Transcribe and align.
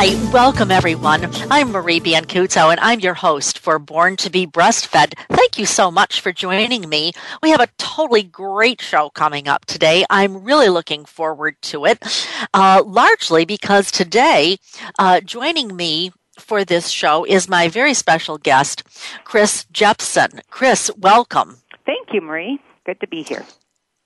Hi, 0.00 0.14
welcome 0.32 0.70
everyone. 0.70 1.28
I'm 1.50 1.72
Marie 1.72 1.98
Biancuzzo 1.98 2.70
and 2.70 2.78
I'm 2.78 3.00
your 3.00 3.14
host 3.14 3.58
for 3.58 3.80
Born 3.80 4.14
to 4.18 4.30
be 4.30 4.46
Breastfed. 4.46 5.14
Thank 5.28 5.58
you 5.58 5.66
so 5.66 5.90
much 5.90 6.20
for 6.20 6.30
joining 6.30 6.88
me. 6.88 7.10
We 7.42 7.50
have 7.50 7.60
a 7.60 7.66
totally 7.78 8.22
great 8.22 8.80
show 8.80 9.10
coming 9.10 9.48
up 9.48 9.66
today. 9.66 10.04
I'm 10.08 10.44
really 10.44 10.68
looking 10.68 11.04
forward 11.04 11.56
to 11.62 11.84
it, 11.84 11.98
uh, 12.54 12.84
largely 12.86 13.44
because 13.44 13.90
today, 13.90 14.58
uh, 15.00 15.20
joining 15.20 15.74
me 15.74 16.12
for 16.38 16.64
this 16.64 16.90
show 16.90 17.24
is 17.24 17.48
my 17.48 17.66
very 17.66 17.92
special 17.92 18.38
guest, 18.38 18.84
Chris 19.24 19.66
Jepson. 19.72 20.42
Chris, 20.48 20.92
welcome. 20.96 21.58
Thank 21.84 22.12
you, 22.12 22.20
Marie. 22.20 22.60
Good 22.86 23.00
to 23.00 23.08
be 23.08 23.24
here. 23.24 23.44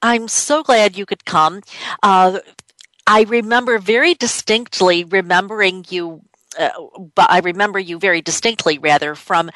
I'm 0.00 0.26
so 0.26 0.62
glad 0.62 0.96
you 0.96 1.04
could 1.04 1.26
come. 1.26 1.60
Uh, 2.02 2.38
I 3.06 3.22
remember 3.22 3.78
very 3.78 4.14
distinctly 4.14 5.04
remembering 5.04 5.84
you 5.88 6.22
uh, 6.58 6.70
but 7.14 7.30
I 7.30 7.38
remember 7.38 7.78
you 7.78 7.98
very 7.98 8.20
distinctly, 8.20 8.78
rather, 8.78 9.14
from 9.14 9.50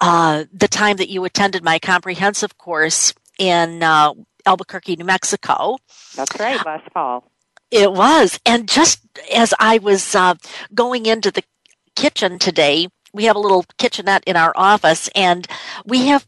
uh, 0.00 0.44
the 0.52 0.68
time 0.68 0.98
that 0.98 1.08
you 1.08 1.24
attended 1.24 1.64
my 1.64 1.78
comprehensive 1.78 2.58
course 2.58 3.14
in 3.38 3.82
uh, 3.82 4.12
Albuquerque, 4.44 4.96
New 4.96 5.04
Mexico. 5.04 5.78
That's 6.14 6.38
right, 6.38 6.64
last 6.64 6.90
fall. 6.92 7.30
It 7.70 7.92
was. 7.92 8.38
And 8.44 8.68
just 8.68 9.00
as 9.34 9.54
I 9.58 9.78
was 9.78 10.14
uh, 10.14 10.34
going 10.74 11.06
into 11.06 11.30
the 11.30 11.42
kitchen 11.96 12.38
today, 12.38 12.88
we 13.14 13.24
have 13.24 13.36
a 13.36 13.40
little 13.40 13.64
kitchenette 13.78 14.24
in 14.26 14.36
our 14.36 14.52
office, 14.54 15.08
and 15.14 15.46
we 15.86 16.06
have 16.08 16.26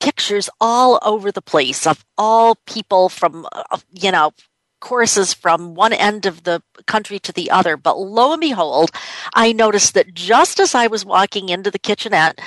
pictures 0.00 0.48
all 0.60 1.00
over 1.02 1.32
the 1.32 1.42
place 1.42 1.86
of 1.86 2.04
all 2.16 2.54
people 2.66 3.08
from, 3.08 3.46
uh, 3.52 3.78
you 3.92 4.12
know, 4.12 4.32
courses 4.80 5.34
from 5.34 5.74
one 5.74 5.92
end 5.92 6.26
of 6.26 6.44
the 6.44 6.62
country 6.86 7.18
to 7.20 7.32
the 7.32 7.50
other. 7.50 7.76
But 7.76 7.98
lo 7.98 8.32
and 8.32 8.40
behold, 8.40 8.90
I 9.34 9.52
noticed 9.52 9.94
that 9.94 10.14
just 10.14 10.60
as 10.60 10.74
I 10.74 10.86
was 10.86 11.04
walking 11.04 11.48
into 11.48 11.70
the 11.70 11.78
kitchenette, 11.78 12.40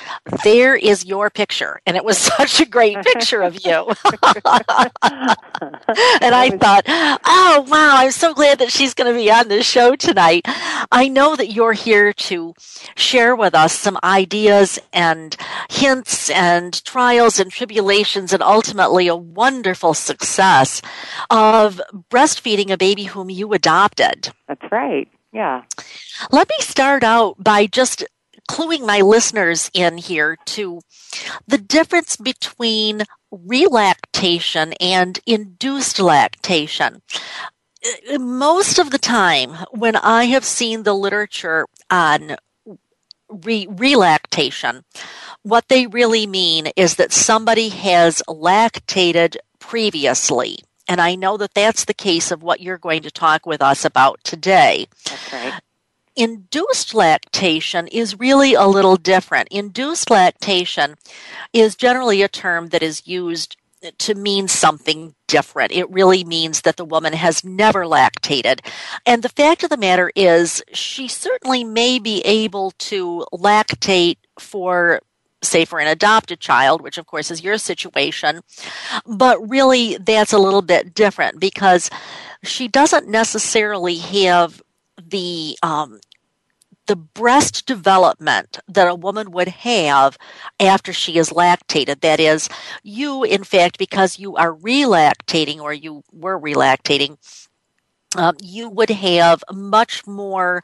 there 0.44 0.74
is 0.74 1.04
your 1.04 1.30
picture. 1.30 1.80
And 1.86 1.96
it 1.96 2.04
was 2.04 2.18
such 2.38 2.60
a 2.60 2.66
great 2.66 3.02
picture 3.02 3.42
of 3.42 3.64
you. 3.64 3.88
and 5.02 6.34
I 6.34 6.50
thought, 6.60 6.84
oh, 6.86 7.66
wow, 7.68 7.96
I'm 7.96 8.10
so 8.10 8.34
glad 8.34 8.58
that 8.58 8.72
she's 8.72 8.94
going 8.94 9.12
to 9.12 9.18
be 9.18 9.30
on 9.30 9.48
this 9.48 9.66
show 9.66 9.96
tonight. 9.96 10.42
I 10.90 11.08
know 11.08 11.36
that 11.36 11.52
you're 11.52 11.72
here 11.72 12.12
to 12.12 12.54
share 12.96 13.36
with 13.36 13.54
us 13.54 13.72
some 13.72 13.98
ideas 14.02 14.78
and 14.92 15.36
hints 15.70 16.30
and 16.30 16.84
trials 16.84 17.38
and 17.38 17.50
tribulations 17.50 18.32
and 18.32 18.42
ultimately 18.42 19.08
a 19.08 19.16
wonderful 19.16 19.94
success 19.94 20.82
of 21.30 21.80
breastfeeding 22.22 22.70
a 22.70 22.76
baby 22.76 23.04
whom 23.04 23.30
you 23.30 23.52
adopted. 23.52 24.28
That's 24.46 24.70
right. 24.70 25.08
Yeah. 25.32 25.62
Let 26.30 26.48
me 26.48 26.56
start 26.60 27.02
out 27.02 27.42
by 27.42 27.66
just 27.66 28.04
cluing 28.48 28.86
my 28.86 29.00
listeners 29.00 29.70
in 29.74 29.98
here 29.98 30.36
to 30.46 30.80
the 31.46 31.58
difference 31.58 32.16
between 32.16 33.02
relactation 33.30 34.74
and 34.74 35.18
induced 35.26 35.98
lactation. 35.98 37.02
Uh, 38.12 38.18
most 38.18 38.78
of 38.78 38.90
the 38.90 38.98
time, 38.98 39.56
when 39.70 39.96
I 39.96 40.24
have 40.24 40.44
seen 40.44 40.82
the 40.82 40.94
literature 40.94 41.66
on 41.90 42.36
re- 43.28 43.66
relactation, 43.68 44.84
what 45.42 45.68
they 45.68 45.86
really 45.86 46.26
mean 46.26 46.68
is 46.76 46.96
that 46.96 47.12
somebody 47.12 47.70
has 47.70 48.22
lactated 48.28 49.36
previously. 49.58 50.58
And 50.88 51.00
I 51.00 51.14
know 51.14 51.36
that 51.36 51.54
that's 51.54 51.84
the 51.84 51.94
case 51.94 52.30
of 52.30 52.42
what 52.42 52.60
you're 52.60 52.78
going 52.78 53.02
to 53.02 53.10
talk 53.10 53.46
with 53.46 53.62
us 53.62 53.84
about 53.84 54.22
today. 54.24 54.86
That's 55.04 55.32
right. 55.32 55.60
Induced 56.14 56.94
lactation 56.94 57.86
is 57.88 58.20
really 58.20 58.52
a 58.52 58.66
little 58.66 58.96
different. 58.96 59.48
Induced 59.50 60.10
lactation 60.10 60.96
is 61.52 61.74
generally 61.74 62.20
a 62.20 62.28
term 62.28 62.68
that 62.68 62.82
is 62.82 63.06
used 63.06 63.56
to 63.98 64.14
mean 64.14 64.46
something 64.46 65.14
different. 65.26 65.72
It 65.72 65.90
really 65.90 66.22
means 66.22 66.60
that 66.60 66.76
the 66.76 66.84
woman 66.84 67.14
has 67.14 67.42
never 67.42 67.84
lactated. 67.84 68.60
And 69.06 69.22
the 69.22 69.28
fact 69.28 69.64
of 69.64 69.70
the 69.70 69.76
matter 69.76 70.12
is, 70.14 70.62
she 70.72 71.08
certainly 71.08 71.64
may 71.64 71.98
be 71.98 72.20
able 72.20 72.72
to 72.72 73.26
lactate 73.32 74.18
for 74.38 75.00
say 75.42 75.64
for 75.64 75.80
an 75.80 75.88
adopted 75.88 76.40
child, 76.40 76.80
which 76.80 76.98
of 76.98 77.06
course 77.06 77.30
is 77.30 77.42
your 77.42 77.58
situation. 77.58 78.40
But 79.06 79.48
really, 79.48 79.98
that's 79.98 80.32
a 80.32 80.38
little 80.38 80.62
bit 80.62 80.94
different 80.94 81.40
because 81.40 81.90
she 82.42 82.68
doesn't 82.68 83.08
necessarily 83.08 83.96
have 83.96 84.62
the 84.96 85.58
um, 85.62 86.00
the 86.86 86.96
breast 86.96 87.66
development 87.66 88.58
that 88.68 88.88
a 88.88 88.94
woman 88.94 89.30
would 89.30 89.48
have 89.48 90.18
after 90.58 90.92
she 90.92 91.16
is 91.16 91.30
lactated. 91.30 92.00
That 92.00 92.20
is, 92.20 92.48
you, 92.82 93.22
in 93.24 93.44
fact, 93.44 93.78
because 93.78 94.18
you 94.18 94.36
are 94.36 94.54
relactating 94.54 95.60
or 95.60 95.72
you 95.72 96.02
were 96.12 96.38
relactating, 96.38 97.16
um, 98.16 98.36
you 98.42 98.68
would 98.68 98.90
have 98.90 99.44
much 99.52 100.06
more 100.06 100.62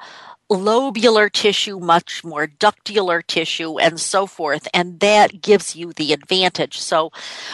lobular 0.51 1.31
tissue, 1.31 1.79
much 1.79 2.25
more 2.25 2.47
ductular 2.47 3.27
tissue, 3.27 3.79
and 3.79 4.01
so 4.01 4.27
forth. 4.27 4.67
And 4.73 5.01
that 5.01 5.43
gives 5.43 5.77
you 5.77 5.93
the 5.93 6.13
advantage. 6.13 6.79
So, 6.79 7.11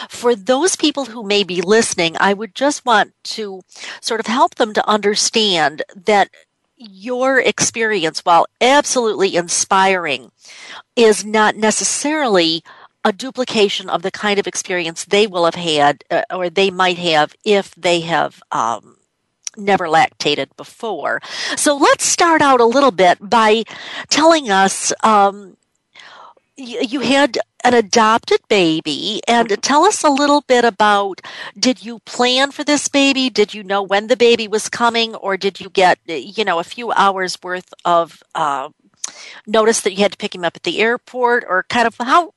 for 0.09 0.35
those 0.35 0.75
people 0.75 1.05
who 1.05 1.23
may 1.23 1.43
be 1.43 1.61
listening, 1.61 2.15
I 2.19 2.33
would 2.33 2.55
just 2.55 2.85
want 2.85 3.13
to 3.35 3.61
sort 4.01 4.19
of 4.19 4.27
help 4.27 4.55
them 4.55 4.73
to 4.73 4.89
understand 4.89 5.83
that 5.95 6.29
your 6.77 7.39
experience, 7.39 8.19
while 8.19 8.47
absolutely 8.59 9.35
inspiring, 9.35 10.31
is 10.95 11.25
not 11.25 11.55
necessarily 11.55 12.63
a 13.03 13.13
duplication 13.13 13.89
of 13.89 14.01
the 14.01 14.11
kind 14.11 14.39
of 14.39 14.47
experience 14.47 15.05
they 15.05 15.27
will 15.27 15.45
have 15.45 15.55
had 15.55 16.03
uh, 16.09 16.23
or 16.31 16.49
they 16.49 16.71
might 16.71 16.97
have 16.97 17.35
if 17.45 17.73
they 17.75 17.99
have 18.01 18.41
um, 18.51 18.97
never 19.57 19.87
lactated 19.87 20.47
before. 20.57 21.21
So 21.55 21.75
let's 21.75 22.05
start 22.05 22.41
out 22.41 22.61
a 22.61 22.65
little 22.65 22.91
bit 22.91 23.17
by 23.21 23.63
telling 24.09 24.49
us 24.49 24.93
um, 25.03 25.57
you, 26.57 26.81
you 26.81 26.99
had 27.01 27.37
an 27.63 27.73
adopted 27.73 28.39
baby 28.47 29.21
and 29.27 29.49
tell 29.61 29.83
us 29.85 30.03
a 30.03 30.09
little 30.09 30.41
bit 30.41 30.63
about 30.63 31.19
did 31.57 31.83
you 31.83 31.99
plan 32.05 32.51
for 32.51 32.63
this 32.63 32.87
baby 32.87 33.29
did 33.29 33.53
you 33.53 33.63
know 33.63 33.81
when 33.81 34.07
the 34.07 34.15
baby 34.15 34.47
was 34.47 34.69
coming 34.69 35.15
or 35.15 35.35
did 35.35 35.59
you 35.59 35.69
get 35.71 35.97
you 36.05 36.45
know 36.45 36.59
a 36.59 36.63
few 36.63 36.91
hours 36.91 37.37
worth 37.41 37.73
of 37.83 38.21
uh, 38.35 38.69
notice 39.47 39.81
that 39.81 39.93
you 39.93 40.03
had 40.03 40.11
to 40.11 40.17
pick 40.17 40.35
him 40.35 40.43
up 40.43 40.55
at 40.55 40.63
the 40.63 40.79
airport 40.79 41.45
or 41.47 41.63
kind 41.69 41.87
of 41.87 41.95
how 41.99 42.33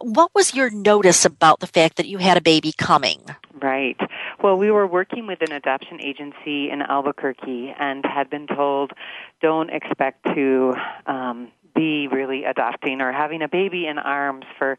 what 0.00 0.30
was 0.34 0.54
your 0.54 0.70
notice 0.70 1.24
about 1.24 1.60
the 1.60 1.66
fact 1.66 1.96
that 1.96 2.06
you 2.06 2.18
had 2.18 2.36
a 2.36 2.40
baby 2.40 2.72
coming? 2.76 3.20
Right. 3.60 3.98
Well 4.42 4.56
we 4.56 4.70
were 4.70 4.86
working 4.86 5.26
with 5.26 5.42
an 5.42 5.52
adoption 5.52 6.00
agency 6.00 6.70
in 6.70 6.82
albuquerque 6.82 7.74
and 7.78 8.04
had 8.04 8.30
been 8.30 8.46
told 8.46 8.92
don't 9.40 9.70
expect 9.70 10.24
to 10.34 10.74
um, 11.06 11.48
be 11.74 12.08
really 12.08 12.44
adopting 12.44 13.00
or 13.00 13.12
having 13.12 13.42
a 13.42 13.48
baby 13.48 13.86
in 13.86 13.98
arms 13.98 14.44
for 14.58 14.78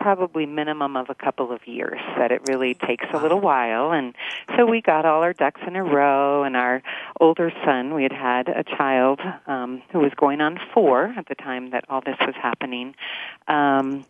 probably 0.00 0.46
minimum 0.46 0.96
of 0.96 1.10
a 1.10 1.14
couple 1.14 1.52
of 1.52 1.66
years 1.66 2.00
that 2.16 2.32
it 2.32 2.42
really 2.48 2.74
takes 2.74 3.04
a 3.12 3.18
little 3.18 3.40
while. 3.40 3.92
And 3.92 4.14
so 4.56 4.66
we 4.66 4.80
got 4.80 5.04
all 5.04 5.22
our 5.22 5.32
ducks 5.32 5.60
in 5.66 5.76
a 5.76 5.84
row 5.84 6.42
and 6.42 6.56
our 6.56 6.82
older 7.20 7.52
son 7.64 7.94
we 7.94 8.02
had 8.02 8.12
had 8.12 8.48
a 8.48 8.64
child 8.64 9.20
um 9.46 9.82
who 9.92 9.98
was 9.98 10.12
going 10.16 10.40
on 10.40 10.58
4 10.72 11.14
at 11.16 11.28
the 11.28 11.34
time 11.34 11.70
that 11.70 11.84
all 11.88 12.00
this 12.00 12.16
was 12.20 12.34
happening. 12.34 12.94
Um 13.46 14.04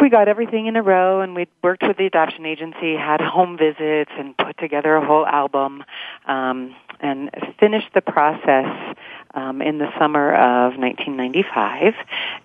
we 0.00 0.10
got 0.10 0.26
everything 0.28 0.66
in 0.66 0.76
a 0.76 0.82
row 0.82 1.20
and 1.20 1.34
we 1.34 1.46
worked 1.62 1.82
with 1.82 1.96
the 1.96 2.06
adoption 2.06 2.44
agency 2.44 2.94
had 2.96 3.20
home 3.20 3.56
visits 3.56 4.10
and 4.18 4.36
put 4.36 4.58
together 4.58 4.96
a 4.96 5.06
whole 5.06 5.26
album 5.26 5.84
um 6.26 6.74
and 7.00 7.30
finished 7.58 7.90
the 7.94 8.00
process 8.00 8.96
um, 9.34 9.60
in 9.60 9.78
the 9.78 9.88
summer 9.98 10.32
of 10.32 10.76
1995, 10.76 11.94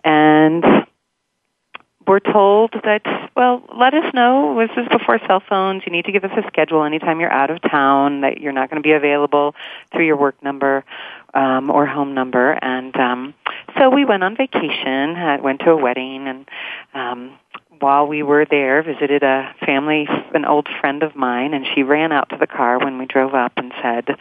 and 0.03 0.63
we're 2.09 2.19
told 2.19 2.73
that, 2.73 3.03
well, 3.35 3.61
let 3.77 3.94
us 3.94 4.11
know. 4.15 4.57
This 4.57 4.75
is 4.75 4.88
before 4.89 5.19
cell 5.27 5.44
phones. 5.47 5.83
You 5.85 5.91
need 5.91 6.06
to 6.06 6.11
give 6.11 6.23
us 6.23 6.31
a 6.35 6.41
schedule 6.47 6.83
anytime 6.83 7.19
you're 7.19 7.31
out 7.31 7.51
of 7.51 7.61
town, 7.61 8.21
that 8.21 8.41
you're 8.41 8.51
not 8.51 8.71
going 8.71 8.81
to 8.81 8.85
be 8.85 8.94
available 8.94 9.53
through 9.91 10.07
your 10.07 10.17
work 10.17 10.41
number 10.41 10.83
um, 11.35 11.69
or 11.69 11.85
home 11.85 12.15
number. 12.15 12.53
And 12.63 12.95
um, 12.95 13.35
so 13.77 13.91
we 13.91 14.06
went 14.06 14.23
on 14.23 14.35
vacation. 14.35 15.17
I 15.17 15.39
went 15.39 15.59
to 15.59 15.69
a 15.69 15.77
wedding, 15.77 16.27
and 16.27 16.50
um, 16.95 17.38
while 17.79 18.07
we 18.07 18.23
were 18.23 18.44
there, 18.50 18.81
visited 18.81 19.21
a 19.21 19.53
family, 19.63 20.07
an 20.33 20.45
old 20.45 20.67
friend 20.81 21.03
of 21.03 21.15
mine, 21.15 21.53
and 21.53 21.63
she 21.75 21.83
ran 21.83 22.12
out 22.12 22.29
to 22.29 22.38
the 22.38 22.47
car 22.47 22.79
when 22.79 22.97
we 22.97 23.05
drove 23.05 23.35
up 23.35 23.53
and 23.55 23.71
said, 23.83 24.17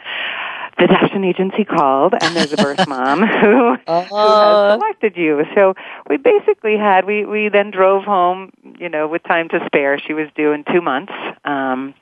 "The 0.79 0.85
adoption 0.85 1.23
agency 1.23 1.65
called, 1.65 2.13
and 2.19 2.35
there's 2.35 2.53
a 2.53 2.57
birth 2.57 2.87
mom 2.87 3.19
who, 3.19 3.77
uh, 3.85 4.03
who 4.05 4.15
has 4.15 4.79
selected 4.79 5.17
you." 5.17 5.43
So 5.55 5.75
we 6.09 6.17
basically 6.17 6.77
had 6.77 7.05
we 7.05 7.25
we 7.25 7.49
then 7.49 7.71
drove 7.71 8.03
home, 8.03 8.51
you 8.79 8.89
know, 8.89 9.07
with 9.07 9.23
time 9.23 9.49
to 9.49 9.59
spare. 9.65 9.99
She 9.99 10.13
was 10.13 10.27
due 10.35 10.51
in 10.51 10.63
two 10.63 10.81
months, 10.81 11.13
um, 11.45 11.93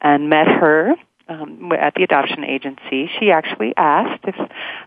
and 0.00 0.30
met 0.30 0.46
her 0.46 0.94
um, 1.30 1.72
at 1.72 1.94
the 1.94 2.02
adoption 2.02 2.44
agency, 2.44 3.08
she 3.18 3.30
actually 3.30 3.72
asked 3.76 4.24
if 4.24 4.34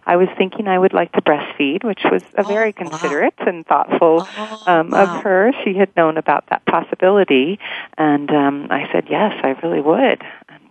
I 0.06 0.18
was 0.18 0.28
thinking 0.38 0.68
I 0.68 0.78
would 0.78 0.94
like 0.94 1.14
to 1.14 1.22
breastfeed, 1.22 1.86
which 1.86 2.02
was 2.12 2.22
a 2.36 2.44
very 2.44 2.70
oh, 2.70 2.74
considerate 2.74 3.34
and 3.38 3.66
thoughtful 3.66 4.28
oh, 4.28 4.64
um, 4.68 4.90
wow. 4.90 5.04
of 5.04 5.24
her. 5.24 5.54
She 5.64 5.74
had 5.74 5.96
known 5.96 6.18
about 6.18 6.48
that 6.50 6.66
possibility, 6.66 7.60
and 7.98 8.30
um, 8.30 8.68
I 8.70 8.90
said 8.92 9.08
yes, 9.10 9.34
I 9.42 9.58
really 9.64 9.80
would 9.80 10.22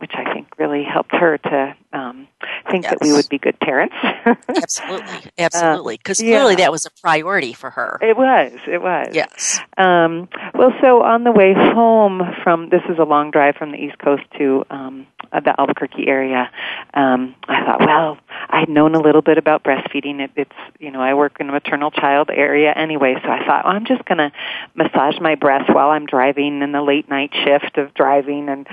which 0.02 0.10
I 0.14 0.34
think 0.34 0.49
really 0.58 0.82
helped 0.82 1.14
her 1.14 1.38
to 1.38 1.76
um, 1.93 2.26
think 2.69 2.82
yes. 2.82 2.90
that 2.90 2.99
we 3.00 3.12
would 3.12 3.28
be 3.28 3.38
good 3.38 3.58
parents. 3.60 3.94
absolutely, 4.49 5.31
absolutely, 5.38 5.96
because 5.96 6.20
uh, 6.20 6.25
clearly 6.25 6.56
that 6.56 6.72
was 6.72 6.84
a 6.84 6.90
priority 7.00 7.52
for 7.52 7.70
her. 7.70 7.99
It 8.02 8.16
was, 8.16 8.50
it 8.66 8.82
was. 8.82 9.10
Yes. 9.12 9.60
Um, 9.78 10.28
well, 10.54 10.72
so 10.81 11.02
on 11.02 11.22
the 11.22 11.31
way 11.31 11.54
home 11.54 12.20
from 12.43 12.69
this 12.70 12.82
is 12.88 12.99
a 12.99 13.04
long 13.04 13.31
drive 13.31 13.54
from 13.54 13.70
the 13.70 13.78
East 13.78 13.96
Coast 13.99 14.25
to 14.38 14.64
um, 14.70 15.06
uh, 15.32 15.38
the 15.38 15.58
Albuquerque 15.58 16.08
area. 16.08 16.50
Um, 16.94 17.37
I 17.49 17.64
thought, 17.64 17.81
well, 17.81 18.19
I'd 18.49 18.69
known 18.69 18.96
a 18.96 19.00
little 19.00 19.22
bit 19.22 19.38
about 19.38 19.62
breastfeeding. 19.62 20.20
It, 20.20 20.32
it's 20.34 20.50
you 20.81 20.90
know 20.90 21.00
I 21.00 21.14
work 21.14 21.37
in 21.38 21.49
a 21.49 21.52
maternal 21.52 21.93
child 21.93 22.28
area 22.28 22.72
anyway, 22.75 23.14
so 23.22 23.31
I 23.31 23.46
thought 23.46 23.64
well, 23.64 23.75
I'm 23.75 23.87
just 23.87 24.04
going 24.04 24.19
to 24.19 24.32
massage 24.75 25.20
my 25.20 25.37
breast 25.37 25.72
while 25.72 25.90
I'm 25.90 26.06
driving 26.06 26.60
in 26.60 26.72
the 26.72 26.82
late 26.82 27.08
night 27.08 27.31
shift 27.44 27.78
of 27.78 27.94
driving 27.94 28.49
and 28.49 28.66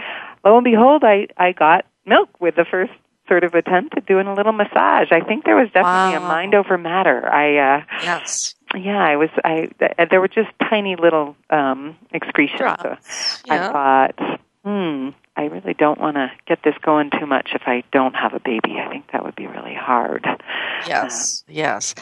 lo 0.44 0.58
and 0.58 0.64
behold, 0.64 1.04
I 1.04 1.28
I 1.38 1.52
got 1.52 1.86
milk 2.06 2.30
with 2.40 2.56
the 2.56 2.66
first 2.66 2.92
sort 3.28 3.44
of 3.44 3.54
attempt 3.54 3.96
at 3.96 4.06
doing 4.06 4.28
a 4.28 4.34
little 4.34 4.52
massage. 4.52 5.12
I 5.12 5.22
think 5.22 5.46
there 5.46 5.56
was 5.56 5.68
definitely 5.68 6.18
wow. 6.18 6.26
a 6.26 6.28
mind 6.28 6.56
over 6.56 6.78
matter. 6.78 7.32
I 7.32 7.58
uh 7.58 7.82
yes. 8.04 8.56
Yeah, 8.76 9.04
I 9.04 9.16
was. 9.16 9.30
I 9.44 9.70
there 10.12 10.20
were 10.20 10.28
just 10.28 10.50
tiny 10.70 10.96
little 10.96 11.36
um 11.50 11.96
excretions. 12.14 12.60
So 12.60 12.98
yeah. 13.46 13.70
I 13.70 13.72
thought, 13.72 14.40
hmm, 14.64 15.10
I 15.40 15.46
really 15.46 15.74
don't 15.74 16.02
want 16.02 16.18
to 16.18 16.30
get 16.48 16.64
this 16.66 16.76
going 16.82 17.12
too 17.18 17.26
much 17.26 17.52
if 17.54 17.62
I 17.66 17.82
don't 17.94 18.14
have 18.14 18.34
a 18.34 18.42
baby. 18.42 18.78
I 18.78 18.90
think 18.90 19.10
that 19.14 19.24
would 19.24 19.38
be 19.38 19.48
really 19.48 19.74
hard. 19.74 20.26
Yes, 20.86 21.46
uh, 21.48 21.52
yes. 21.54 21.96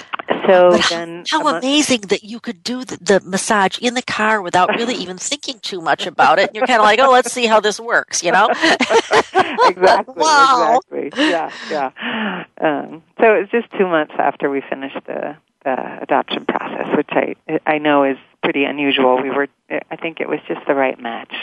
So 0.47 0.71
but 0.71 0.87
then, 0.89 1.23
how, 1.29 1.43
how 1.43 1.57
amazing 1.57 2.01
that 2.09 2.23
you 2.23 2.39
could 2.39 2.63
do 2.63 2.83
the, 2.83 2.97
the, 2.97 3.19
massage 3.23 3.77
in 3.77 3.93
the 3.93 4.01
car 4.01 4.41
without 4.41 4.69
really 4.69 4.95
even 5.03 5.19
thinking 5.19 5.59
too 5.59 5.81
much 5.81 6.07
about 6.07 6.39
it. 6.39 6.49
You're 6.55 6.65
kind 6.65 6.79
of 6.79 6.85
like, 6.85 6.99
oh, 6.99 7.11
let's 7.11 7.31
see 7.31 7.45
how 7.45 7.59
this 7.59 7.79
works, 7.79 8.23
you 8.23 8.31
know? 8.31 8.47
exactly. 8.53 10.15
wow. 10.17 10.79
Exactly. 10.91 11.29
Yeah, 11.29 11.51
yeah. 11.69 12.45
Um, 12.59 13.03
so 13.19 13.35
it 13.35 13.41
was 13.41 13.49
just 13.51 13.71
two 13.77 13.85
months 13.85 14.13
after 14.17 14.49
we 14.49 14.61
finished 14.67 14.97
the, 15.05 15.37
the 15.63 16.01
adoption 16.01 16.47
process, 16.47 16.87
which 16.97 17.09
I 17.11 17.35
I 17.67 17.77
know 17.77 18.03
is 18.03 18.17
pretty 18.47 18.63
unusual. 18.63 19.21
We 19.21 19.29
were, 19.29 19.47
I 19.69 19.97
think 19.97 20.21
it 20.21 20.29
was 20.29 20.39
just 20.47 20.65
the 20.67 20.73
right 20.73 20.97
match. 20.97 21.33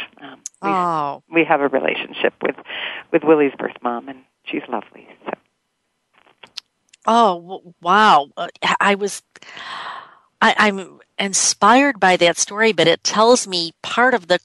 We, 0.65 0.71
oh. 0.71 1.23
we 1.31 1.45
have 1.45 1.61
a 1.61 1.69
relationship 1.69 2.35
with 2.43 2.57
with 3.13 3.23
Willie's 3.23 3.53
birth 3.59 3.77
mom, 3.83 4.09
and 4.09 4.21
she's 4.45 4.63
lovely. 4.69 5.07
So. 5.27 5.33
Oh 7.07 7.75
wow! 7.83 8.29
Uh, 8.37 8.49
I 8.81 8.95
was, 8.95 9.23
I, 10.41 10.55
I'm 10.57 11.01
inspired 11.19 12.01
by 12.01 12.17
that 12.17 12.39
story, 12.39 12.73
but 12.73 12.89
it 12.89 13.05
tells 13.05 13.47
me 13.47 13.73
part 13.83 14.15
of 14.15 14.29
the 14.29 14.41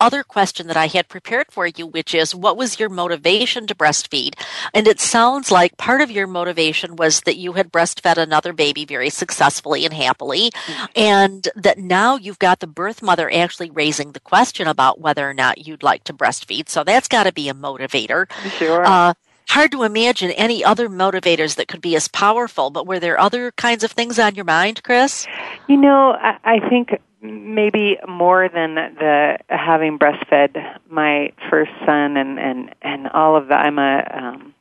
other 0.00 0.22
question 0.22 0.66
that 0.66 0.76
I 0.76 0.86
had 0.86 1.08
prepared 1.08 1.46
for 1.50 1.66
you, 1.66 1.86
which 1.86 2.14
is 2.14 2.34
what 2.34 2.56
was 2.56 2.80
your 2.80 2.88
motivation 2.88 3.66
to 3.66 3.74
breastfeed? 3.74 4.34
And 4.74 4.86
it 4.86 5.00
sounds 5.00 5.50
like 5.50 5.76
part 5.76 6.00
of 6.00 6.10
your 6.10 6.26
motivation 6.26 6.96
was 6.96 7.20
that 7.22 7.36
you 7.36 7.52
had 7.52 7.70
breastfed 7.70 8.16
another 8.16 8.52
baby 8.52 8.84
very 8.84 9.10
successfully 9.10 9.84
and 9.84 9.94
happily, 9.94 10.50
mm-hmm. 10.50 10.84
and 10.96 11.48
that 11.54 11.78
now 11.78 12.16
you've 12.16 12.38
got 12.38 12.60
the 12.60 12.66
birth 12.66 13.02
mother 13.02 13.30
actually 13.32 13.70
raising 13.70 14.12
the 14.12 14.20
question 14.20 14.66
about 14.66 15.00
whether 15.00 15.28
or 15.28 15.34
not 15.34 15.66
you'd 15.66 15.82
like 15.82 16.04
to 16.04 16.12
breastfeed. 16.12 16.68
So 16.68 16.84
that's 16.84 17.08
got 17.08 17.24
to 17.24 17.32
be 17.32 17.48
a 17.48 17.54
motivator. 17.54 18.30
Sure. 18.58 18.84
Uh, 18.84 19.14
hard 19.50 19.72
to 19.72 19.82
imagine 19.82 20.30
any 20.32 20.64
other 20.64 20.88
motivators 20.88 21.56
that 21.56 21.68
could 21.68 21.80
be 21.80 21.96
as 21.96 22.08
powerful, 22.08 22.70
but 22.70 22.86
were 22.86 23.00
there 23.00 23.18
other 23.18 23.52
kinds 23.52 23.84
of 23.84 23.90
things 23.90 24.18
on 24.18 24.34
your 24.34 24.44
mind, 24.44 24.82
Chris? 24.82 25.26
You 25.68 25.76
know, 25.76 26.12
I, 26.12 26.38
I 26.44 26.68
think 26.68 27.00
maybe 27.22 27.98
more 28.08 28.48
than 28.48 28.74
the 28.74 29.38
having 29.48 29.98
breastfed 29.98 30.56
my 30.88 31.32
first 31.50 31.72
son 31.84 32.16
and 32.16 32.38
and 32.38 32.74
and 32.82 33.08
all 33.08 33.36
of 33.36 33.48
that. 33.48 33.66
I'm 33.66 33.78
a 33.78 34.04
um, 34.12 34.54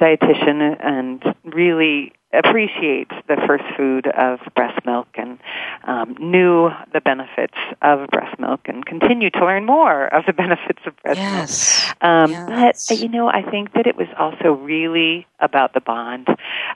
dietitian 0.00 0.76
and 0.80 1.34
really 1.44 2.12
appreciates 2.32 3.12
the 3.28 3.36
first 3.46 3.64
food 3.76 4.06
of 4.08 4.40
breast 4.54 4.84
milk 4.84 5.06
and 5.14 5.38
um, 5.84 6.16
knew 6.18 6.70
the 6.92 7.00
benefits 7.00 7.54
of 7.82 8.08
breast 8.08 8.38
milk 8.38 8.60
and 8.66 8.84
continue 8.84 9.30
to 9.30 9.40
learn 9.40 9.64
more 9.64 10.06
of 10.06 10.26
the 10.26 10.32
benefits 10.44 10.80
of 10.86 10.96
breast 11.02 11.18
yes. 11.18 11.86
milk. 11.86 11.96
Um, 12.04 12.30
yes. 12.30 12.88
But 12.88 12.98
you 12.98 13.08
know, 13.08 13.28
I 13.28 13.42
think 13.42 13.72
that 13.74 13.86
it 13.86 13.96
was 13.96 14.08
also 14.18 14.52
really 14.52 15.26
about 15.38 15.72
the 15.72 15.80
bond, 15.80 16.28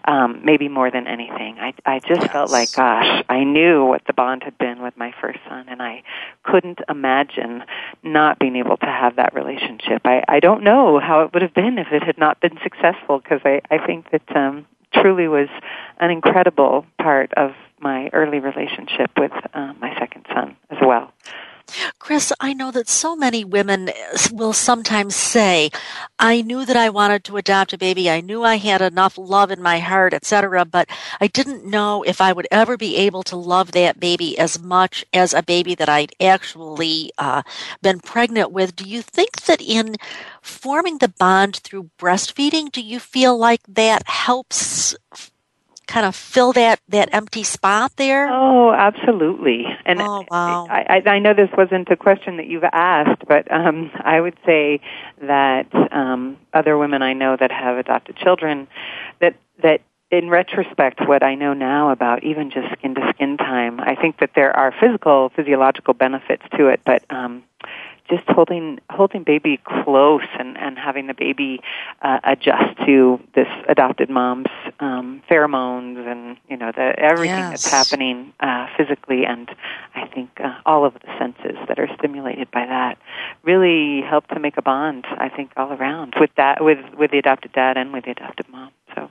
um, 0.07 0.41
maybe 0.45 0.69
more 0.69 0.91
than 0.91 1.07
anything. 1.07 1.59
I 1.59 1.75
I 1.85 1.99
just 1.99 2.23
yes. 2.23 2.33
felt 2.33 2.51
like, 2.51 2.73
gosh, 2.73 3.25
I 3.29 3.45
knew 3.45 3.85
what 3.85 4.03
the 4.07 4.13
bond 4.13 4.43
had 4.45 4.57
been 4.59 4.83
with 4.83 4.97
my 4.97 5.13
first 5.21 5.41
son, 5.49 5.67
and 5.69 5.83
I 5.83 6.03
couldn't 6.45 6.81
imagine 6.89 7.65
not 8.03 8.39
being 8.39 8.57
able 8.57 8.77
to 8.79 8.87
have 8.87 9.17
that 9.17 9.35
relationship. 9.35 10.03
I 10.05 10.25
I 10.29 10.41
don't 10.41 10.63
know 10.63 11.01
how 11.01 11.23
it 11.23 11.33
would 11.33 11.43
have 11.43 11.55
been 11.55 11.79
if 11.79 11.89
it 11.93 12.03
had 12.03 12.19
not 12.19 12.41
been 12.41 12.59
successful 12.63 13.19
because 13.19 13.41
I 13.45 13.61
I 13.71 13.85
think 13.85 14.11
that 14.11 14.37
um 14.37 14.67
truly 14.93 15.29
was 15.29 15.49
an 15.99 16.11
incredible 16.11 16.85
part 16.99 17.33
of 17.35 17.53
my 17.81 18.09
early 18.13 18.41
relationship 18.41 19.11
with 19.19 19.33
uh, 19.55 19.73
my 19.81 19.95
second 19.99 20.27
son 20.33 20.57
as 20.71 20.79
well. 20.83 21.13
Chris, 21.99 22.33
I 22.41 22.53
know 22.53 22.71
that 22.71 22.89
so 22.89 23.17
many 23.17 23.45
women 23.45 23.91
will 24.33 24.53
sometimes 24.53 25.15
say, 25.15 25.71
I 26.19 26.43
knew 26.43 26.65
that 26.65 26.77
I 26.77 26.91
wanted 26.91 27.25
to 27.25 27.37
adopt 27.37 27.73
a 27.73 27.79
baby. 27.79 28.11
I 28.11 28.21
knew 28.21 28.43
I 28.43 28.57
had 28.57 28.83
enough 28.83 29.17
love 29.19 29.51
in 29.51 29.63
my 29.63 29.79
heart, 29.79 30.15
etc., 30.15 30.65
but 30.65 30.89
I 31.21 31.27
didn't 31.27 31.65
know 31.65 32.03
if 32.03 32.21
I 32.21 32.33
would 32.33 32.49
ever 32.51 32.77
be 32.77 32.97
able 32.97 33.23
to 33.25 33.37
love 33.37 33.73
that 33.73 34.01
baby 34.01 34.39
as 34.39 34.59
much 34.59 35.05
as 35.13 35.35
a 35.35 35.43
baby 35.43 35.75
that 35.75 35.89
I'd 35.89 36.15
actually 36.21 37.13
uh, 37.19 37.43
been 37.83 38.01
pregnant 38.01 38.53
with. 38.53 38.77
Do 38.77 38.85
you 38.85 39.03
think 39.03 39.43
that 39.43 39.61
in 39.61 39.97
forming 40.43 40.99
the 40.99 41.09
bond 41.09 41.57
through 41.57 41.91
breastfeeding, 41.99 42.73
do 42.73 42.81
you 42.81 42.99
feel 42.99 43.37
like 43.37 43.61
that 43.69 44.09
helps 44.09 44.97
kind 45.91 46.07
of 46.07 46.15
fill 46.15 46.53
that 46.53 46.81
that 46.89 47.09
empty 47.13 47.43
spot 47.43 47.93
there? 47.97 48.29
Oh, 48.31 48.73
absolutely. 48.73 49.67
And 49.85 50.01
oh, 50.01 50.25
wow. 50.31 50.67
I, 50.71 51.03
I 51.05 51.19
know 51.19 51.35
this 51.35 51.51
wasn't 51.57 51.91
a 51.91 51.97
question 51.97 52.37
that 52.37 52.47
you've 52.47 52.65
asked, 52.65 53.27
but 53.27 53.51
um, 53.53 53.91
I 53.99 54.21
would 54.21 54.37
say 54.47 54.81
that 55.21 55.67
um, 55.93 56.37
other 56.55 56.79
women 56.79 57.03
I 57.03 57.13
know 57.13 57.37
that 57.39 57.51
have 57.51 57.77
adopted 57.77 58.17
children 58.17 58.69
that 59.21 59.35
that 59.63 59.81
in 60.11 60.29
retrospect, 60.29 61.07
what 61.07 61.23
I 61.23 61.35
know 61.35 61.55
now 61.55 61.91
about 61.91 62.25
even 62.25 62.51
just 62.51 62.73
skin 62.73 62.95
to 62.97 63.13
skin 63.15 63.37
time, 63.37 63.81
I 63.81 63.95
think 63.95 64.19
that 64.19 64.31
there 64.35 64.57
are 64.57 64.75
physical, 64.81 65.31
physiological 65.37 65.95
benefits 65.95 66.43
to 66.57 66.67
it, 66.67 66.81
but 66.85 67.05
um, 67.11 67.45
just 68.11 68.29
holding 68.29 68.81
holding 68.91 69.23
baby 69.23 69.61
close 69.65 70.27
and 70.39 70.59
and 70.59 70.79
having 70.79 71.07
the 71.07 71.15
baby 71.15 71.61
uh, 72.03 72.19
adjust 72.25 72.77
to 72.85 73.21
this 73.35 73.49
adopted 73.69 74.11
mom's 74.11 74.49
um, 74.81 75.23
pheromones 75.31 76.07
and 76.07 76.37
you 76.49 76.57
know 76.57 76.73
the 76.73 76.99
everything 76.99 77.39
yes. 77.39 77.63
that's 77.63 77.71
happening 77.71 78.33
uh, 78.41 78.67
physically 78.77 79.25
and 79.25 79.49
I 79.95 80.07
think 80.09 80.31
uh, 80.43 80.59
all 80.67 80.85
of 80.85 80.95
the 80.95 81.19
senses 81.19 81.57
that 81.69 81.79
are 81.79 81.89
stimulated 81.99 82.51
by 82.51 82.67
that 82.67 82.99
really 83.43 84.03
help 84.03 84.27
to 84.29 84.41
make 84.41 84.57
a 84.57 84.63
bond 84.63 85.07
I 85.09 85.29
think 85.29 85.53
all 85.57 85.73
around 85.73 86.15
with 86.19 86.31
that 86.37 86.63
with 86.65 86.79
with 86.99 87.13
the 87.13 87.19
adopted 87.19 87.53
dad 87.53 87.77
and 87.77 87.93
with 87.93 88.05
the 88.05 88.11
adopted 88.11 88.49
mom. 88.49 88.71
So. 88.95 89.11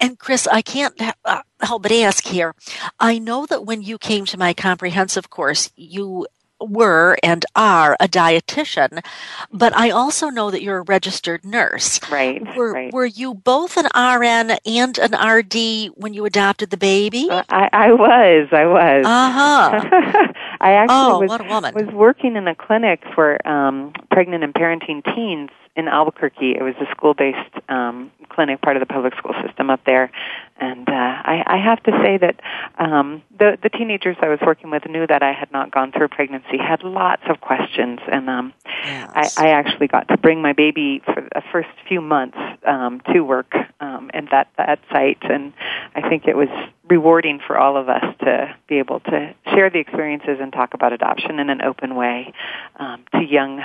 And 0.00 0.18
Chris, 0.18 0.46
I 0.46 0.62
can't 0.62 0.94
uh, 1.24 1.42
help 1.60 1.82
but 1.82 1.92
ask 1.92 2.26
here. 2.26 2.54
I 2.98 3.18
know 3.18 3.46
that 3.46 3.66
when 3.66 3.82
you 3.82 3.98
came 3.98 4.24
to 4.26 4.38
my 4.38 4.54
comprehensive 4.54 5.28
course, 5.28 5.70
you 5.76 6.26
were 6.60 7.16
and 7.22 7.44
are 7.54 7.96
a 8.00 8.08
dietitian, 8.08 9.04
but 9.52 9.76
I 9.76 9.90
also 9.90 10.28
know 10.28 10.50
that 10.50 10.62
you're 10.62 10.78
a 10.78 10.82
registered 10.82 11.44
nurse. 11.44 12.00
Right. 12.10 12.42
Were 12.56 12.72
right. 12.72 12.92
Were 12.92 13.06
you 13.06 13.34
both 13.34 13.76
an 13.76 13.86
RN 13.94 14.56
and 14.66 14.98
an 14.98 15.14
RD 15.14 15.92
when 15.96 16.14
you 16.14 16.24
adopted 16.24 16.70
the 16.70 16.76
baby? 16.76 17.28
Uh, 17.30 17.44
I, 17.48 17.68
I 17.72 17.92
was. 17.92 18.48
I 18.52 18.66
was. 18.66 19.06
Uh 19.06 19.30
huh. 19.30 20.32
I 20.60 20.72
actually 20.72 20.96
oh, 20.96 21.20
was, 21.20 21.28
what 21.28 21.40
a 21.40 21.44
woman. 21.44 21.74
was 21.74 21.94
working 21.94 22.36
in 22.36 22.48
a 22.48 22.54
clinic 22.54 23.02
for 23.14 23.46
um, 23.46 23.92
pregnant 24.10 24.44
and 24.44 24.54
parenting 24.54 25.04
teens 25.14 25.50
in 25.76 25.86
Albuquerque. 25.86 26.56
It 26.56 26.62
was 26.62 26.74
a 26.80 26.90
school-based 26.90 27.70
um, 27.70 28.10
clinic, 28.28 28.60
part 28.60 28.76
of 28.76 28.80
the 28.80 28.86
public 28.86 29.14
school 29.14 29.34
system 29.46 29.70
up 29.70 29.80
there, 29.86 30.10
and 30.58 30.88
uh, 30.88 30.92
I, 30.92 31.42
I 31.46 31.56
have 31.56 31.82
to 31.84 31.92
say 32.02 32.18
that 32.18 32.40
um, 32.78 33.22
the 33.38 33.58
the 33.62 33.68
teenagers 33.68 34.16
I 34.20 34.28
was 34.28 34.38
working 34.44 34.70
with 34.70 34.86
knew 34.88 35.06
that 35.06 35.22
I 35.22 35.32
had 35.32 35.52
not 35.52 35.70
gone 35.70 35.92
through 35.92 36.08
pregnancy, 36.08 36.58
had 36.58 36.82
lots 36.82 37.22
of 37.28 37.40
questions, 37.40 38.00
and 38.10 38.28
um, 38.28 38.52
Yes. 38.84 39.38
I, 39.38 39.46
I 39.46 39.48
actually 39.50 39.88
got 39.88 40.08
to 40.08 40.16
bring 40.16 40.40
my 40.40 40.52
baby 40.52 41.02
for 41.04 41.20
the 41.20 41.42
first 41.52 41.68
few 41.88 42.00
months 42.00 42.38
um, 42.66 43.00
to 43.12 43.20
work 43.20 43.54
um, 43.80 44.10
at 44.14 44.30
that 44.30 44.48
that 44.56 44.80
site, 44.90 45.18
and 45.22 45.52
I 45.94 46.08
think 46.08 46.26
it 46.26 46.36
was 46.36 46.48
rewarding 46.88 47.40
for 47.46 47.58
all 47.58 47.76
of 47.76 47.88
us 47.88 48.04
to 48.20 48.54
be 48.68 48.78
able 48.78 49.00
to 49.00 49.34
share 49.50 49.70
the 49.70 49.78
experiences 49.78 50.38
and 50.40 50.52
talk 50.52 50.74
about 50.74 50.92
adoption 50.92 51.38
in 51.38 51.50
an 51.50 51.62
open 51.62 51.94
way 51.94 52.32
um, 52.76 53.04
to 53.14 53.22
young 53.22 53.62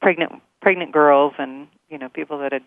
pregnant 0.00 0.42
pregnant 0.60 0.92
girls 0.92 1.34
and 1.38 1.66
you 1.92 1.98
know 1.98 2.08
people 2.08 2.38
that 2.38 2.52
had 2.52 2.64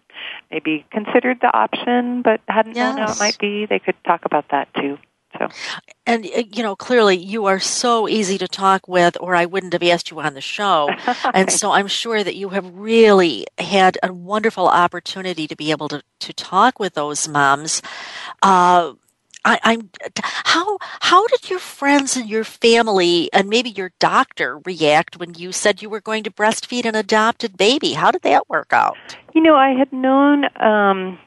maybe 0.51 0.85
considered 0.91 1.39
the 1.41 1.51
option 1.53 2.21
but 2.21 2.39
hadn't 2.47 2.75
known 2.75 2.97
how 2.97 3.11
it 3.11 3.19
might 3.19 3.37
be. 3.39 3.65
They 3.65 3.79
could 3.79 3.95
talk 4.05 4.23
about 4.23 4.45
that 4.51 4.69
too. 4.75 4.97
So 5.37 5.49
And, 6.05 6.25
uh, 6.25 6.43
you 6.51 6.63
know, 6.63 6.75
clearly 6.75 7.17
you 7.17 7.45
are 7.45 7.59
so 7.59 8.07
easy 8.07 8.37
to 8.37 8.47
talk 8.47 8.87
with, 8.87 9.17
or 9.19 9.35
I 9.35 9.45
wouldn't 9.45 9.73
have 9.73 9.83
asked 9.83 10.11
you 10.11 10.19
on 10.21 10.33
the 10.33 10.41
show. 10.41 10.89
And 11.33 11.51
so 11.51 11.71
I'm 11.71 11.87
sure 11.87 12.23
that 12.23 12.35
you 12.35 12.49
have 12.49 12.69
really 12.73 13.45
had 13.57 13.97
a 14.01 14.13
wonderful 14.13 14.67
opportunity 14.67 15.47
to 15.47 15.55
be 15.55 15.71
able 15.71 15.89
to, 15.89 16.01
to 16.19 16.33
talk 16.33 16.79
with 16.79 16.93
those 16.93 17.27
moms. 17.27 17.81
Uh, 18.41 18.93
I, 19.45 19.59
I'm 19.63 19.89
how 20.23 20.77
how 20.81 21.27
did 21.27 21.49
your 21.49 21.59
friends 21.59 22.17
and 22.17 22.27
your 22.27 22.43
family 22.43 23.29
and 23.31 23.47
maybe 23.47 23.69
your 23.69 23.91
doctor 23.99 24.59
react 24.65 25.17
when 25.17 25.35
you 25.35 25.51
said 25.51 25.81
you 25.81 25.89
were 25.89 26.01
going 26.01 26.23
to 26.23 26.31
breastfeed 26.31 26.85
an 26.85 26.95
adopted 26.95 27.55
baby? 27.55 27.93
How 27.93 28.11
did 28.11 28.23
that 28.23 28.49
work 28.49 28.73
out? 28.73 28.97
You 29.33 29.41
know, 29.41 29.55
I 29.55 29.69
had 29.69 29.93
known. 29.93 30.45
Um, 30.59 31.19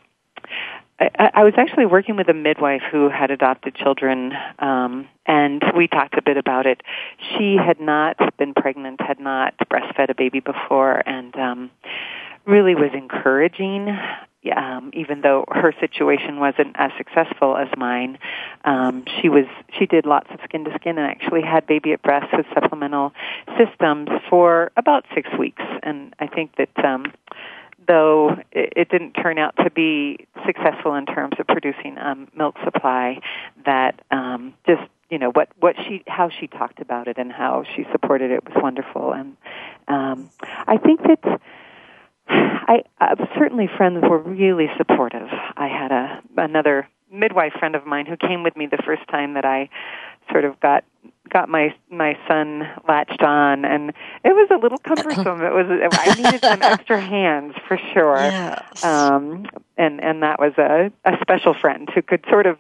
I, 1.00 1.30
I 1.34 1.44
was 1.44 1.54
actually 1.56 1.86
working 1.86 2.16
with 2.16 2.28
a 2.28 2.34
midwife 2.34 2.82
who 2.90 3.08
had 3.08 3.30
adopted 3.30 3.76
children, 3.76 4.32
um, 4.58 5.08
and 5.26 5.62
we 5.76 5.86
talked 5.86 6.18
a 6.18 6.22
bit 6.22 6.36
about 6.36 6.66
it. 6.66 6.82
She 7.36 7.56
had 7.56 7.80
not 7.80 8.16
been 8.36 8.52
pregnant, 8.52 9.00
had 9.00 9.20
not 9.20 9.54
breastfed 9.70 10.10
a 10.10 10.14
baby 10.14 10.40
before, 10.40 11.02
and 11.06 11.36
um, 11.36 11.70
really 12.46 12.74
was 12.74 12.90
encouraging. 12.94 13.96
Um, 14.56 14.92
even 14.94 15.20
though 15.20 15.44
her 15.48 15.74
situation 15.80 16.38
wasn't 16.38 16.76
as 16.76 16.90
successful 16.96 17.56
as 17.56 17.68
mine, 17.76 18.18
um, 18.64 19.04
she 19.20 19.28
was 19.28 19.44
she 19.76 19.84
did 19.84 20.06
lots 20.06 20.28
of 20.30 20.38
skin 20.44 20.64
to 20.64 20.74
skin 20.76 20.96
and 20.96 21.10
actually 21.10 21.42
had 21.42 21.66
baby 21.66 21.92
at 21.92 22.02
breast 22.02 22.28
with 22.34 22.46
supplemental 22.54 23.12
systems 23.58 24.08
for 24.30 24.70
about 24.76 25.04
six 25.14 25.28
weeks. 25.38 25.62
And 25.82 26.14
I 26.20 26.28
think 26.28 26.54
that 26.56 26.84
um, 26.84 27.12
though 27.88 28.36
it, 28.52 28.72
it 28.76 28.88
didn't 28.90 29.12
turn 29.14 29.38
out 29.38 29.56
to 29.56 29.70
be 29.70 30.26
successful 30.46 30.94
in 30.94 31.06
terms 31.06 31.34
of 31.40 31.46
producing 31.46 31.98
um, 31.98 32.28
milk 32.36 32.56
supply, 32.62 33.20
that 33.64 34.00
um, 34.10 34.54
just 34.66 34.82
you 35.10 35.18
know 35.18 35.30
what 35.30 35.48
what 35.58 35.74
she 35.76 36.04
how 36.06 36.28
she 36.28 36.46
talked 36.46 36.80
about 36.80 37.08
it 37.08 37.18
and 37.18 37.32
how 37.32 37.64
she 37.74 37.84
supported 37.90 38.30
it 38.30 38.44
was 38.44 38.54
wonderful, 38.62 39.12
and 39.12 39.36
um, 39.88 40.30
I 40.42 40.76
think 40.76 41.02
that. 41.02 41.40
I 42.70 42.82
uh, 43.00 43.16
certainly 43.38 43.68
friends 43.76 44.02
were 44.02 44.18
really 44.18 44.68
supportive. 44.76 45.28
I 45.56 45.68
had 45.68 45.92
a 45.92 46.22
another 46.36 46.88
midwife 47.10 47.54
friend 47.58 47.74
of 47.74 47.86
mine 47.86 48.06
who 48.06 48.16
came 48.16 48.42
with 48.42 48.56
me 48.56 48.66
the 48.66 48.82
first 48.84 49.06
time 49.08 49.34
that 49.34 49.44
I 49.44 49.70
sort 50.30 50.44
of 50.44 50.60
got 50.60 50.84
got 51.30 51.48
my 51.48 51.74
my 51.90 52.18
son 52.26 52.68
latched 52.86 53.22
on 53.22 53.64
and 53.64 53.90
it 54.24 54.28
was 54.34 54.48
a 54.50 54.56
little 54.56 54.78
cumbersome 54.78 55.42
it 55.42 55.52
was 55.52 55.66
i 55.92 56.14
needed 56.14 56.40
some 56.40 56.62
extra 56.72 56.98
hands 56.98 57.54
for 57.66 57.78
sure 57.92 58.16
Yes. 58.16 58.82
um 58.82 59.46
and 59.76 60.02
and 60.02 60.22
that 60.22 60.38
was 60.38 60.52
a 60.56 60.90
a 61.04 61.18
special 61.20 61.52
friend 61.52 61.88
who 61.94 62.00
could 62.00 62.24
sort 62.30 62.46
of 62.46 62.58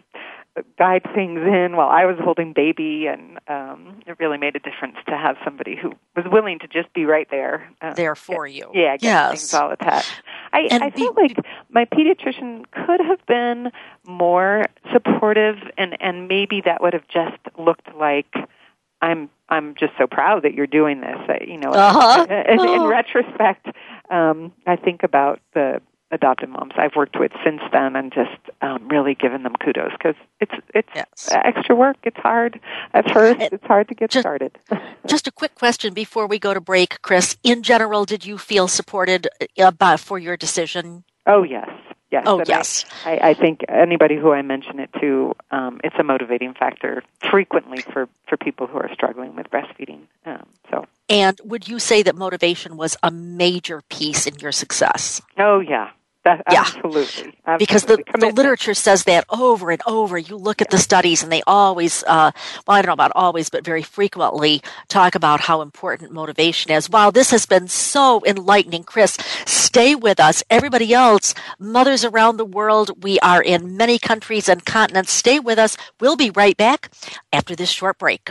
guide 0.78 1.02
things 1.14 1.40
in 1.40 1.76
while 1.76 1.88
I 1.88 2.04
was 2.04 2.16
holding 2.18 2.52
baby, 2.52 3.06
and 3.06 3.38
um, 3.48 4.00
it 4.06 4.16
really 4.18 4.38
made 4.38 4.56
a 4.56 4.58
difference 4.60 4.96
to 5.06 5.16
have 5.16 5.36
somebody 5.44 5.76
who 5.76 5.94
was 6.16 6.24
willing 6.30 6.58
to 6.60 6.68
just 6.68 6.92
be 6.92 7.04
right 7.04 7.28
there, 7.30 7.68
uh, 7.80 7.94
there 7.94 8.14
for 8.14 8.46
you. 8.46 8.70
yeah, 8.74 8.96
get 8.96 9.02
yes. 9.02 9.30
things 9.30 9.54
all 9.54 9.70
attached. 9.70 10.22
I, 10.52 10.68
And 10.70 10.82
I 10.82 10.90
be- 10.90 11.00
felt 11.02 11.16
like 11.16 11.36
my 11.70 11.84
pediatrician 11.84 12.64
could 12.70 13.00
have 13.00 13.24
been 13.26 13.70
more 14.06 14.66
supportive, 14.92 15.56
and 15.76 15.96
and 16.00 16.28
maybe 16.28 16.60
that 16.64 16.80
would 16.82 16.92
have 16.94 17.06
just 17.08 17.38
looked 17.58 17.94
like 17.96 18.34
I'm 19.00 19.30
I'm 19.48 19.74
just 19.76 19.92
so 19.98 20.06
proud 20.06 20.42
that 20.42 20.54
you're 20.54 20.66
doing 20.66 21.00
this. 21.00 21.16
I, 21.28 21.44
you 21.46 21.56
know, 21.58 21.70
Uh-huh. 21.72 22.26
in, 22.28 22.60
in 22.60 22.80
Oh. 22.82 22.86
retrospect, 22.88 23.66
um, 24.10 24.52
I 24.66 24.76
think 24.76 25.02
about 25.02 25.40
the 25.54 25.80
adoptive 26.10 26.48
moms 26.48 26.72
I've 26.76 26.96
worked 26.96 27.18
with 27.18 27.32
since 27.44 27.60
then, 27.72 27.96
and 27.96 28.12
just 28.12 28.38
um, 28.62 28.88
really 28.88 29.14
given 29.14 29.42
them 29.42 29.54
kudos 29.62 29.92
because 29.92 30.14
it's 30.40 30.52
it's 30.74 30.88
Yes. 30.94 31.28
extra 31.32 31.74
work. 31.76 31.96
It's 32.04 32.16
hard 32.18 32.60
at 32.94 33.10
first. 33.12 33.40
And 33.40 33.52
It's 33.52 33.64
hard 33.66 33.88
to 33.88 33.94
get 33.94 34.10
just- 34.10 34.22
started. 34.22 34.58
Just 35.06 35.26
a 35.26 35.32
quick 35.32 35.54
question 35.54 35.94
before 35.94 36.26
we 36.26 36.38
go 36.38 36.52
to 36.52 36.60
break, 36.60 37.00
Chris. 37.00 37.38
In 37.42 37.62
general, 37.62 38.04
did 38.04 38.26
you 38.26 38.36
feel 38.36 38.68
supported 38.68 39.26
uh, 39.58 39.70
by, 39.70 39.96
for 39.96 40.18
your 40.18 40.36
decision? 40.36 41.04
oh 41.26 41.42
yes, 41.42 41.68
yes. 42.10 42.24
Oh, 42.26 42.42
yes. 42.46 42.84
I, 43.04 43.18
I 43.30 43.34
think 43.34 43.64
anybody 43.68 44.16
who 44.16 44.32
I 44.32 44.42
mention 44.42 44.80
it 44.80 44.90
to, 45.00 45.34
um, 45.50 45.80
it's 45.84 45.96
a 45.98 46.02
motivating 46.04 46.54
factor 46.54 47.02
frequently 47.30 47.82
for, 47.82 48.08
for 48.28 48.36
people 48.36 48.66
who 48.66 48.78
are 48.78 48.90
struggling 48.92 49.34
with 49.36 49.50
breastfeeding. 49.50 50.00
Um, 50.24 50.46
so, 50.70 50.86
And 51.08 51.40
would 51.44 51.68
you 51.68 51.78
say 51.78 52.02
that 52.02 52.16
motivation 52.16 52.76
was 52.76 52.96
a 53.02 53.10
major 53.10 53.82
piece 53.88 54.26
in 54.26 54.34
your 54.36 54.52
success? 54.52 55.20
oh 55.38 55.60
yeah, 55.60 55.90
that, 56.24 56.42
Yeah. 56.48 56.66
absolutely, 56.66 57.34
Because 57.58 57.84
the, 57.84 57.98
absolutely. 57.98 58.14
the 58.18 58.30
literature 58.30 58.74
says 58.74 59.04
that 59.04 59.24
over 59.30 59.70
and 59.70 59.80
over. 59.86 60.18
You 60.18 60.36
look 60.36 60.60
at 60.60 60.70
the 60.70 60.78
studies 60.78 61.22
and 61.22 61.30
they 61.30 61.42
always, 61.46 62.02
uh, 62.04 62.32
well, 62.66 62.76
I 62.76 62.82
don't 62.82 62.88
know 62.88 62.92
about 62.94 63.12
always, 63.14 63.48
but 63.48 63.64
very 63.64 63.82
frequently 63.82 64.60
talk 64.88 65.14
about 65.14 65.40
how 65.40 65.62
important 65.62 66.12
motivation 66.12 66.72
is. 66.72 66.90
Wow, 66.90 67.12
this 67.12 67.30
has 67.30 67.46
been 67.46 67.68
so 67.68 68.22
enlightening. 68.26 68.84
Chris, 68.84 69.16
stay 69.46 69.94
with 69.94 70.18
us. 70.20 70.42
Everybody 70.50 70.92
else, 70.92 71.34
mothers 71.60 72.04
around 72.04 72.38
the 72.38 72.44
world, 72.44 73.04
we 73.04 73.20
are 73.20 73.42
in 73.42 73.76
many 73.76 73.98
countries 73.98 74.48
and 74.48 74.64
continents. 74.64 75.12
Stay 75.12 75.38
with 75.38 75.58
us. 75.58 75.76
We'll 76.00 76.16
be 76.16 76.30
right 76.30 76.56
back 76.56 76.90
after 77.32 77.56
this 77.56 77.70
short 77.70 77.98
break. 77.98 78.30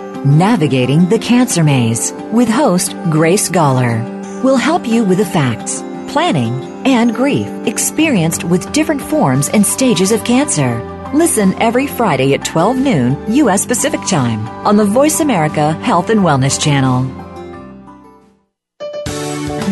Navigating 0.25 1.09
the 1.09 1.17
Cancer 1.17 1.63
Maze 1.63 2.13
with 2.31 2.47
host 2.47 2.93
Grace 3.09 3.49
Gawler 3.49 4.03
will 4.43 4.55
help 4.55 4.87
you 4.87 5.03
with 5.03 5.17
the 5.17 5.25
facts, 5.25 5.81
planning, 6.13 6.53
and 6.85 7.15
grief 7.15 7.47
experienced 7.65 8.43
with 8.43 8.71
different 8.71 9.01
forms 9.01 9.49
and 9.49 9.65
stages 9.65 10.11
of 10.11 10.23
cancer. 10.23 10.79
Listen 11.11 11.59
every 11.59 11.87
Friday 11.87 12.35
at 12.35 12.45
12 12.45 12.77
noon 12.77 13.33
U.S. 13.33 13.65
Pacific 13.65 13.99
Time 14.07 14.47
on 14.63 14.77
the 14.77 14.85
Voice 14.85 15.21
America 15.21 15.73
Health 15.73 16.11
and 16.11 16.19
Wellness 16.19 16.61
Channel. 16.61 17.07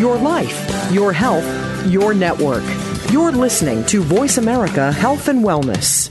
Your 0.00 0.18
life, 0.18 0.90
your 0.90 1.12
health, 1.12 1.46
your 1.86 2.12
network. 2.12 2.64
You're 3.12 3.30
listening 3.30 3.84
to 3.86 4.02
Voice 4.02 4.36
America 4.36 4.90
Health 4.90 5.28
and 5.28 5.44
Wellness. 5.44 6.10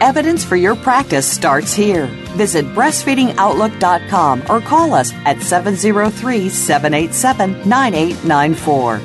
Evidence 0.00 0.44
for 0.44 0.56
your 0.56 0.74
practice 0.76 1.30
starts 1.30 1.72
here. 1.72 2.06
Visit 2.36 2.64
breastfeedingoutlook.com 2.66 4.42
or 4.48 4.60
call 4.60 4.94
us 4.94 5.12
at 5.24 5.42
703 5.42 6.48
787 6.48 7.68
9894. 7.68 9.00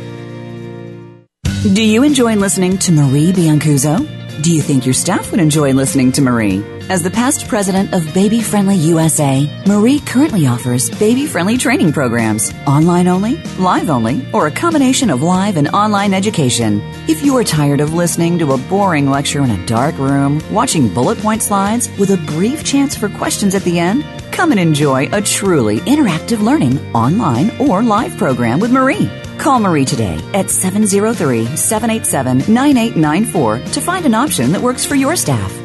Do 1.74 1.84
you 1.84 2.04
enjoy 2.04 2.36
listening 2.36 2.78
to 2.78 2.92
Marie 2.92 3.32
Biancuzzo? 3.34 4.44
Do 4.44 4.54
you 4.54 4.62
think 4.62 4.86
your 4.86 4.94
staff 4.94 5.32
would 5.32 5.40
enjoy 5.40 5.74
listening 5.74 6.12
to 6.14 6.22
Marie? 6.22 6.64
As 6.88 7.02
the 7.02 7.10
past 7.10 7.48
president 7.48 7.96
of 7.96 8.14
Baby 8.14 8.42
Friendly 8.42 8.76
USA, 8.76 9.50
Marie 9.66 10.00
currently 10.02 10.46
offers 10.46 10.88
baby 11.00 11.26
friendly 11.26 11.58
training 11.58 11.92
programs, 11.92 12.54
online 12.68 13.08
only, 13.08 13.38
live 13.58 13.90
only, 13.90 14.24
or 14.34 14.46
a 14.46 14.52
combination 14.52 15.10
of 15.10 15.24
live 15.24 15.58
and 15.58 15.68
online 15.70 16.14
education. 16.14 16.82
If 17.08 17.24
you 17.24 17.36
are 17.38 17.44
tired 17.44 17.82
of 17.82 17.96
listening 17.96 18.38
to 18.38 18.52
a 18.52 18.60
boring 18.70 19.10
lecture 19.10 19.44
in 19.44 19.50
a 19.50 19.66
dark 19.66 19.98
room, 19.98 20.40
watching 20.54 20.94
bullet 20.94 21.18
point 21.18 21.42
slides 21.42 21.90
with 21.98 22.12
a 22.12 22.18
brief 22.18 22.64
chance 22.64 22.96
for 22.96 23.10
questions 23.10 23.56
at 23.56 23.64
the 23.64 23.80
end, 23.80 24.06
come 24.32 24.52
and 24.52 24.60
enjoy 24.60 25.10
a 25.12 25.24
truly 25.24 25.80
interactive 25.80 26.40
learning 26.40 26.78
online 26.94 27.50
or 27.58 27.82
live 27.82 28.16
program 28.16 28.60
with 28.60 28.72
Marie. 28.72 29.10
Call 29.40 29.60
Marie 29.60 29.86
today 29.86 30.20
at 30.36 30.52
703 30.52 31.56
787 31.56 32.54
9894 32.54 33.60
to 33.74 33.82
find 33.82 34.06
an 34.06 34.14
option 34.14 34.52
that 34.52 34.62
works 34.62 34.86
for 34.86 34.94
your 34.94 35.16
staff. 35.16 35.65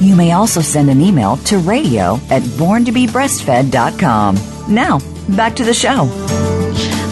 You 0.00 0.14
may 0.14 0.32
also 0.32 0.60
send 0.60 0.90
an 0.90 1.00
email 1.00 1.36
to 1.38 1.58
radio 1.58 2.16
at 2.30 2.42
borntobebreastfed.com. 2.42 4.36
Now, 4.68 4.98
back 5.36 5.56
to 5.56 5.64
the 5.64 5.74
show. 5.74 6.45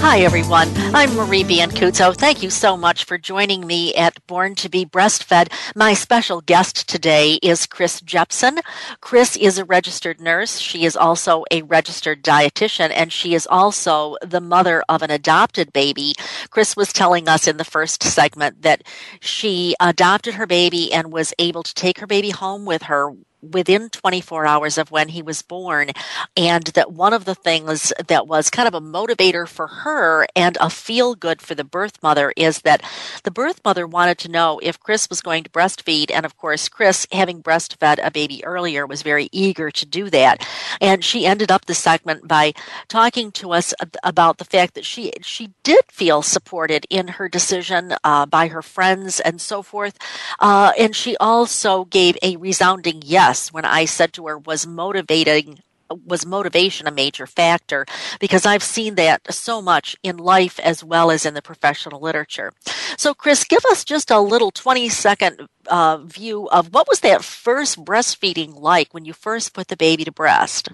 Hi, 0.07 0.21
everyone. 0.21 0.69
I'm 0.95 1.15
Marie 1.17 1.45
Biancuzzo. 1.45 2.15
Thank 2.15 2.43
you 2.43 2.51
so 2.51 2.77
much 2.77 3.05
for 3.05 3.17
joining 3.17 3.67
me 3.67 3.95
at 3.95 4.25
Born 4.27 4.55
to 4.57 4.69
be 4.69 4.85
Breastfed. 4.85 5.51
My 5.75 5.95
special 5.95 6.43
guest 6.43 6.87
today 6.87 7.39
is 7.43 7.65
Chris 7.65 8.03
Jepson. 8.03 8.61
Chris 9.01 9.35
is 9.35 9.57
a 9.57 9.65
registered 9.65 10.21
nurse. 10.21 10.59
She 10.59 10.85
is 10.85 10.95
also 10.95 11.45
a 11.51 11.63
registered 11.63 12.23
dietitian, 12.23 12.93
and 12.95 13.11
she 13.11 13.35
is 13.35 13.47
also 13.47 14.17
the 14.21 14.43
mother 14.43 14.85
of 14.91 15.01
an 15.01 15.11
adopted 15.11 15.73
baby. 15.73 16.13
Chris 16.51 16.77
was 16.77 16.93
telling 16.93 17.27
us 17.27 17.49
in 17.49 17.57
the 17.57 17.65
first 17.65 18.03
segment 18.03 18.61
that 18.61 18.83
she 19.21 19.75
adopted 19.81 20.35
her 20.35 20.47
baby 20.47 20.93
and 20.93 21.13
was 21.13 21.33
able 21.39 21.63
to 21.63 21.75
take 21.75 21.99
her 21.99 22.07
baby 22.07 22.31
home 22.31 22.67
with 22.67 22.83
her 22.83 23.11
within 23.53 23.89
24 23.91 24.47
hours 24.47 24.79
of 24.79 24.91
when 24.91 25.09
he 25.09 25.23
was 25.23 25.43
born. 25.43 25.91
And 26.37 26.65
that 26.75 26.93
one 26.93 27.13
of 27.13 27.25
the 27.25 27.35
things 27.35 27.93
that 28.07 28.27
was 28.27 28.51
kind 28.51 28.69
of 28.69 28.75
a 28.75 28.81
motivator 28.81 29.47
for 29.49 29.67
her 29.67 30.27
and 30.35 30.57
a 30.61 30.71
feel 30.71 31.15
good 31.15 31.43
for 31.43 31.55
the 31.55 31.65
birth 31.65 32.03
mother 32.03 32.33
is 32.37 32.61
that 32.63 32.83
the 33.25 33.31
birth 33.31 33.61
mother 33.65 33.87
wanted 33.87 34.19
to 34.19 34.31
know 34.31 34.61
if 34.63 34.81
Chris 34.81 35.09
was 35.09 35.21
going 35.21 35.45
to 35.45 35.51
breastfeed. 35.51 36.11
And 36.11 36.25
of 36.25 36.37
course, 36.37 36.69
Chris, 36.69 37.07
having 37.13 37.43
breastfed 37.43 37.99
a 38.03 38.11
baby 38.11 38.45
earlier, 38.45 38.87
was 38.87 39.03
very 39.03 39.29
eager 39.33 39.71
to 39.71 39.87
do 39.87 40.11
that. 40.11 40.47
And 40.81 41.05
she 41.05 41.27
ended 41.27 41.51
up 41.51 41.67
the 41.67 41.75
segment 41.75 42.29
by 42.29 42.53
talking 42.89 43.33
to 43.33 43.53
us 43.53 43.75
about 44.03 44.39
the 44.39 44.45
fact 44.45 44.75
that 44.75 44.85
she, 44.85 45.13
she 45.23 45.51
did 45.63 45.85
feel 45.91 46.23
supported 46.23 46.87
in 46.91 47.09
her 47.09 47.29
decision 47.29 47.95
uh, 48.05 48.27
by 48.27 48.49
her 48.49 48.63
friends 48.63 49.21
and 49.21 49.41
so 49.41 49.63
forth. 49.63 49.99
Uh, 50.41 50.73
and 50.79 50.95
she 50.95 51.17
also 51.19 51.85
gave 51.87 52.17
a 52.23 52.37
resounding 52.37 53.03
yes 53.05 53.34
when 53.53 53.65
I 53.65 53.85
said 53.85 54.13
to 54.15 54.27
her, 54.27 54.39
was 54.39 54.67
motivating 54.67 55.59
was 56.07 56.27
motivation 56.27 56.87
a 56.87 56.91
major 56.91 57.27
factor 57.27 57.85
because 58.19 58.47
I've 58.47 58.63
seen 58.63 58.95
that 58.97 59.33
so 59.33 59.61
much 59.61 59.97
in 60.03 60.17
life 60.17 60.59
as 60.61 60.83
well 60.83 61.11
as 61.11 61.27
in 61.27 61.35
the 61.35 61.43
professional 61.43 62.01
literature. 62.01 62.53
So, 62.97 63.15
Chris, 63.15 63.45
give 63.45 63.65
us 63.67 63.85
just 63.85 64.11
a 64.11 64.21
little 64.21 64.51
20 64.51 64.89
second 64.89 65.49
uh, 65.67 65.99
view 65.99 66.49
of 66.49 66.73
what 66.73 66.89
was 66.89 67.01
that 67.01 67.25
first 67.25 67.85
breastfeeding 67.85 68.59
like 68.59 68.95
when 68.95 69.05
you 69.05 69.13
first 69.13 69.53
put 69.53 69.69
the 69.69 69.77
baby 69.77 70.05
to 70.05 70.13
breast? 70.13 70.71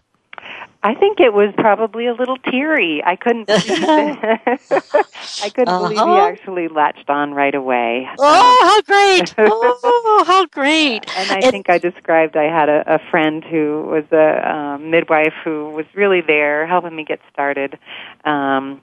I 0.82 0.94
think 0.94 1.20
it 1.20 1.34
was 1.34 1.52
probably 1.58 2.06
a 2.06 2.14
little 2.14 2.38
teary. 2.38 3.02
I 3.04 3.16
couldn't 3.16 3.46
believe 3.46 3.68
I 3.76 5.50
couldn't 5.50 5.68
uh-huh. 5.68 5.88
believe 5.88 5.98
he 5.98 6.18
actually 6.20 6.68
latched 6.68 7.10
on 7.10 7.34
right 7.34 7.54
away. 7.54 8.08
Oh, 8.18 8.24
um, 8.24 8.68
how 8.68 8.82
great! 8.82 9.34
oh, 9.38 10.24
how 10.26 10.46
great! 10.46 11.04
And 11.16 11.30
I 11.30 11.50
think 11.50 11.68
I 11.68 11.76
described 11.76 12.36
I 12.36 12.44
had 12.44 12.68
a, 12.70 12.94
a 12.94 12.98
friend 13.10 13.44
who 13.44 13.82
was 13.90 14.04
a 14.10 14.50
um, 14.50 14.90
midwife 14.90 15.34
who 15.44 15.70
was 15.70 15.84
really 15.94 16.22
there 16.22 16.66
helping 16.66 16.96
me 16.96 17.04
get 17.04 17.20
started. 17.30 17.78
Um, 18.24 18.80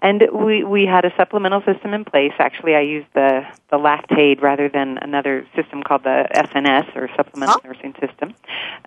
and 0.00 0.22
we 0.32 0.64
we 0.64 0.86
had 0.86 1.04
a 1.04 1.12
supplemental 1.16 1.62
system 1.62 1.94
in 1.94 2.04
place. 2.04 2.32
Actually, 2.38 2.74
I 2.74 2.80
used 2.80 3.08
the 3.14 3.42
the 3.70 3.76
Lactaid 3.76 4.40
rather 4.40 4.68
than 4.68 4.98
another 4.98 5.46
system 5.54 5.82
called 5.82 6.04
the 6.04 6.26
SNS 6.34 6.96
or 6.96 7.08
Supplemental 7.16 7.60
huh? 7.62 7.68
Nursing 7.68 7.94
System. 8.00 8.34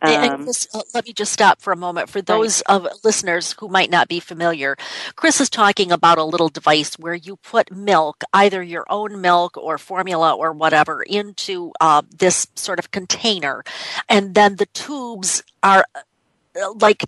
Um, 0.01 0.43
Chris, 0.45 0.67
uh, 0.73 0.81
let 0.93 1.05
me 1.05 1.13
just 1.13 1.31
stop 1.31 1.61
for 1.61 1.73
a 1.73 1.75
moment. 1.75 2.09
For 2.09 2.21
those 2.21 2.40
right. 2.41 2.61
of 2.67 2.87
listeners 3.03 3.55
who 3.59 3.67
might 3.67 3.89
not 3.89 4.07
be 4.07 4.19
familiar, 4.19 4.75
Chris 5.15 5.41
is 5.41 5.49
talking 5.49 5.91
about 5.91 6.17
a 6.17 6.23
little 6.23 6.49
device 6.49 6.97
where 6.99 7.13
you 7.13 7.37
put 7.37 7.71
milk, 7.75 8.23
either 8.33 8.61
your 8.61 8.85
own 8.89 9.21
milk 9.21 9.57
or 9.57 9.77
formula 9.77 10.33
or 10.33 10.51
whatever, 10.51 11.03
into 11.03 11.71
uh, 11.79 12.01
this 12.17 12.47
sort 12.55 12.79
of 12.79 12.91
container, 12.91 13.63
and 14.09 14.35
then 14.35 14.55
the 14.55 14.67
tubes 14.67 15.43
are 15.63 15.85
uh, 15.95 16.73
like 16.79 17.03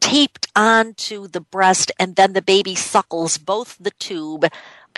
taped 0.00 0.48
onto 0.56 1.28
the 1.28 1.40
breast, 1.40 1.92
and 1.98 2.16
then 2.16 2.32
the 2.32 2.42
baby 2.42 2.74
suckles 2.74 3.38
both 3.38 3.76
the 3.78 3.92
tube 3.92 4.46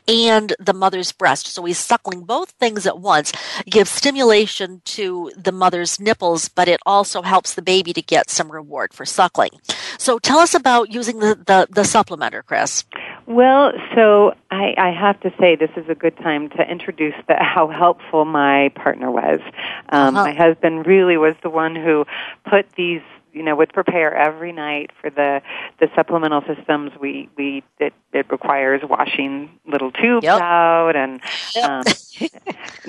and 0.07 0.55
the 0.59 0.73
mother's 0.73 1.13
breast. 1.13 1.47
So 1.47 1.65
he's 1.65 1.79
suckling 1.79 2.25
both 2.25 2.51
things 2.51 2.87
at 2.87 2.99
once, 2.99 3.33
gives 3.67 3.91
stimulation 3.91 4.83
to 4.85 5.31
the 5.37 5.53
mother's 5.53 5.99
nipples, 5.99 6.49
but 6.49 6.69
it 6.69 6.81
also 6.85 7.23
helps 7.23 7.55
the 7.55 7.63
baby 7.63 7.93
to 7.93 8.03
get 8.03 8.31
some 8.31 8.51
reward 8.51 8.93
for 8.93 9.05
suckling. 9.05 9.51
So 9.99 10.19
tell 10.19 10.39
us 10.39 10.55
about 10.55 10.93
using 10.93 11.19
the, 11.19 11.35
the, 11.35 11.67
the 11.71 11.83
supplementer, 11.83 12.45
Chris. 12.45 12.85
Well, 13.27 13.73
so 13.95 14.35
I, 14.51 14.75
I 14.77 14.91
have 14.91 15.19
to 15.21 15.33
say 15.41 15.57
this 15.57 15.71
is 15.77 15.89
a 15.89 15.95
good 15.95 16.17
time 16.19 16.51
to 16.51 16.71
introduce 16.71 17.15
the, 17.27 17.37
how 17.41 17.69
helpful 17.69 18.25
my 18.25 18.71
partner 18.75 19.11
was. 19.11 19.41
Um, 19.89 20.15
uh-huh. 20.17 20.27
My 20.27 20.33
husband 20.35 20.87
really 20.87 21.17
was 21.17 21.35
the 21.43 21.51
one 21.51 21.75
who 21.75 22.05
put 22.49 22.71
these 22.73 23.01
you 23.35 23.43
know 23.43 23.55
would 23.57 23.73
prepare 23.73 24.15
every 24.15 24.53
night 24.53 24.91
for 25.01 25.11
the 25.11 25.43
the 25.81 25.89
supplemental 25.95 26.43
systems 26.47 26.93
we 27.01 27.29
we 27.37 27.63
it, 27.79 27.93
it 28.13 28.31
requires 28.31 28.81
washing 28.89 29.51
little 29.67 29.91
tubes 29.91 30.25
yep. 30.25 30.41
out 30.41 30.97
and 30.97 31.21
yep. 31.55 31.69
um, 31.69 31.85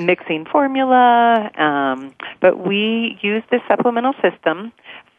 mixing 0.06 0.46
formula 0.46 1.52
um, 1.58 2.14
but 2.40 2.66
we 2.66 3.18
use 3.22 3.44
the 3.52 3.60
supplemental 3.68 4.14
system 4.22 4.72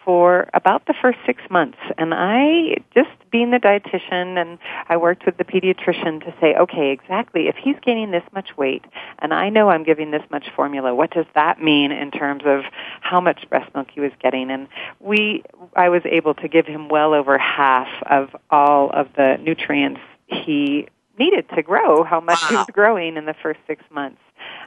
for 0.07 0.49
about 0.55 0.87
the 0.87 0.95
first 1.03 1.19
six 1.27 1.43
months. 1.51 1.79
And 1.99 2.15
I, 2.15 2.77
just 2.95 3.11
being 3.33 3.51
the 3.51 3.59
dietitian, 3.59 4.41
and 4.41 4.59
I 4.89 4.97
worked 4.97 5.27
with 5.27 5.37
the 5.37 5.45
pediatrician 5.45 6.25
to 6.25 6.33
say, 6.41 6.55
okay, 6.55 6.93
exactly, 6.93 7.49
if 7.49 7.57
he's 7.57 7.75
gaining 7.85 8.13
this 8.13 8.23
much 8.33 8.57
weight, 8.57 8.85
and 9.19 9.35
I 9.35 9.49
know 9.49 9.69
I'm 9.69 9.83
giving 9.83 10.13
this 10.13 10.23
much 10.31 10.47
formula, 10.55 10.95
what 10.95 11.11
does 11.11 11.27
that 11.35 11.61
mean 11.61 11.91
in 11.91 12.13
terms 12.13 12.45
of 12.47 12.63
how 13.01 13.21
much 13.21 13.51
breast 13.51 13.75
milk 13.75 13.89
he 13.93 14.01
was 14.01 14.13
getting? 14.23 14.49
And 14.53 14.69
we, 15.01 15.43
I 15.75 15.89
was 15.89 16.03
able 16.05 16.35
to 16.35 16.47
give 16.47 16.67
him 16.67 16.89
well 16.89 17.13
over 17.13 17.37
half 17.37 17.89
of 18.09 18.35
all 18.49 18.91
of 18.91 19.09
the 19.17 19.39
nutrients 19.43 20.01
he 20.29 20.87
needed 21.19 21.49
to 21.57 21.63
grow, 21.63 22.05
how 22.05 22.21
much 22.21 22.41
wow. 22.43 22.49
he 22.49 22.55
was 22.55 22.67
growing 22.73 23.17
in 23.17 23.25
the 23.25 23.35
first 23.43 23.59
six 23.67 23.83
months. 23.91 24.21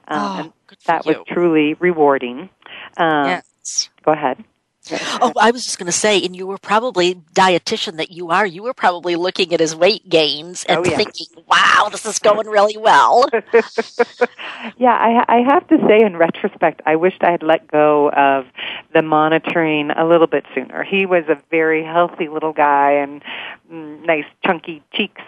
Um, 0.10 0.20
oh, 0.20 0.40
and 0.42 0.54
that 0.86 1.06
was 1.06 1.16
truly 1.28 1.76
rewarding. 1.76 2.50
Um, 2.98 3.26
yes. 3.26 3.90
Go 4.04 4.12
ahead. 4.12 4.44
Oh, 5.22 5.34
I 5.38 5.52
was 5.52 5.66
just 5.66 5.78
going 5.78 5.88
to 5.88 5.92
say, 5.92 6.24
and 6.24 6.36
you 6.36 6.48
were 6.48 6.58
probably 6.58 7.16
dietitian 7.34 7.98
that 7.98 8.12
you 8.12 8.30
are. 8.30 8.46
You 8.46 8.64
were 8.64 8.74
probably 8.74 9.16
looking 9.16 9.54
at 9.54 9.60
his 9.60 9.76
weight 9.76 10.08
gains 10.08 10.64
and 10.64 10.80
oh, 10.80 10.90
yeah. 10.90 10.96
thinking, 10.96 11.28
"Wow, 11.48 11.90
this 11.92 12.06
is 12.06 12.20
going 12.20 12.48
really 12.48 12.78
well." 12.78 13.28
yeah, 14.78 14.94
I, 14.94 15.26
I 15.28 15.38
have 15.46 15.68
to 15.68 15.78
say, 15.88 16.00
in 16.06 16.16
retrospect, 16.16 16.82
I 16.86 16.96
wished 16.96 17.22
I 17.22 17.32
had 17.32 17.44
let 17.44 17.68
go 17.68 18.12
of 18.12 18.46
the 18.94 19.02
monitoring 19.02 19.92
a 19.92 20.06
little 20.06 20.28
bit 20.28 20.46
sooner. 20.56 20.84
He 20.84 21.06
was 21.06 21.26
a 21.28 21.42
very 21.52 21.84
healthy 21.84 22.30
little 22.30 22.54
guy 22.54 22.92
and 22.92 23.22
mm, 23.72 24.06
nice 24.06 24.26
chunky 24.46 24.82
cheeks 24.94 25.22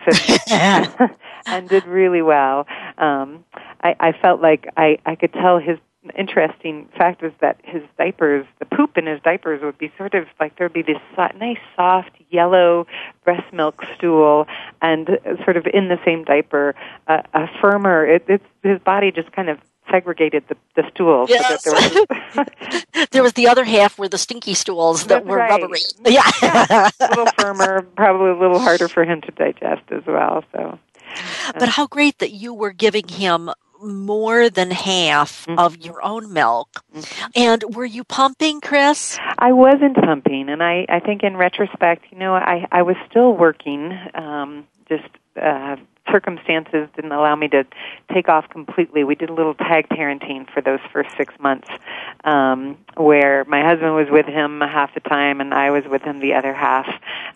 and, 0.49 1.11
and 1.45 1.69
did 1.69 1.85
really 1.85 2.21
well. 2.21 2.65
Um, 2.97 3.43
I, 3.81 3.95
I 3.99 4.11
felt 4.13 4.41
like 4.41 4.67
I, 4.77 4.99
I 5.05 5.15
could 5.15 5.33
tell 5.33 5.59
his 5.59 5.77
interesting 6.17 6.87
fact 6.97 7.21
was 7.21 7.31
that 7.41 7.59
his 7.63 7.83
diapers, 7.97 8.45
the 8.59 8.65
poop 8.65 8.97
in 8.97 9.05
his 9.05 9.21
diapers 9.21 9.61
would 9.61 9.77
be 9.77 9.91
sort 9.97 10.13
of 10.13 10.25
like 10.39 10.57
there'd 10.57 10.73
be 10.73 10.81
this 10.81 10.97
so- 11.15 11.29
nice 11.37 11.59
soft 11.75 12.11
yellow 12.29 12.87
breast 13.23 13.53
milk 13.53 13.83
stool, 13.95 14.47
and 14.81 15.19
sort 15.43 15.57
of 15.57 15.67
in 15.73 15.89
the 15.89 15.99
same 16.03 16.23
diaper, 16.23 16.75
uh, 17.07 17.21
a 17.33 17.47
firmer. 17.59 18.05
It, 18.05 18.25
it's 18.27 18.45
his 18.63 18.79
body 18.79 19.11
just 19.11 19.31
kind 19.31 19.49
of 19.49 19.59
segregated 19.91 20.43
the, 20.47 20.55
the 20.75 20.89
stools. 20.93 21.29
Yes. 21.29 21.63
So 21.63 21.71
there, 21.71 22.05
was, 22.35 22.85
there 23.11 23.23
was 23.23 23.33
the 23.33 23.47
other 23.47 23.63
half 23.63 23.99
were 23.99 24.07
the 24.07 24.17
stinky 24.17 24.53
stools 24.53 25.03
that 25.03 25.09
That's 25.09 25.25
were 25.25 25.37
right. 25.37 25.61
rubbery. 25.61 25.79
Yeah. 26.05 26.29
yeah. 26.41 26.89
a 26.99 27.07
little 27.09 27.27
firmer, 27.37 27.81
probably 27.95 28.29
a 28.29 28.39
little 28.39 28.59
harder 28.59 28.87
for 28.87 29.03
him 29.03 29.21
to 29.21 29.31
digest 29.31 29.83
as 29.91 30.05
well. 30.05 30.43
So. 30.53 30.79
But 31.59 31.69
how 31.69 31.87
great 31.87 32.19
that 32.19 32.31
you 32.31 32.53
were 32.53 32.71
giving 32.71 33.07
him 33.07 33.51
more 33.81 34.49
than 34.49 34.71
half 34.71 35.45
mm-hmm. 35.45 35.59
of 35.59 35.77
your 35.77 36.03
own 36.03 36.31
milk. 36.31 36.83
Mm-hmm. 36.93 37.29
And 37.35 37.75
were 37.75 37.85
you 37.85 38.03
pumping, 38.03 38.61
Chris? 38.61 39.17
I 39.39 39.51
wasn't 39.51 39.95
pumping, 39.95 40.49
and 40.49 40.61
I, 40.61 40.85
I 40.89 40.99
think 40.99 41.23
in 41.23 41.37
retrospect, 41.37 42.05
you 42.11 42.17
know, 42.17 42.33
I, 42.33 42.67
I 42.71 42.81
was 42.83 42.95
still 43.09 43.35
working, 43.35 43.97
um, 44.13 44.67
just 44.87 45.09
uh, 45.41 45.75
circumstances 46.09 46.89
didn't 46.95 47.11
allow 47.11 47.35
me 47.35 47.47
to 47.49 47.65
take 48.13 48.27
off 48.27 48.49
completely. 48.49 49.03
We 49.03 49.15
did 49.15 49.29
a 49.29 49.33
little 49.33 49.53
tag 49.53 49.87
parenting 49.89 50.51
for 50.51 50.61
those 50.61 50.79
first 50.91 51.09
six 51.15 51.33
months, 51.39 51.69
um, 52.23 52.77
where 52.95 53.45
my 53.45 53.63
husband 53.63 53.95
was 53.95 54.07
with 54.09 54.25
him 54.25 54.61
half 54.61 54.93
the 54.93 54.99
time 54.99 55.41
and 55.41 55.53
I 55.53 55.71
was 55.71 55.83
with 55.85 56.01
him 56.01 56.19
the 56.19 56.33
other 56.33 56.53
half. 56.53 56.87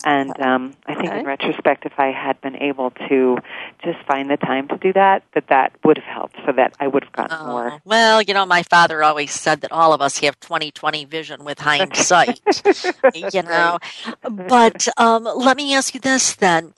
And 0.04 0.40
um, 0.42 0.74
I 0.86 0.96
think 0.96 1.10
okay. 1.10 1.20
in 1.20 1.26
retrospect, 1.26 1.86
if 1.86 2.00
I 2.00 2.12
had 2.12 2.40
been 2.42 2.56
able 2.56 2.92
to 3.08 3.38
just 3.84 4.00
find 4.06 4.30
the 4.30 4.38
time 4.38 4.68
to 4.70 4.78
do 4.78 4.94
that, 4.94 5.24
that 5.34 5.48
that 5.48 5.74
would 5.84 5.98
have 5.98 6.06
helped, 6.06 6.38
so 6.46 6.52
that 6.54 6.74
I 6.80 6.88
would 6.88 7.04
have 7.04 7.14
gotten 7.14 7.38
oh, 7.40 7.48
more. 7.48 7.82
Well, 7.86 8.22
you 8.22 8.34
know, 8.34 8.46
my 8.46 8.64
father 8.64 9.04
always 9.04 9.32
said 9.32 9.62
that 9.62 9.72
all 9.72 9.94
of 9.94 10.02
us 10.02 10.20
have 10.20 10.40
twenty 10.40 10.72
twenty 10.72 11.06
vision 11.06 11.44
with 11.44 11.60
hindsight. 11.66 12.42
you 13.14 13.42
know, 13.44 13.80
but 14.22 14.88
um, 14.98 15.24
let 15.24 15.58
me 15.58 15.74
ask 15.74 15.94
you 15.94 16.00
this 16.00 16.36
then 16.36 16.74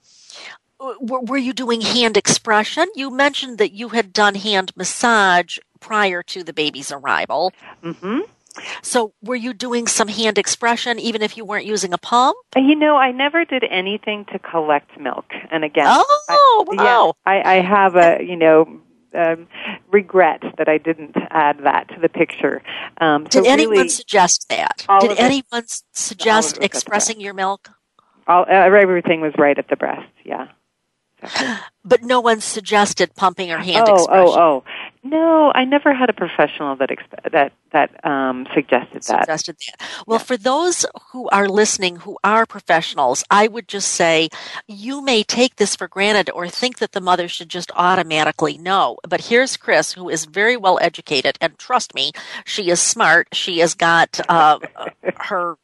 were 0.80 1.38
you 1.38 1.54
doing 1.54 1.82
hand 1.82 2.18
expression? 2.18 2.88
You 2.96 3.10
mentioned 3.10 3.58
that 3.58 3.74
you 3.74 3.90
had 3.90 4.14
done 4.14 4.36
hand 4.36 4.72
massage 4.76 5.58
prior 5.80 6.24
to 6.24 6.44
the 6.44 6.54
baby's 6.54 6.92
arrival. 6.92 7.54
Mm-hmm. 7.84 8.20
So, 8.82 9.14
were 9.22 9.36
you 9.36 9.54
doing 9.54 9.86
some 9.86 10.08
hand 10.08 10.40
expression 10.40 11.00
even 11.00 11.22
if 11.22 11.38
you 11.38 11.46
weren't 11.46 11.66
using 11.66 11.94
a 11.94 11.98
pump? 11.98 12.38
You 12.56 12.76
know, 12.76 12.96
I 12.96 13.12
never 13.12 13.46
did 13.46 13.64
anything 13.70 14.26
to 14.32 14.40
collect 14.40 15.00
milk. 15.00 15.26
And 15.52 15.64
again, 15.64 15.86
oh 15.88 16.66
I, 16.70 16.76
wow! 16.76 17.14
Yeah, 17.28 17.32
I, 17.32 17.58
I 17.58 17.62
have 17.62 17.96
a 17.96 18.24
you 18.24 18.36
know 18.36 18.82
um, 19.14 19.48
regret 19.92 20.42
that 20.58 20.68
I 20.68 20.78
didn't 20.78 21.16
add 21.30 21.60
that 21.64 21.90
to 21.90 22.00
the 22.00 22.10
picture. 22.10 22.62
Um, 23.00 23.26
did 23.26 23.46
anyone 23.46 23.78
really, 23.78 23.90
suggest 23.90 24.50
that? 24.50 24.86
Did 25.02 25.20
anyone 25.20 25.66
suggest 25.94 26.58
expressing 26.62 27.22
your 27.22 27.34
milk? 27.34 27.70
All, 28.28 28.46
everything 28.50 29.22
was 29.22 29.34
right 29.38 29.58
at 29.58 29.70
the 29.70 29.76
breast. 29.76 30.12
Yeah. 30.26 30.48
But 31.84 32.04
no 32.04 32.20
one 32.20 32.42
suggested 32.42 33.16
pumping 33.16 33.50
or 33.52 33.60
hand 33.60 33.86
oh, 33.88 33.96
expression. 33.96 34.40
Oh, 34.40 34.64
oh, 34.68 34.72
no! 35.04 35.52
I 35.56 35.64
never 35.64 35.94
had 35.94 36.10
a 36.10 36.14
professional 36.14 36.76
that 36.76 36.90
exp- 36.90 37.32
that 37.32 37.54
that 37.72 38.06
um, 38.06 38.46
suggested 38.54 39.04
that. 39.04 39.22
Suggested 39.22 39.56
that. 39.56 39.88
Well, 40.06 40.20
yeah. 40.20 40.24
for 40.24 40.38
those 40.38 40.86
who 41.12 41.30
are 41.30 41.48
listening 41.48 41.96
who 41.96 42.18
are 42.26 42.46
professionals, 42.46 43.24
I 43.32 43.48
would 43.48 43.68
just 43.70 43.88
say 43.94 44.30
you 44.68 45.02
may 45.02 45.24
take 45.24 45.56
this 45.56 45.76
for 45.76 45.88
granted 45.88 46.30
or 46.32 46.50
think 46.50 46.80
that 46.80 46.92
the 46.92 47.02
mother 47.02 47.30
should 47.30 47.50
just 47.50 47.72
automatically 47.76 48.58
know. 48.58 48.98
But 49.08 49.22
here's 49.22 49.56
Chris, 49.56 49.94
who 49.94 50.10
is 50.10 50.26
very 50.26 50.58
well 50.58 50.78
educated, 50.82 51.38
and 51.40 51.58
trust 51.58 51.96
me, 51.96 52.12
she 52.46 52.70
is 52.70 52.82
smart. 52.82 53.30
She 53.34 53.60
has 53.60 53.76
got 53.76 54.20
uh, 54.30 54.60
her 55.16 55.58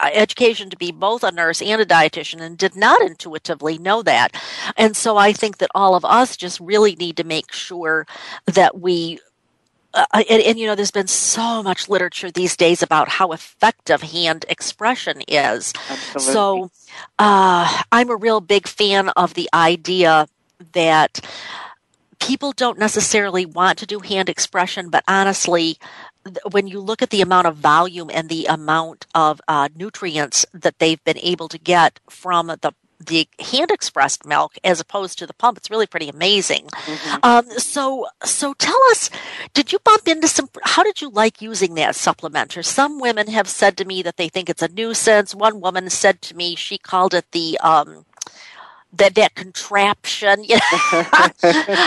education 0.00 0.70
to 0.70 0.76
be 0.76 0.92
both 0.92 1.24
a 1.24 1.32
nurse 1.32 1.60
and 1.60 1.80
a 1.80 1.86
dietitian 1.86 2.40
and 2.40 2.56
did 2.56 2.76
not 2.76 3.00
intuitively 3.02 3.78
know 3.78 4.02
that. 4.02 4.36
And 4.76 4.96
so 4.96 5.16
I 5.16 5.32
think 5.32 5.58
that 5.58 5.70
all 5.74 5.94
of 5.94 6.04
us 6.04 6.36
just 6.36 6.60
really 6.60 6.94
need 6.96 7.16
to 7.16 7.24
make 7.24 7.52
sure 7.52 8.06
that 8.46 8.78
we 8.80 9.18
uh, 9.94 10.04
and, 10.12 10.42
and, 10.42 10.58
you 10.58 10.66
know, 10.66 10.74
there's 10.74 10.90
been 10.90 11.06
so 11.06 11.62
much 11.62 11.88
literature 11.88 12.30
these 12.30 12.56
days 12.56 12.82
about 12.82 13.08
how 13.08 13.32
effective 13.32 14.02
hand 14.02 14.44
expression 14.48 15.22
is. 15.26 15.72
Absolutely. 15.88 16.32
So, 16.32 16.70
uh, 17.18 17.82
I'm 17.90 18.10
a 18.10 18.16
real 18.16 18.40
big 18.40 18.68
fan 18.68 19.08
of 19.10 19.32
the 19.32 19.48
idea 19.54 20.28
that 20.72 21.20
people 22.20 22.52
don't 22.52 22.78
necessarily 22.78 23.46
want 23.46 23.78
to 23.78 23.86
do 23.86 24.00
hand 24.00 24.28
expression, 24.28 24.90
but 24.90 25.04
honestly, 25.08 25.78
when 26.50 26.66
you 26.66 26.80
look 26.80 27.02
at 27.02 27.10
the 27.10 27.20
amount 27.20 27.46
of 27.46 27.56
volume 27.56 28.10
and 28.12 28.28
the 28.28 28.46
amount 28.46 29.06
of 29.14 29.40
uh, 29.48 29.68
nutrients 29.74 30.46
that 30.52 30.78
they've 30.78 31.02
been 31.04 31.18
able 31.18 31.48
to 31.48 31.58
get 31.58 32.00
from 32.08 32.48
the 32.48 32.74
the 33.00 33.28
hand 33.38 33.70
expressed 33.70 34.26
milk 34.26 34.58
as 34.64 34.80
opposed 34.80 35.18
to 35.18 35.26
the 35.26 35.32
pump, 35.34 35.56
it's 35.56 35.70
really 35.70 35.86
pretty 35.86 36.08
amazing. 36.08 36.66
Mm-hmm. 36.66 37.18
Um, 37.22 37.50
so, 37.58 38.06
so 38.24 38.54
tell 38.54 38.78
us, 38.90 39.08
did 39.54 39.72
you 39.72 39.78
bump 39.78 40.08
into 40.08 40.28
some? 40.28 40.48
How 40.64 40.82
did 40.82 41.00
you 41.00 41.08
like 41.08 41.40
using 41.40 41.74
that 41.74 41.94
supplement? 41.94 42.56
Or 42.56 42.62
some 42.62 42.98
women 42.98 43.28
have 43.28 43.48
said 43.48 43.76
to 43.78 43.84
me 43.84 44.02
that 44.02 44.16
they 44.16 44.28
think 44.28 44.50
it's 44.50 44.62
a 44.62 44.68
nuisance. 44.68 45.34
One 45.34 45.60
woman 45.60 45.90
said 45.90 46.20
to 46.22 46.36
me 46.36 46.56
she 46.56 46.78
called 46.78 47.14
it 47.14 47.30
the 47.32 47.58
um, 47.60 48.04
that 48.92 49.14
that 49.14 49.34
contraption. 49.34 50.44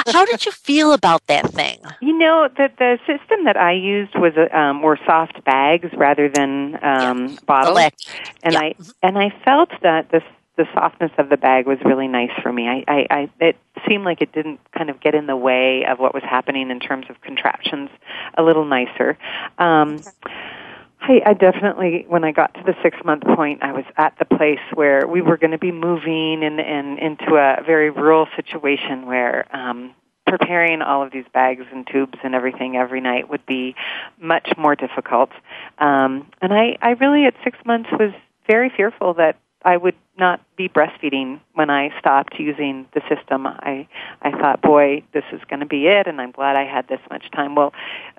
How 0.07 0.25
did 0.25 0.45
you 0.45 0.51
feel 0.51 0.93
about 0.93 1.25
that 1.27 1.49
thing? 1.51 1.79
You 2.01 2.17
know, 2.17 2.49
the 2.55 2.69
the 2.77 2.99
system 3.07 3.45
that 3.45 3.57
I 3.57 3.73
used 3.73 4.15
was 4.15 4.33
um, 4.53 4.81
were 4.81 4.99
soft 5.05 5.43
bags 5.43 5.89
rather 5.93 6.29
than 6.29 6.77
um, 6.83 7.27
yeah. 7.27 7.35
bottles, 7.45 7.91
and 8.43 8.53
yeah. 8.53 8.59
I 8.59 8.75
and 9.01 9.17
I 9.17 9.33
felt 9.43 9.69
that 9.81 10.11
the 10.11 10.21
the 10.57 10.65
softness 10.73 11.11
of 11.17 11.29
the 11.29 11.37
bag 11.37 11.65
was 11.65 11.79
really 11.83 12.07
nice 12.07 12.31
for 12.41 12.51
me. 12.51 12.67
I, 12.67 12.83
I, 12.87 13.07
I 13.09 13.29
it 13.39 13.57
seemed 13.87 14.03
like 14.03 14.21
it 14.21 14.31
didn't 14.31 14.59
kind 14.77 14.89
of 14.89 14.99
get 14.99 15.15
in 15.15 15.25
the 15.25 15.35
way 15.35 15.85
of 15.85 15.97
what 15.97 16.13
was 16.13 16.23
happening 16.23 16.69
in 16.69 16.79
terms 16.79 17.07
of 17.09 17.19
contraptions. 17.21 17.89
A 18.37 18.43
little 18.43 18.65
nicer. 18.65 19.17
Um, 19.57 19.95
okay. 19.95 20.11
I, 21.01 21.21
I 21.25 21.33
definitely, 21.33 22.05
when 22.07 22.23
I 22.23 22.31
got 22.31 22.53
to 22.53 22.63
the 22.63 22.75
six 22.83 22.97
month 23.03 23.23
point, 23.23 23.63
I 23.63 23.71
was 23.71 23.85
at 23.97 24.17
the 24.19 24.25
place 24.25 24.59
where 24.73 25.07
we 25.07 25.21
were 25.21 25.37
going 25.37 25.51
to 25.51 25.57
be 25.57 25.71
moving 25.71 26.43
and 26.43 26.59
in, 26.59 26.99
into 26.99 27.35
a 27.35 27.63
very 27.65 27.89
rural 27.89 28.27
situation 28.35 29.07
where 29.07 29.45
um, 29.55 29.95
preparing 30.27 30.81
all 30.81 31.01
of 31.01 31.11
these 31.11 31.25
bags 31.33 31.65
and 31.71 31.87
tubes 31.87 32.19
and 32.23 32.35
everything 32.35 32.77
every 32.77 33.01
night 33.01 33.29
would 33.29 33.45
be 33.47 33.75
much 34.19 34.49
more 34.57 34.75
difficult. 34.75 35.31
Um, 35.79 36.27
and 36.41 36.53
I, 36.53 36.77
I 36.81 36.91
really, 36.91 37.25
at 37.25 37.33
six 37.43 37.57
months, 37.65 37.89
was 37.91 38.13
very 38.47 38.69
fearful 38.69 39.15
that 39.15 39.37
I 39.63 39.77
would 39.77 39.95
not 40.21 40.39
be 40.55 40.69
breastfeeding 40.69 41.41
when 41.53 41.69
I 41.69 41.89
stopped 41.99 42.35
using 42.39 42.87
the 42.93 43.01
system. 43.09 43.45
I 43.45 43.87
I 44.21 44.31
thought, 44.31 44.61
boy, 44.61 45.03
this 45.11 45.25
is 45.33 45.41
going 45.49 45.59
to 45.59 45.65
be 45.65 45.87
it, 45.87 46.07
and 46.07 46.21
I'm 46.21 46.31
glad 46.31 46.55
I 46.55 46.63
had 46.63 46.87
this 46.87 47.01
much 47.09 47.29
time. 47.31 47.55
Well, 47.55 47.73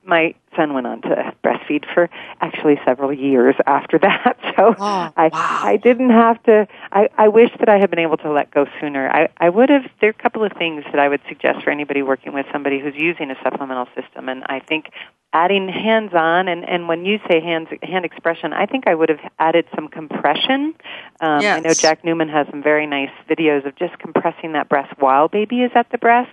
my 0.05 0.35
son 0.55 0.75
went 0.75 0.87
on 0.87 1.01
to 1.03 1.33
breastfeed 1.43 1.85
for 1.95 2.11
actually 2.41 2.79
several 2.85 3.13
years 3.13 3.55
after 3.67 3.99
that, 4.07 4.37
so 4.57 4.75
oh, 4.79 5.13
I 5.17 5.31
wow. 5.33 5.61
I 5.63 5.77
didn't 5.77 6.11
have 6.11 6.43
to. 6.43 6.67
I 6.91 7.09
I 7.17 7.29
wish 7.29 7.51
that 7.61 7.71
I 7.71 7.79
had 7.79 7.89
been 7.89 8.01
able 8.01 8.19
to 8.19 8.31
let 8.31 8.51
go 8.51 8.67
sooner. 8.81 9.09
I 9.09 9.29
I 9.39 9.49
would 9.49 9.71
have. 9.71 9.85
There 10.01 10.11
are 10.11 10.17
a 10.19 10.23
couple 10.23 10.45
of 10.45 10.53
things 10.53 10.85
that 10.91 10.99
I 10.99 11.09
would 11.09 11.23
suggest 11.29 11.63
for 11.63 11.71
anybody 11.71 12.03
working 12.03 12.35
with 12.35 12.47
somebody 12.53 12.81
who's 12.81 12.97
using 12.97 13.31
a 13.31 13.37
supplemental 13.43 13.87
system, 13.95 14.29
and 14.29 14.45
I 14.47 14.61
think 14.61 14.91
adding 15.33 15.69
hands 15.69 16.13
on 16.15 16.49
and 16.49 16.69
and 16.69 16.89
when 16.89 17.05
you 17.05 17.19
say 17.29 17.41
hands 17.41 17.69
hand 17.83 18.05
expression 18.05 18.53
i 18.53 18.67
think 18.67 18.87
i 18.87 18.95
would 18.95 19.09
have 19.09 19.21
added 19.39 19.65
some 19.75 19.89
compression 19.89 20.75
um 21.21 21.41
yes. 21.41 21.57
i 21.57 21.61
know 21.61 21.75
jack 21.75 22.05
newman 22.05 22.29
has 22.29 22.47
some 22.51 22.63
very 22.63 22.87
nice 22.87 23.11
videos 23.29 23.67
of 23.67 23.75
just 23.77 23.99
compressing 23.99 24.53
that 24.53 24.69
breast 24.69 24.93
while 24.99 25.29
baby 25.29 25.63
is 25.63 25.71
at 25.75 25.89
the 25.91 25.99
breast 25.99 26.33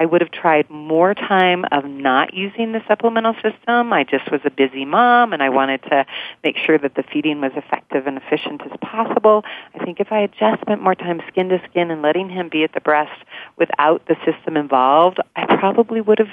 I 0.00 0.06
would 0.06 0.22
have 0.22 0.30
tried 0.30 0.70
more 0.70 1.12
time 1.12 1.66
of 1.70 1.84
not 1.84 2.32
using 2.32 2.72
the 2.72 2.80
supplemental 2.88 3.34
system. 3.34 3.92
I 3.92 4.02
just 4.02 4.32
was 4.32 4.40
a 4.46 4.50
busy 4.50 4.86
mom 4.86 5.34
and 5.34 5.42
I 5.42 5.50
wanted 5.50 5.82
to 5.84 6.06
make 6.42 6.56
sure 6.56 6.78
that 6.78 6.94
the 6.94 7.02
feeding 7.02 7.42
was 7.42 7.52
effective 7.54 8.06
and 8.06 8.16
efficient 8.16 8.62
as 8.62 8.72
possible. 8.80 9.44
I 9.74 9.84
think 9.84 10.00
if 10.00 10.10
I 10.10 10.20
had 10.20 10.32
just 10.32 10.62
spent 10.62 10.82
more 10.82 10.94
time 10.94 11.20
skin 11.28 11.50
to 11.50 11.60
skin 11.68 11.90
and 11.90 12.00
letting 12.00 12.30
him 12.30 12.48
be 12.48 12.64
at 12.64 12.72
the 12.72 12.80
breast 12.80 13.12
without 13.58 14.06
the 14.06 14.16
system 14.24 14.56
involved, 14.56 15.18
I 15.36 15.44
probably 15.58 16.00
would 16.00 16.18
have 16.18 16.32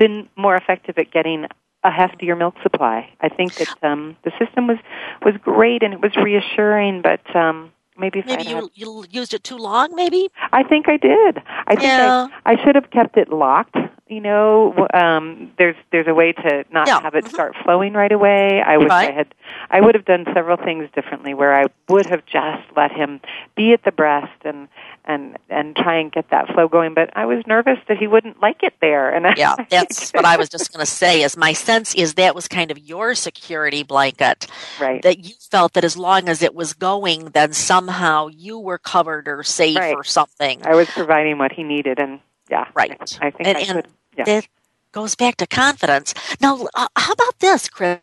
been 0.00 0.28
more 0.36 0.56
effective 0.56 0.98
at 0.98 1.12
getting 1.12 1.46
a 1.84 1.90
heftier 1.90 2.36
milk 2.36 2.54
supply. 2.62 3.08
I 3.20 3.28
think 3.28 3.54
that 3.54 3.68
um, 3.82 4.16
the 4.24 4.32
system 4.38 4.66
was 4.66 4.78
was 5.24 5.34
great 5.42 5.82
and 5.84 5.94
it 5.94 6.00
was 6.00 6.16
reassuring, 6.16 7.02
but 7.02 7.24
um, 7.36 7.70
maybe 7.96 8.24
maybe 8.26 8.44
you, 8.44 8.70
you 8.74 9.04
used 9.10 9.32
it 9.34 9.44
too 9.44 9.56
long. 9.56 9.94
Maybe 9.94 10.30
I 10.52 10.62
think 10.64 10.88
I 10.88 10.96
did. 10.96 11.42
I 11.66 11.74
think 11.76 11.82
yeah. 11.82 12.28
I, 12.44 12.52
I 12.52 12.64
should 12.64 12.74
have 12.74 12.90
kept 12.90 13.16
it 13.16 13.28
locked. 13.30 13.76
You 14.10 14.20
know, 14.20 14.88
um, 14.92 15.52
there's 15.56 15.76
there's 15.92 16.08
a 16.08 16.14
way 16.14 16.32
to 16.32 16.64
not 16.72 16.88
yeah. 16.88 17.00
have 17.00 17.14
it 17.14 17.24
mm-hmm. 17.24 17.32
start 17.32 17.54
flowing 17.62 17.92
right 17.92 18.10
away. 18.10 18.60
I 18.60 18.76
wish 18.76 18.88
right. 18.88 19.10
I 19.10 19.12
had. 19.12 19.34
I 19.70 19.80
would 19.80 19.94
have 19.94 20.04
done 20.04 20.24
several 20.34 20.56
things 20.56 20.88
differently, 20.92 21.32
where 21.32 21.54
I 21.54 21.66
would 21.88 22.06
have 22.06 22.26
just 22.26 22.64
let 22.76 22.90
him 22.90 23.20
be 23.54 23.72
at 23.72 23.84
the 23.84 23.92
breast 23.92 24.32
and 24.44 24.66
and 25.04 25.38
and 25.48 25.76
try 25.76 26.00
and 26.00 26.10
get 26.10 26.28
that 26.30 26.48
flow 26.48 26.66
going. 26.66 26.92
But 26.92 27.10
I 27.16 27.24
was 27.26 27.46
nervous 27.46 27.78
that 27.86 27.98
he 27.98 28.08
wouldn't 28.08 28.42
like 28.42 28.64
it 28.64 28.74
there. 28.80 29.14
And 29.14 29.36
yeah, 29.38 29.54
that's 29.70 30.10
what 30.10 30.24
I 30.24 30.36
was 30.36 30.48
just 30.48 30.72
going 30.72 30.84
to 30.84 30.90
say. 30.90 31.22
Is 31.22 31.36
my 31.36 31.52
sense 31.52 31.94
is 31.94 32.14
that 32.14 32.34
was 32.34 32.48
kind 32.48 32.72
of 32.72 32.78
your 32.78 33.14
security 33.14 33.84
blanket, 33.84 34.48
right? 34.80 35.00
That 35.02 35.24
you 35.24 35.34
felt 35.52 35.74
that 35.74 35.84
as 35.84 35.96
long 35.96 36.28
as 36.28 36.42
it 36.42 36.52
was 36.52 36.72
going, 36.72 37.26
then 37.26 37.52
somehow 37.52 38.26
you 38.26 38.58
were 38.58 38.78
covered 38.78 39.28
or 39.28 39.44
safe 39.44 39.78
right. 39.78 39.94
or 39.94 40.02
something. 40.02 40.66
I 40.66 40.74
was 40.74 40.88
providing 40.88 41.38
what 41.38 41.52
he 41.52 41.62
needed, 41.62 42.00
and 42.00 42.18
yeah, 42.50 42.66
right. 42.74 42.90
I, 42.90 43.26
I 43.26 43.30
think 43.30 43.46
and, 43.46 43.56
I 43.56 43.60
and. 43.60 43.86
Yeah. 44.20 44.40
that 44.40 44.48
goes 44.92 45.14
back 45.14 45.36
to 45.36 45.46
confidence. 45.46 46.14
Now, 46.40 46.66
uh, 46.74 46.88
how 46.96 47.12
about 47.12 47.38
this, 47.38 47.68
Chris? 47.68 48.00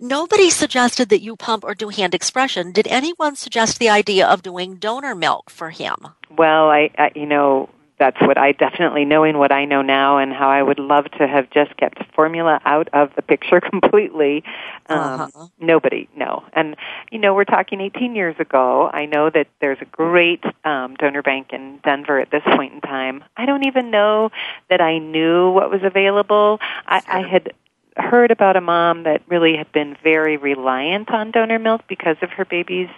Nobody 0.00 0.50
suggested 0.50 1.08
that 1.08 1.22
you 1.22 1.36
pump 1.36 1.64
or 1.64 1.74
do 1.74 1.88
hand 1.88 2.14
expression. 2.14 2.72
Did 2.72 2.86
anyone 2.88 3.36
suggest 3.36 3.78
the 3.78 3.88
idea 3.88 4.26
of 4.26 4.42
doing 4.42 4.76
donor 4.76 5.14
milk 5.14 5.48
for 5.48 5.70
him? 5.70 5.96
Well, 6.36 6.70
I, 6.70 6.90
I 6.98 7.10
you 7.14 7.26
know, 7.26 7.68
that's 7.98 8.20
what 8.20 8.36
I 8.36 8.52
definitely 8.52 9.04
knowing 9.04 9.38
what 9.38 9.52
I 9.52 9.64
know 9.64 9.82
now 9.82 10.18
and 10.18 10.32
how 10.32 10.48
I 10.48 10.62
would 10.62 10.78
love 10.78 11.10
to 11.12 11.26
have 11.26 11.50
just 11.50 11.76
kept 11.76 12.02
formula 12.14 12.60
out 12.64 12.88
of 12.92 13.14
the 13.14 13.22
picture 13.22 13.60
completely. 13.70 14.42
Um, 14.88 14.98
uh-huh. 14.98 15.46
Nobody, 15.60 16.08
no. 16.16 16.44
And 16.52 16.76
you 17.10 17.18
know, 17.18 17.34
we're 17.34 17.44
talking 17.44 17.80
18 17.80 18.16
years 18.16 18.36
ago. 18.38 18.90
I 18.92 19.06
know 19.06 19.30
that 19.30 19.46
there's 19.60 19.78
a 19.80 19.86
great 19.86 20.42
um, 20.64 20.94
donor 20.96 21.22
bank 21.22 21.52
in 21.52 21.78
Denver 21.84 22.18
at 22.18 22.30
this 22.30 22.42
point 22.44 22.74
in 22.74 22.80
time. 22.80 23.24
I 23.36 23.46
don't 23.46 23.66
even 23.66 23.90
know 23.90 24.30
that 24.70 24.80
I 24.80 24.98
knew 24.98 25.50
what 25.50 25.70
was 25.70 25.82
available. 25.82 26.58
I, 26.86 27.02
I 27.06 27.22
had 27.22 27.52
heard 27.96 28.32
about 28.32 28.56
a 28.56 28.60
mom 28.60 29.04
that 29.04 29.22
really 29.28 29.56
had 29.56 29.70
been 29.70 29.96
very 30.02 30.36
reliant 30.36 31.10
on 31.10 31.30
donor 31.30 31.60
milk 31.60 31.82
because 31.88 32.16
of 32.22 32.30
her 32.30 32.44
baby's 32.44 32.88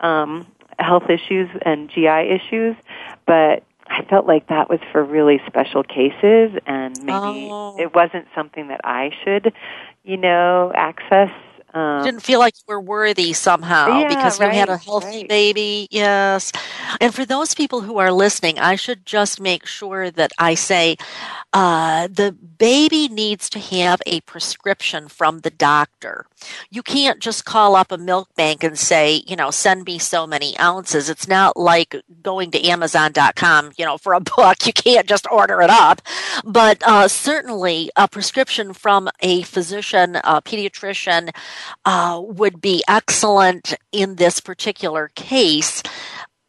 um, 0.00 0.46
health 0.78 1.10
issues 1.10 1.50
and 1.62 1.88
GI 1.90 2.06
issues, 2.08 2.76
but 3.26 3.64
I 3.86 4.04
felt 4.04 4.26
like 4.26 4.48
that 4.48 4.70
was 4.70 4.80
for 4.92 5.04
really 5.04 5.40
special 5.46 5.82
cases, 5.82 6.52
and 6.66 6.98
maybe 7.00 7.48
oh. 7.50 7.76
it 7.78 7.94
wasn't 7.94 8.26
something 8.34 8.68
that 8.68 8.80
I 8.84 9.10
should, 9.24 9.52
you 10.04 10.16
know, 10.16 10.72
access. 10.74 11.30
Um, 11.74 12.04
didn't 12.04 12.20
feel 12.20 12.38
like 12.38 12.54
you 12.56 12.64
were 12.68 12.80
worthy 12.80 13.32
somehow 13.32 13.98
yeah, 13.98 14.08
because 14.08 14.38
you 14.38 14.46
right, 14.46 14.54
had 14.54 14.68
a 14.68 14.76
healthy 14.76 15.18
right. 15.18 15.28
baby. 15.28 15.88
Yes. 15.90 16.52
And 17.00 17.12
for 17.12 17.24
those 17.24 17.52
people 17.52 17.80
who 17.80 17.98
are 17.98 18.12
listening, 18.12 18.60
I 18.60 18.76
should 18.76 19.04
just 19.04 19.40
make 19.40 19.66
sure 19.66 20.10
that 20.12 20.30
I 20.38 20.54
say 20.54 20.96
uh, 21.52 22.08
the 22.08 22.32
baby 22.32 23.08
needs 23.08 23.48
to 23.50 23.58
have 23.58 24.00
a 24.06 24.20
prescription 24.22 25.08
from 25.08 25.40
the 25.40 25.50
doctor. 25.50 26.26
You 26.70 26.82
can't 26.82 27.20
just 27.20 27.44
call 27.44 27.76
up 27.76 27.90
a 27.90 27.98
milk 27.98 28.34
bank 28.34 28.62
and 28.62 28.78
say, 28.78 29.22
you 29.26 29.36
know, 29.36 29.50
send 29.50 29.84
me 29.84 29.98
so 29.98 30.26
many 30.26 30.58
ounces. 30.58 31.08
It's 31.08 31.28
not 31.28 31.56
like 31.56 31.96
going 32.22 32.50
to 32.52 32.64
Amazon.com, 32.64 33.72
you 33.76 33.84
know, 33.84 33.98
for 33.98 34.14
a 34.14 34.20
book. 34.36 34.66
You 34.66 34.72
can't 34.72 35.06
just 35.06 35.26
order 35.30 35.60
it 35.60 35.70
up. 35.70 36.02
But 36.44 36.82
uh, 36.86 37.08
certainly 37.08 37.90
a 37.96 38.08
prescription 38.08 38.72
from 38.72 39.08
a 39.20 39.42
physician, 39.42 40.16
a 40.16 40.42
pediatrician, 40.42 41.30
uh, 41.84 42.20
would 42.24 42.60
be 42.60 42.82
excellent 42.88 43.74
in 43.92 44.16
this 44.16 44.40
particular 44.40 45.10
case. 45.14 45.82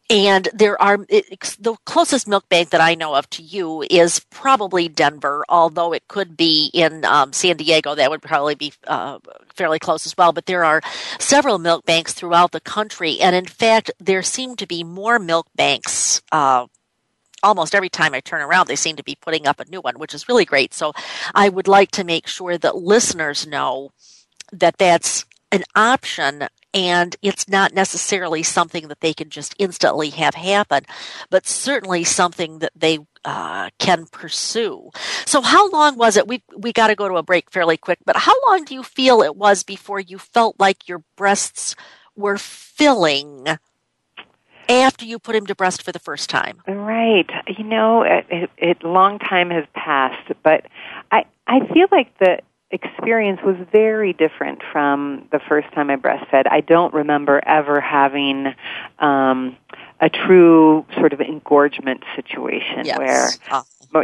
And 0.08 0.48
there 0.54 0.80
are 0.80 1.04
it, 1.08 1.56
the 1.58 1.74
closest 1.84 2.28
milk 2.28 2.48
bank 2.48 2.70
that 2.70 2.80
I 2.80 2.94
know 2.94 3.14
of 3.14 3.28
to 3.30 3.42
you 3.42 3.84
is 3.90 4.20
probably 4.30 4.88
Denver, 4.88 5.44
although 5.48 5.92
it 5.92 6.06
could 6.06 6.36
be 6.36 6.70
in 6.72 7.04
um, 7.04 7.32
San 7.32 7.56
Diego. 7.56 7.94
That 7.94 8.10
would 8.10 8.22
probably 8.22 8.54
be 8.54 8.72
uh, 8.86 9.18
fairly 9.54 9.80
close 9.80 10.06
as 10.06 10.16
well. 10.16 10.32
But 10.32 10.46
there 10.46 10.64
are 10.64 10.80
several 11.18 11.58
milk 11.58 11.84
banks 11.86 12.12
throughout 12.14 12.52
the 12.52 12.60
country, 12.60 13.20
and 13.20 13.34
in 13.34 13.46
fact, 13.46 13.90
there 13.98 14.22
seem 14.22 14.54
to 14.56 14.66
be 14.66 14.84
more 14.84 15.18
milk 15.18 15.48
banks. 15.56 16.22
Uh, 16.30 16.66
almost 17.42 17.74
every 17.74 17.88
time 17.88 18.14
I 18.14 18.20
turn 18.20 18.42
around, 18.42 18.68
they 18.68 18.76
seem 18.76 18.94
to 18.96 19.04
be 19.04 19.16
putting 19.20 19.48
up 19.48 19.58
a 19.58 19.68
new 19.68 19.80
one, 19.80 19.98
which 19.98 20.14
is 20.14 20.28
really 20.28 20.44
great. 20.44 20.72
So, 20.72 20.92
I 21.34 21.48
would 21.48 21.66
like 21.66 21.90
to 21.92 22.04
make 22.04 22.28
sure 22.28 22.56
that 22.58 22.76
listeners 22.76 23.44
know 23.44 23.90
that 24.52 24.78
that's 24.78 25.24
an 25.52 25.64
option 25.74 26.48
and 26.76 27.16
it's 27.22 27.48
not 27.48 27.72
necessarily 27.72 28.42
something 28.42 28.88
that 28.88 29.00
they 29.00 29.14
can 29.14 29.30
just 29.30 29.54
instantly 29.58 30.10
have 30.10 30.34
happen, 30.34 30.84
but 31.30 31.46
certainly 31.46 32.04
something 32.04 32.58
that 32.58 32.72
they 32.76 32.98
uh, 33.24 33.70
can 33.78 34.06
pursue. 34.06 34.90
So, 35.24 35.40
how 35.40 35.70
long 35.70 35.96
was 35.96 36.18
it? 36.18 36.28
We 36.28 36.42
we 36.54 36.72
got 36.72 36.88
to 36.88 36.94
go 36.94 37.08
to 37.08 37.16
a 37.16 37.22
break 37.22 37.50
fairly 37.50 37.78
quick, 37.78 37.98
but 38.04 38.16
how 38.16 38.34
long 38.46 38.64
do 38.64 38.74
you 38.74 38.82
feel 38.82 39.22
it 39.22 39.36
was 39.36 39.62
before 39.62 40.00
you 40.00 40.18
felt 40.18 40.56
like 40.60 40.86
your 40.86 41.02
breasts 41.16 41.74
were 42.14 42.38
filling? 42.38 43.46
After 44.68 45.04
you 45.04 45.20
put 45.20 45.36
him 45.36 45.46
to 45.46 45.54
breast 45.54 45.82
for 45.82 45.92
the 45.92 46.00
first 46.00 46.28
time, 46.28 46.60
right? 46.66 47.30
You 47.56 47.62
know, 47.62 48.02
it, 48.02 48.26
it, 48.28 48.50
it 48.58 48.82
long 48.82 49.20
time 49.20 49.50
has 49.50 49.64
passed, 49.74 50.32
but 50.42 50.66
I 51.12 51.24
I 51.46 51.60
feel 51.72 51.86
like 51.92 52.18
the 52.18 52.40
experience 52.70 53.40
was 53.44 53.56
very 53.72 54.12
different 54.12 54.60
from 54.72 55.28
the 55.30 55.40
first 55.48 55.72
time 55.72 55.90
I 55.90 55.96
breastfed. 55.96 56.44
I 56.50 56.60
don't 56.60 56.92
remember 56.92 57.40
ever 57.46 57.80
having 57.80 58.54
um, 58.98 59.56
a 60.00 60.08
true 60.08 60.84
sort 60.94 61.12
of 61.12 61.20
engorgement 61.20 62.04
situation 62.14 62.84
yes. 62.84 62.98
where. 62.98 63.28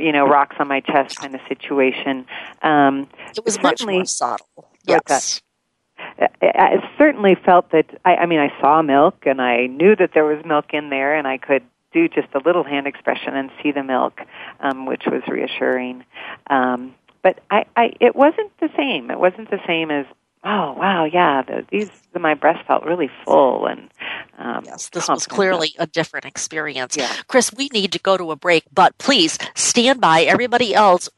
You 0.01 0.12
know, 0.12 0.27
rocks 0.27 0.57
on 0.59 0.68
my 0.68 0.81
chest 0.81 1.18
kind 1.18 1.35
of 1.35 1.42
situation. 1.48 2.25
Um, 2.62 3.09
it 3.37 3.44
was 3.44 3.61
much 3.62 3.85
more 3.85 4.07
subtle. 4.07 4.70
Yes. 4.87 5.42
I 6.40 6.77
certainly 6.96 7.35
felt 7.35 7.72
that, 7.72 7.87
I, 8.03 8.16
I 8.16 8.27
mean, 8.27 8.38
I 8.38 8.59
saw 8.59 8.81
milk 8.81 9.25
and 9.27 9.42
I 9.42 9.66
knew 9.66 9.94
that 9.96 10.12
there 10.14 10.25
was 10.25 10.42
milk 10.46 10.72
in 10.72 10.88
there 10.88 11.14
and 11.14 11.27
I 11.27 11.37
could 11.37 11.62
do 11.92 12.09
just 12.09 12.29
a 12.35 12.38
little 12.38 12.64
hand 12.64 12.87
expression 12.87 13.37
and 13.37 13.51
see 13.62 13.70
the 13.70 13.83
milk, 13.83 14.20
um, 14.61 14.87
which 14.87 15.03
was 15.07 15.22
reassuring. 15.29 16.05
Um, 16.48 16.94
but 17.22 17.40
I, 17.50 17.64
I 17.76 17.92
it 18.00 18.14
wasn't 18.14 18.52
the 18.61 18.68
same. 18.76 19.11
It 19.11 19.18
wasn't 19.18 19.50
the 19.50 19.61
same 19.66 19.90
as 19.90 20.06
oh 20.44 20.72
wow 20.72 21.04
yeah 21.04 21.42
the, 21.42 21.64
these 21.70 21.88
the, 22.12 22.18
my 22.18 22.35
breast 22.35 22.66
felt 22.66 22.85
really 22.85 23.08
full 23.24 23.66
and 23.66 23.88
um, 24.38 24.64
yes 24.66 24.88
this 24.88 25.08
was 25.08 25.24
clearly 25.26 25.74
a 25.78 25.87
different 25.87 26.26
experience. 26.26 26.96
Yeah. 26.96 27.11
Chris, 27.28 27.52
we 27.52 27.68
need 27.72 27.92
to 27.92 27.98
go 27.98 28.16
to 28.16 28.30
a 28.32 28.37
break, 28.37 28.64
but 28.72 28.96
please 28.98 29.38
stand 29.54 30.00
by. 30.00 30.22
Everybody 30.22 30.74
else. 30.74 31.08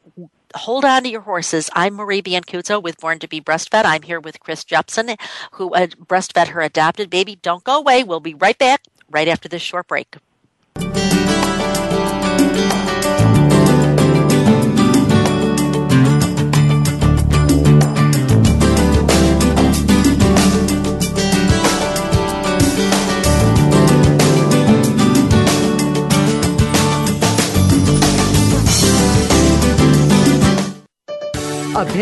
Hold 0.53 0.85
on 0.85 1.03
to 1.03 1.09
your 1.09 1.21
horses. 1.21 1.69
I'm 1.73 1.95
Marie 1.95 2.21
Biancuzzo 2.21 2.81
with 2.81 2.97
Born 3.01 3.19
to 3.19 3.27
be 3.27 3.41
Breastfed. 3.41 3.83
I'm 3.83 4.03
here 4.03 4.21
with 4.21 4.39
Chris 4.39 4.63
Jepson, 4.63 5.17
who 5.51 5.73
uh, 5.73 5.87
breastfed 5.87 6.47
her 6.47 6.61
adopted 6.61 7.09
baby. 7.09 7.35
Don't 7.41 7.65
go 7.65 7.77
away. 7.79 8.05
We'll 8.05 8.21
be 8.21 8.35
right 8.35 8.57
back 8.57 8.81
right 9.09 9.27
after 9.27 9.49
this 9.49 9.61
short 9.61 9.87
break. 9.89 10.15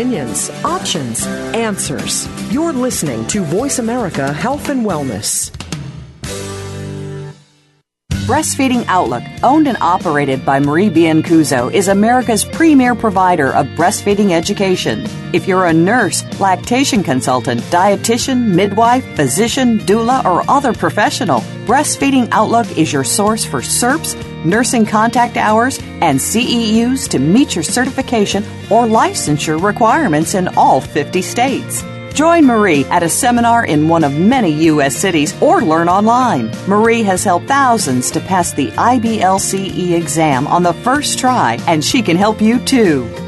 Opinions, 0.04 0.50
options, 0.66 1.26
answers. 1.56 2.28
You're 2.52 2.74
listening 2.74 3.26
to 3.28 3.42
Voice 3.42 3.78
America 3.78 4.30
Health 4.34 4.68
and 4.68 4.84
Wellness. 4.84 5.50
Breastfeeding 8.26 8.84
Outlook, 8.86 9.22
owned 9.42 9.66
and 9.66 9.78
operated 9.80 10.44
by 10.44 10.60
Marie 10.60 10.90
Biancuzzo, 10.90 11.72
is 11.72 11.88
America's 11.88 12.44
premier 12.44 12.94
provider 12.94 13.54
of 13.54 13.64
breastfeeding 13.78 14.32
education. 14.32 15.06
If 15.32 15.48
you're 15.48 15.66
a 15.66 15.72
nurse, 15.72 16.22
lactation 16.38 17.02
consultant, 17.02 17.62
dietitian, 17.62 18.48
midwife, 18.48 19.06
physician, 19.16 19.78
doula, 19.78 20.22
or 20.26 20.44
other 20.50 20.74
professional, 20.74 21.40
Breastfeeding 21.64 22.28
Outlook 22.30 22.76
is 22.76 22.92
your 22.92 23.04
source 23.04 23.46
for 23.46 23.62
CERPs, 23.62 24.14
nursing 24.44 24.86
contact 24.86 25.36
hours, 25.36 25.78
and 26.00 26.18
CEUs 26.18 27.08
to 27.08 27.18
meet 27.18 27.54
your 27.54 27.64
certification 27.64 28.42
or 28.70 28.86
licensure 28.86 29.62
requirements 29.62 30.34
in 30.34 30.48
all 30.56 30.80
50 30.80 31.22
states. 31.22 31.82
Join 32.14 32.46
Marie 32.46 32.84
at 32.86 33.02
a 33.02 33.08
seminar 33.08 33.66
in 33.66 33.88
one 33.88 34.04
of 34.04 34.16
many 34.16 34.52
U.S. 34.66 34.96
cities 34.96 35.34
or 35.42 35.62
learn 35.62 35.88
online. 35.88 36.48
Marie 36.68 37.02
has 37.02 37.24
helped 37.24 37.48
thousands 37.48 38.10
to 38.12 38.20
pass 38.20 38.52
the 38.52 38.68
IBLCE 38.68 39.92
exam 39.92 40.46
on 40.46 40.62
the 40.62 40.74
first 40.74 41.18
try, 41.18 41.58
and 41.66 41.84
she 41.84 42.02
can 42.02 42.16
help 42.16 42.40
you 42.40 42.60
too. 42.60 43.23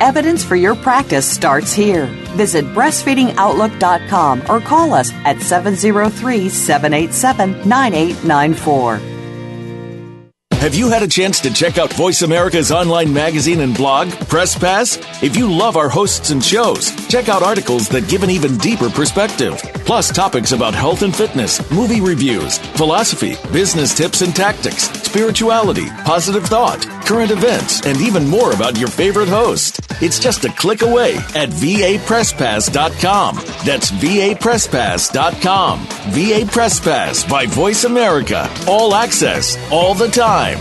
Evidence 0.00 0.44
for 0.44 0.56
your 0.56 0.74
practice 0.74 1.30
starts 1.30 1.72
here. 1.72 2.06
Visit 2.36 2.64
breastfeedingoutlook.com 2.66 4.42
or 4.48 4.60
call 4.60 4.92
us 4.92 5.12
at 5.24 5.40
703 5.40 6.48
787 6.48 7.68
9894. 7.68 9.14
Have 10.64 10.74
you 10.74 10.88
had 10.88 11.02
a 11.02 11.08
chance 11.08 11.40
to 11.40 11.52
check 11.52 11.76
out 11.76 11.92
Voice 11.92 12.22
America's 12.22 12.72
online 12.72 13.12
magazine 13.12 13.60
and 13.60 13.76
blog, 13.76 14.08
Press 14.30 14.58
Pass? 14.58 14.96
If 15.22 15.36
you 15.36 15.52
love 15.52 15.76
our 15.76 15.90
hosts 15.90 16.30
and 16.30 16.42
shows, 16.42 16.90
check 17.06 17.28
out 17.28 17.42
articles 17.42 17.86
that 17.90 18.08
give 18.08 18.22
an 18.22 18.30
even 18.30 18.56
deeper 18.56 18.88
perspective, 18.88 19.58
plus 19.84 20.10
topics 20.10 20.52
about 20.52 20.72
health 20.72 21.02
and 21.02 21.14
fitness, 21.14 21.70
movie 21.70 22.00
reviews, 22.00 22.56
philosophy, 22.78 23.34
business 23.52 23.94
tips 23.94 24.22
and 24.22 24.34
tactics, 24.34 24.84
spirituality, 25.02 25.90
positive 26.06 26.46
thought, 26.46 26.82
current 27.06 27.30
events, 27.30 27.84
and 27.86 28.00
even 28.00 28.26
more 28.26 28.52
about 28.52 28.78
your 28.78 28.88
favorite 28.88 29.28
host. 29.28 29.80
It's 30.02 30.18
just 30.18 30.44
a 30.44 30.52
click 30.52 30.82
away 30.82 31.16
at 31.34 31.50
vapresspass.com. 31.50 33.36
That's 33.64 33.90
vapresspass.com. 33.90 35.78
VA 36.10 36.50
Press 36.50 36.80
Pass 36.80 37.24
by 37.24 37.46
Voice 37.46 37.84
America. 37.84 38.50
All 38.68 38.94
access, 38.94 39.56
all 39.70 39.94
the 39.94 40.08
time. 40.08 40.58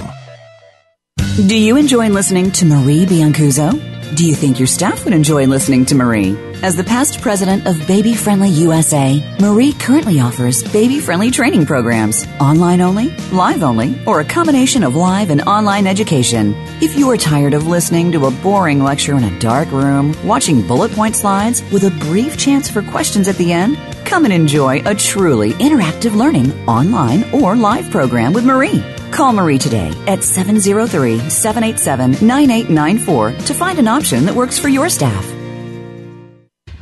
Do 1.48 1.58
you 1.58 1.78
enjoy 1.78 2.10
listening 2.10 2.52
to 2.52 2.66
Marie 2.66 3.06
Biancuzzo? 3.06 4.16
Do 4.16 4.28
you 4.28 4.36
think 4.36 4.60
your 4.60 4.68
staff 4.68 5.04
would 5.06 5.14
enjoy 5.14 5.48
listening 5.48 5.86
to 5.86 5.96
Marie? 5.96 6.53
As 6.64 6.78
the 6.78 6.84
past 6.86 7.20
president 7.20 7.68
of 7.68 7.86
Baby 7.90 8.14
Friendly 8.14 8.48
USA, 8.48 9.22
Marie 9.42 9.74
currently 9.74 10.22
offers 10.22 10.64
baby 10.72 11.02
friendly 11.02 11.30
training 11.30 11.66
programs, 11.66 12.26
online 12.40 12.80
only, 12.80 13.10
live 13.34 13.64
only, 13.64 14.00
or 14.06 14.22
a 14.22 14.26
combination 14.26 14.82
of 14.82 14.96
live 14.96 15.30
and 15.30 15.42
online 15.42 15.88
education. 15.88 16.54
If 16.82 16.98
you 16.98 17.10
are 17.10 17.18
tired 17.18 17.54
of 17.54 17.68
listening 17.68 18.14
to 18.14 18.28
a 18.28 18.32
boring 18.32 18.82
lecture 18.82 19.18
in 19.18 19.26
a 19.26 19.40
dark 19.42 19.70
room, 19.74 20.16
watching 20.26 20.66
bullet 20.66 20.94
point 20.94 21.18
slides 21.18 21.62
with 21.70 21.84
a 21.84 22.06
brief 22.08 22.38
chance 22.38 22.70
for 22.70 22.82
questions 22.82 23.28
at 23.28 23.36
the 23.36 23.52
end, 23.52 23.78
come 24.06 24.24
and 24.24 24.34
enjoy 24.34 24.82
a 24.86 24.96
truly 24.96 25.52
interactive 25.56 26.16
learning 26.16 26.54
online 26.66 27.26
or 27.34 27.58
live 27.58 27.92
program 27.92 28.32
with 28.32 28.46
Marie. 28.46 28.82
Call 29.12 29.34
Marie 29.34 29.58
today 29.58 29.92
at 30.08 30.24
703 30.24 31.30
787 31.30 32.26
9894 32.26 33.32
to 33.48 33.54
find 33.54 33.80
an 33.80 33.90
option 33.90 34.24
that 34.24 34.34
works 34.34 34.58
for 34.58 34.70
your 34.70 34.88
staff. 34.88 35.43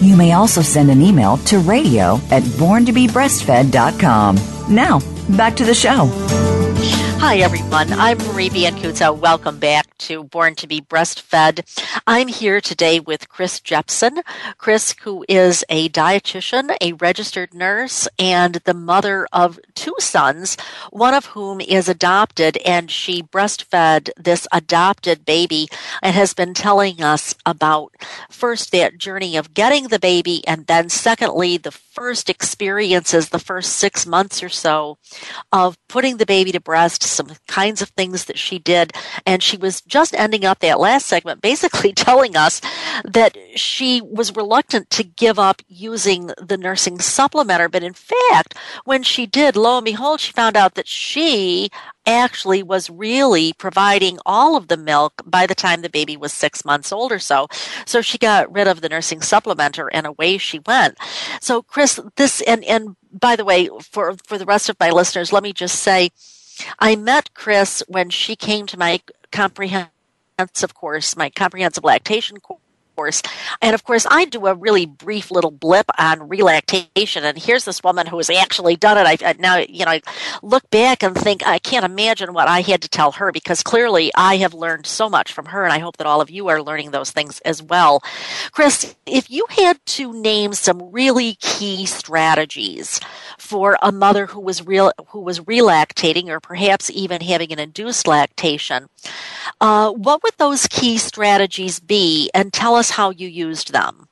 You 0.00 0.16
may 0.16 0.32
also 0.32 0.62
send 0.62 0.90
an 0.90 1.02
email 1.02 1.38
to 1.38 1.58
radio 1.58 2.20
at 2.30 2.42
borntobebreastfed.com. 2.42 4.36
Now, 4.74 5.00
back 5.36 5.56
to 5.56 5.64
the 5.64 5.74
show. 5.74 6.47
Hi, 7.20 7.38
everyone. 7.38 7.92
I'm 7.92 8.16
Marie 8.18 8.48
Biancuzzo. 8.48 9.14
Welcome 9.18 9.58
back 9.58 9.98
to 9.98 10.22
Born 10.24 10.54
to 10.54 10.66
be 10.66 10.80
Breastfed. 10.80 11.60
I'm 12.06 12.28
here 12.28 12.60
today 12.60 13.00
with 13.00 13.28
Chris 13.28 13.60
Jepson. 13.60 14.22
Chris, 14.56 14.94
who 15.02 15.26
is 15.28 15.64
a 15.68 15.88
dietitian, 15.90 16.74
a 16.80 16.92
registered 16.94 17.52
nurse, 17.52 18.08
and 18.18 18.54
the 18.64 18.72
mother 18.72 19.26
of 19.32 19.58
two 19.74 19.96
sons, 19.98 20.56
one 20.90 21.12
of 21.12 21.26
whom 21.26 21.60
is 21.60 21.88
adopted, 21.88 22.56
and 22.58 22.90
she 22.90 23.22
breastfed 23.22 24.10
this 24.16 24.46
adopted 24.52 25.26
baby 25.26 25.68
and 26.00 26.14
has 26.14 26.32
been 26.32 26.54
telling 26.54 27.02
us 27.02 27.34
about 27.44 27.92
first 28.30 28.70
that 28.72 28.96
journey 28.96 29.36
of 29.36 29.52
getting 29.54 29.88
the 29.88 29.98
baby, 29.98 30.46
and 30.46 30.66
then 30.66 30.88
secondly, 30.88 31.58
the 31.58 31.76
first 31.98 32.30
experiences, 32.30 33.28
the 33.28 33.38
first 33.38 33.74
six 33.74 34.06
months 34.06 34.42
or 34.42 34.48
so 34.48 34.98
of 35.52 35.76
putting 35.88 36.16
the 36.16 36.26
baby 36.26 36.52
to 36.52 36.60
breast 36.60 37.02
some 37.02 37.30
kinds 37.46 37.82
of 37.82 37.88
things 37.90 38.26
that 38.26 38.38
she 38.38 38.58
did. 38.58 38.92
And 39.26 39.42
she 39.42 39.56
was 39.56 39.80
just 39.82 40.14
ending 40.14 40.44
up 40.44 40.60
that 40.60 40.78
last 40.78 41.06
segment 41.06 41.40
basically 41.40 41.92
telling 42.08 42.36
us 42.36 42.60
that 43.04 43.36
she 43.54 44.00
was 44.00 44.36
reluctant 44.36 44.90
to 44.90 45.02
give 45.02 45.38
up 45.38 45.62
using 45.66 46.30
the 46.40 46.56
nursing 46.56 46.98
supplementer. 46.98 47.70
But 47.70 47.82
in 47.82 47.94
fact, 47.94 48.54
when 48.84 49.02
she 49.02 49.26
did, 49.26 49.56
lo 49.56 49.78
and 49.78 49.84
behold, 49.84 50.20
she 50.20 50.32
found 50.32 50.56
out 50.56 50.74
that 50.74 50.88
she 50.88 51.70
actually 52.08 52.62
was 52.62 52.88
really 52.90 53.52
providing 53.52 54.18
all 54.24 54.56
of 54.56 54.68
the 54.68 54.76
milk 54.76 55.22
by 55.26 55.46
the 55.46 55.54
time 55.54 55.82
the 55.82 55.90
baby 55.90 56.16
was 56.16 56.32
six 56.32 56.64
months 56.64 56.90
old 56.90 57.12
or 57.12 57.18
so. 57.18 57.46
So 57.86 58.00
she 58.00 58.18
got 58.18 58.52
rid 58.52 58.66
of 58.66 58.80
the 58.80 58.88
nursing 58.88 59.20
supplementer 59.20 59.88
and 59.92 60.06
away 60.06 60.38
she 60.38 60.60
went. 60.60 60.96
So 61.40 61.62
Chris, 61.62 62.00
this, 62.16 62.40
and, 62.42 62.64
and 62.64 62.96
by 63.12 63.36
the 63.36 63.44
way, 63.44 63.68
for, 63.82 64.14
for 64.24 64.38
the 64.38 64.46
rest 64.46 64.68
of 64.68 64.80
my 64.80 64.90
listeners, 64.90 65.32
let 65.32 65.42
me 65.42 65.52
just 65.52 65.80
say, 65.80 66.10
I 66.78 66.96
met 66.96 67.34
Chris 67.34 67.82
when 67.86 68.10
she 68.10 68.34
came 68.34 68.66
to 68.66 68.78
my 68.78 69.00
comprehensive 69.30 69.92
course, 70.74 71.16
my 71.16 71.30
comprehensive 71.30 71.84
lactation 71.84 72.40
course 72.40 72.60
course. 72.98 73.22
And 73.62 73.74
of 73.74 73.84
course, 73.84 74.08
I 74.10 74.24
do 74.24 74.46
a 74.46 74.54
really 74.54 74.84
brief 74.84 75.30
little 75.30 75.52
blip 75.52 75.86
on 75.98 76.28
relactation. 76.28 77.22
And 77.22 77.38
here's 77.38 77.64
this 77.64 77.84
woman 77.84 78.08
who 78.08 78.16
has 78.16 78.28
actually 78.28 78.74
done 78.74 78.98
it. 78.98 79.22
I, 79.22 79.36
now, 79.38 79.58
you 79.58 79.84
know, 79.84 79.92
I 79.92 80.02
look 80.42 80.68
back 80.70 81.04
and 81.04 81.14
think 81.14 81.46
I 81.46 81.60
can't 81.60 81.84
imagine 81.84 82.32
what 82.32 82.48
I 82.48 82.62
had 82.62 82.82
to 82.82 82.88
tell 82.88 83.12
her 83.12 83.30
because 83.30 83.62
clearly 83.62 84.10
I 84.16 84.38
have 84.38 84.52
learned 84.52 84.84
so 84.86 85.08
much 85.08 85.32
from 85.32 85.46
her. 85.46 85.62
And 85.62 85.72
I 85.72 85.78
hope 85.78 85.98
that 85.98 86.08
all 86.08 86.20
of 86.20 86.28
you 86.28 86.48
are 86.48 86.60
learning 86.60 86.90
those 86.90 87.12
things 87.12 87.38
as 87.44 87.62
well. 87.62 88.02
Chris, 88.50 88.96
if 89.06 89.30
you 89.30 89.46
had 89.48 89.78
to 89.98 90.12
name 90.12 90.52
some 90.52 90.90
really 90.90 91.36
key 91.36 91.86
strategies 91.86 92.98
for 93.38 93.78
a 93.80 93.92
mother 93.92 94.26
who 94.26 94.40
was 94.40 94.66
real, 94.66 94.90
who 95.10 95.20
was 95.20 95.38
relactating 95.38 96.26
or 96.30 96.40
perhaps 96.40 96.90
even 96.90 97.20
having 97.20 97.52
an 97.52 97.60
induced 97.60 98.08
lactation, 98.08 98.88
uh, 99.60 99.92
what 99.92 100.22
would 100.22 100.34
those 100.38 100.66
key 100.66 100.98
strategies 100.98 101.80
be? 101.80 102.30
And 102.34 102.52
tell 102.52 102.74
us 102.74 102.90
how 102.90 103.10
you 103.10 103.28
used 103.28 103.72
them. 103.72 104.08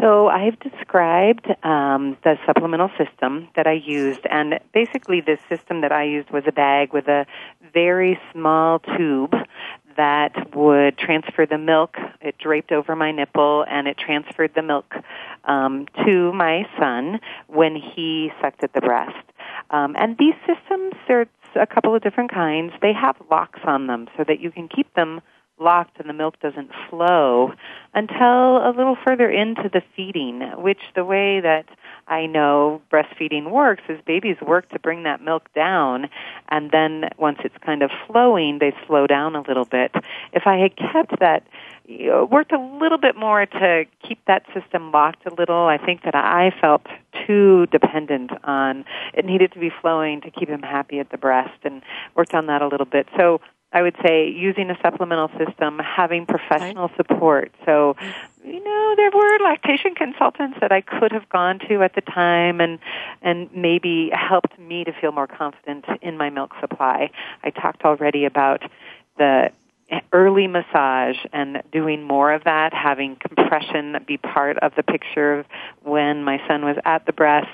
So 0.00 0.28
I've 0.28 0.58
described 0.60 1.46
um, 1.62 2.16
the 2.24 2.38
supplemental 2.46 2.90
system 2.96 3.48
that 3.54 3.66
I 3.66 3.72
used, 3.72 4.26
and 4.30 4.58
basically 4.72 5.20
the 5.20 5.38
system 5.48 5.82
that 5.82 5.92
I 5.92 6.04
used 6.04 6.30
was 6.30 6.44
a 6.46 6.52
bag 6.52 6.94
with 6.94 7.06
a 7.06 7.26
very 7.74 8.18
small 8.32 8.78
tube 8.78 9.34
that 9.98 10.54
would 10.56 10.96
transfer 10.96 11.44
the 11.44 11.58
milk. 11.58 11.96
It 12.22 12.38
draped 12.38 12.72
over 12.72 12.96
my 12.96 13.12
nipple, 13.12 13.66
and 13.68 13.86
it 13.86 13.98
transferred 13.98 14.52
the 14.54 14.62
milk 14.62 14.94
um, 15.44 15.86
to 16.06 16.32
my 16.32 16.66
son 16.78 17.20
when 17.48 17.76
he 17.76 18.32
sucked 18.40 18.64
at 18.64 18.72
the 18.72 18.80
breast. 18.80 19.26
Um, 19.68 19.96
and 19.98 20.16
these 20.16 20.34
systems, 20.46 20.94
there's 21.06 21.28
a 21.54 21.66
couple 21.66 21.94
of 21.94 22.02
different 22.02 22.32
kinds. 22.32 22.72
They 22.80 22.92
have 22.92 23.16
locks 23.30 23.60
on 23.64 23.86
them 23.86 24.08
so 24.16 24.24
that 24.26 24.40
you 24.40 24.50
can 24.50 24.68
keep 24.68 24.92
them 24.94 25.20
locked 25.60 26.00
and 26.00 26.08
the 26.08 26.14
milk 26.14 26.40
doesn't 26.40 26.70
flow 26.88 27.52
until 27.92 28.66
a 28.66 28.72
little 28.74 28.96
further 29.06 29.28
into 29.28 29.68
the 29.72 29.82
feeding, 29.94 30.40
which 30.56 30.80
the 30.94 31.04
way 31.04 31.40
that 31.40 31.66
I 32.08 32.26
know 32.26 32.80
breastfeeding 32.90 33.50
works 33.50 33.82
is 33.88 34.00
babies 34.06 34.36
work 34.40 34.68
to 34.70 34.78
bring 34.78 35.02
that 35.04 35.22
milk 35.22 35.52
down, 35.54 36.08
and 36.48 36.70
then 36.70 37.10
once 37.18 37.38
it's 37.44 37.56
kind 37.64 37.82
of 37.82 37.90
flowing, 38.06 38.58
they 38.58 38.72
slow 38.86 39.06
down 39.06 39.36
a 39.36 39.42
little 39.42 39.66
bit. 39.66 39.94
If 40.32 40.46
I 40.46 40.56
had 40.56 40.76
kept 40.76 41.20
that 41.20 41.44
Uh, 41.90 42.24
worked 42.24 42.52
a 42.52 42.58
little 42.80 42.98
bit 42.98 43.16
more 43.16 43.46
to 43.46 43.84
keep 44.06 44.24
that 44.26 44.44
system 44.54 44.92
locked 44.92 45.26
a 45.26 45.34
little. 45.34 45.66
I 45.66 45.78
think 45.78 46.02
that 46.02 46.14
I 46.14 46.52
felt 46.60 46.86
too 47.26 47.66
dependent 47.66 48.30
on 48.44 48.84
it 49.14 49.24
needed 49.24 49.52
to 49.52 49.58
be 49.58 49.70
flowing 49.80 50.20
to 50.20 50.30
keep 50.30 50.48
him 50.48 50.62
happy 50.62 51.00
at 51.00 51.10
the 51.10 51.18
breast 51.18 51.58
and 51.64 51.82
worked 52.14 52.34
on 52.34 52.46
that 52.46 52.62
a 52.62 52.68
little 52.68 52.86
bit. 52.86 53.08
So 53.16 53.40
I 53.72 53.82
would 53.82 53.96
say 54.04 54.28
using 54.28 54.70
a 54.70 54.76
supplemental 54.82 55.30
system, 55.38 55.78
having 55.78 56.26
professional 56.26 56.90
support. 56.96 57.52
So, 57.64 57.96
you 58.44 58.62
know, 58.62 58.94
there 58.96 59.10
were 59.12 59.38
lactation 59.42 59.94
consultants 59.94 60.58
that 60.60 60.72
I 60.72 60.80
could 60.80 61.12
have 61.12 61.28
gone 61.28 61.58
to 61.68 61.82
at 61.82 61.94
the 61.94 62.02
time 62.02 62.60
and 62.60 62.78
and 63.22 63.48
maybe 63.54 64.10
helped 64.12 64.58
me 64.58 64.84
to 64.84 64.92
feel 65.00 65.12
more 65.12 65.26
confident 65.26 65.86
in 66.02 66.16
my 66.16 66.30
milk 66.30 66.52
supply. 66.60 67.10
I 67.42 67.50
talked 67.50 67.82
already 67.84 68.24
about 68.24 68.62
the 69.18 69.50
early 70.12 70.46
massage 70.46 71.16
and 71.32 71.62
doing 71.72 72.02
more 72.02 72.32
of 72.32 72.44
that, 72.44 72.72
having 72.72 73.16
compression 73.16 73.96
be 74.06 74.16
part 74.16 74.58
of 74.58 74.72
the 74.76 74.82
picture 74.82 75.40
of 75.40 75.46
when 75.82 76.24
my 76.24 76.40
son 76.46 76.64
was 76.64 76.76
at 76.84 77.06
the 77.06 77.12
breast, 77.12 77.48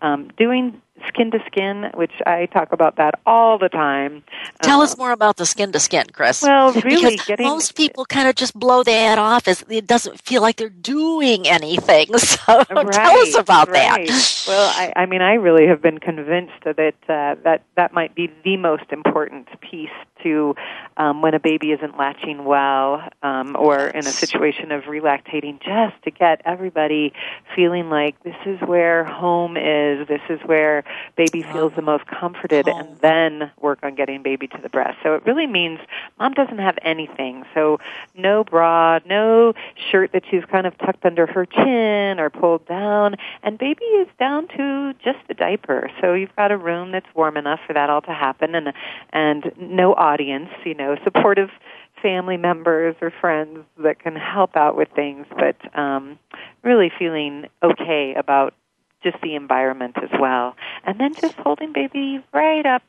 um, 0.00 0.30
doing 0.36 0.80
skin 1.08 1.30
to 1.32 1.38
skin, 1.46 1.90
which 1.94 2.12
I 2.26 2.46
talk 2.46 2.72
about 2.72 2.96
that 2.96 3.20
all 3.26 3.58
the 3.58 3.68
time. 3.68 4.22
Tell 4.62 4.80
uh, 4.80 4.84
us 4.84 4.96
more 4.96 5.12
about 5.12 5.36
the 5.36 5.46
skin 5.46 5.72
to 5.72 5.80
skin, 5.80 6.06
Chris. 6.12 6.42
Well, 6.42 6.72
really, 6.72 7.12
because 7.12 7.26
getting, 7.26 7.46
most 7.46 7.76
people 7.76 8.04
kind 8.04 8.28
of 8.28 8.34
just 8.34 8.54
blow 8.54 8.82
that 8.82 9.18
off 9.18 9.48
as 9.48 9.64
it 9.68 9.86
doesn't 9.86 10.20
feel 10.22 10.42
like 10.42 10.56
they're 10.56 10.68
doing 10.68 11.46
anything. 11.46 12.08
So 12.20 12.64
right, 12.70 12.92
tell 12.92 13.18
us 13.18 13.34
about 13.36 13.70
right. 13.70 14.06
that. 14.06 14.44
Well, 14.46 14.72
I, 14.76 14.92
I 14.94 15.06
mean, 15.06 15.20
I 15.20 15.34
really 15.34 15.66
have 15.66 15.82
been 15.82 15.98
convinced 15.98 16.52
that 16.64 16.78
uh, 16.78 17.40
that 17.42 17.62
that 17.76 17.92
might 17.92 18.14
be 18.14 18.30
the 18.44 18.56
most 18.56 18.84
important 18.92 19.48
piece 19.60 19.88
to 20.22 20.54
um, 20.96 21.22
when 21.22 21.34
a 21.34 21.40
baby 21.40 21.72
isn't 21.72 21.96
latching 21.98 22.44
well 22.44 23.02
um, 23.22 23.56
or 23.58 23.88
in 23.88 24.00
a 24.00 24.10
situation 24.10 24.72
of 24.72 24.84
relactating, 24.84 25.60
just 25.60 26.02
to 26.04 26.10
get 26.10 26.42
everybody 26.44 27.12
feeling 27.54 27.88
like 27.90 28.22
this 28.22 28.36
is 28.46 28.60
where 28.60 29.04
home 29.04 29.56
is, 29.56 30.06
this 30.08 30.20
is 30.28 30.40
where 30.44 30.84
baby 31.16 31.44
feels 31.52 31.72
the 31.76 31.82
most 31.82 32.06
comforted, 32.06 32.68
and 32.68 32.98
then 33.00 33.50
work 33.60 33.80
on 33.82 33.94
getting 33.94 34.22
baby 34.22 34.46
to 34.48 34.58
the 34.62 34.68
breast. 34.68 34.98
So 35.02 35.14
it 35.14 35.24
really 35.24 35.46
means 35.46 35.78
mom 36.18 36.32
doesn't 36.32 36.58
have 36.58 36.78
anything. 36.82 37.44
So 37.54 37.78
no 38.16 38.44
bra, 38.44 39.00
no 39.06 39.54
shirt 39.90 40.12
that 40.12 40.22
she's 40.30 40.44
kind 40.50 40.66
of 40.66 40.76
tucked 40.78 41.04
under 41.04 41.26
her 41.26 41.46
chin 41.46 42.20
or 42.20 42.30
pulled 42.30 42.66
down, 42.66 43.16
and 43.42 43.58
baby 43.58 43.84
is 43.84 44.08
down 44.18 44.48
to 44.56 44.94
just 45.04 45.18
the 45.28 45.34
diaper. 45.34 45.90
So 46.00 46.14
you've 46.14 46.34
got 46.36 46.52
a 46.52 46.56
room 46.56 46.92
that's 46.92 47.06
warm 47.14 47.36
enough 47.36 47.60
for 47.66 47.72
that 47.72 47.90
all 47.90 48.02
to 48.02 48.12
happen, 48.12 48.54
and 48.54 48.72
and 49.12 49.52
no 49.58 49.94
audience, 49.94 50.50
you 50.64 50.74
know, 50.74 50.96
supportive 51.04 51.50
family 52.02 52.36
members 52.36 52.96
or 53.00 53.12
friends 53.20 53.58
that 53.78 53.98
can 53.98 54.16
help 54.16 54.56
out 54.56 54.76
with 54.76 54.88
things, 54.94 55.26
but 55.30 55.56
um, 55.78 56.18
really 56.62 56.90
feeling 56.98 57.46
okay 57.62 58.14
about 58.16 58.54
just 59.02 59.16
the 59.22 59.34
environment 59.34 59.96
as 60.02 60.10
well. 60.18 60.56
And 60.84 60.98
then 61.00 61.14
just 61.14 61.34
holding 61.34 61.72
baby 61.72 62.22
right 62.32 62.66
up 62.66 62.82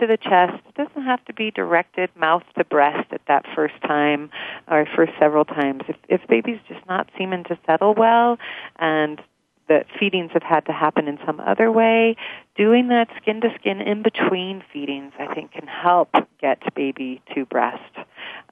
to 0.00 0.06
the 0.06 0.16
chest. 0.16 0.60
It 0.68 0.74
doesn't 0.74 1.02
have 1.04 1.24
to 1.26 1.32
be 1.32 1.50
directed 1.50 2.10
mouth 2.16 2.42
to 2.58 2.64
breast 2.64 3.12
at 3.12 3.20
that 3.28 3.44
first 3.54 3.74
time 3.82 4.30
or 4.68 4.86
first 4.96 5.12
several 5.18 5.44
times. 5.44 5.82
If, 5.88 5.96
if 6.08 6.26
baby's 6.28 6.60
just 6.68 6.84
not 6.88 7.10
seeming 7.16 7.44
to 7.44 7.58
settle 7.66 7.94
well 7.94 8.38
and 8.78 9.20
the 9.68 9.84
feedings 9.98 10.30
have 10.34 10.42
had 10.42 10.66
to 10.66 10.72
happen 10.72 11.08
in 11.08 11.18
some 11.24 11.40
other 11.40 11.70
way, 11.72 12.16
doing 12.56 12.88
that 12.88 13.08
skin 13.20 13.40
to 13.40 13.48
skin 13.58 13.80
in 13.80 14.02
between 14.02 14.62
feedings, 14.72 15.12
I 15.18 15.32
think, 15.32 15.52
can 15.52 15.66
help 15.66 16.10
get 16.40 16.74
baby 16.74 17.22
to 17.34 17.46
breast 17.46 17.80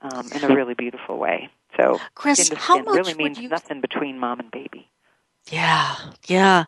um, 0.00 0.28
in 0.32 0.44
a 0.44 0.54
really 0.54 0.74
beautiful 0.74 1.18
way. 1.18 1.50
So, 1.76 1.98
Chris, 2.14 2.38
skin 2.38 2.56
to 2.56 2.62
how 2.62 2.74
skin 2.74 2.84
much 2.86 2.94
really 2.94 3.14
means 3.14 3.38
you- 3.38 3.48
nothing 3.48 3.80
between 3.80 4.18
mom 4.18 4.40
and 4.40 4.50
baby. 4.50 4.88
Yeah, 5.50 5.96
yeah. 6.26 6.64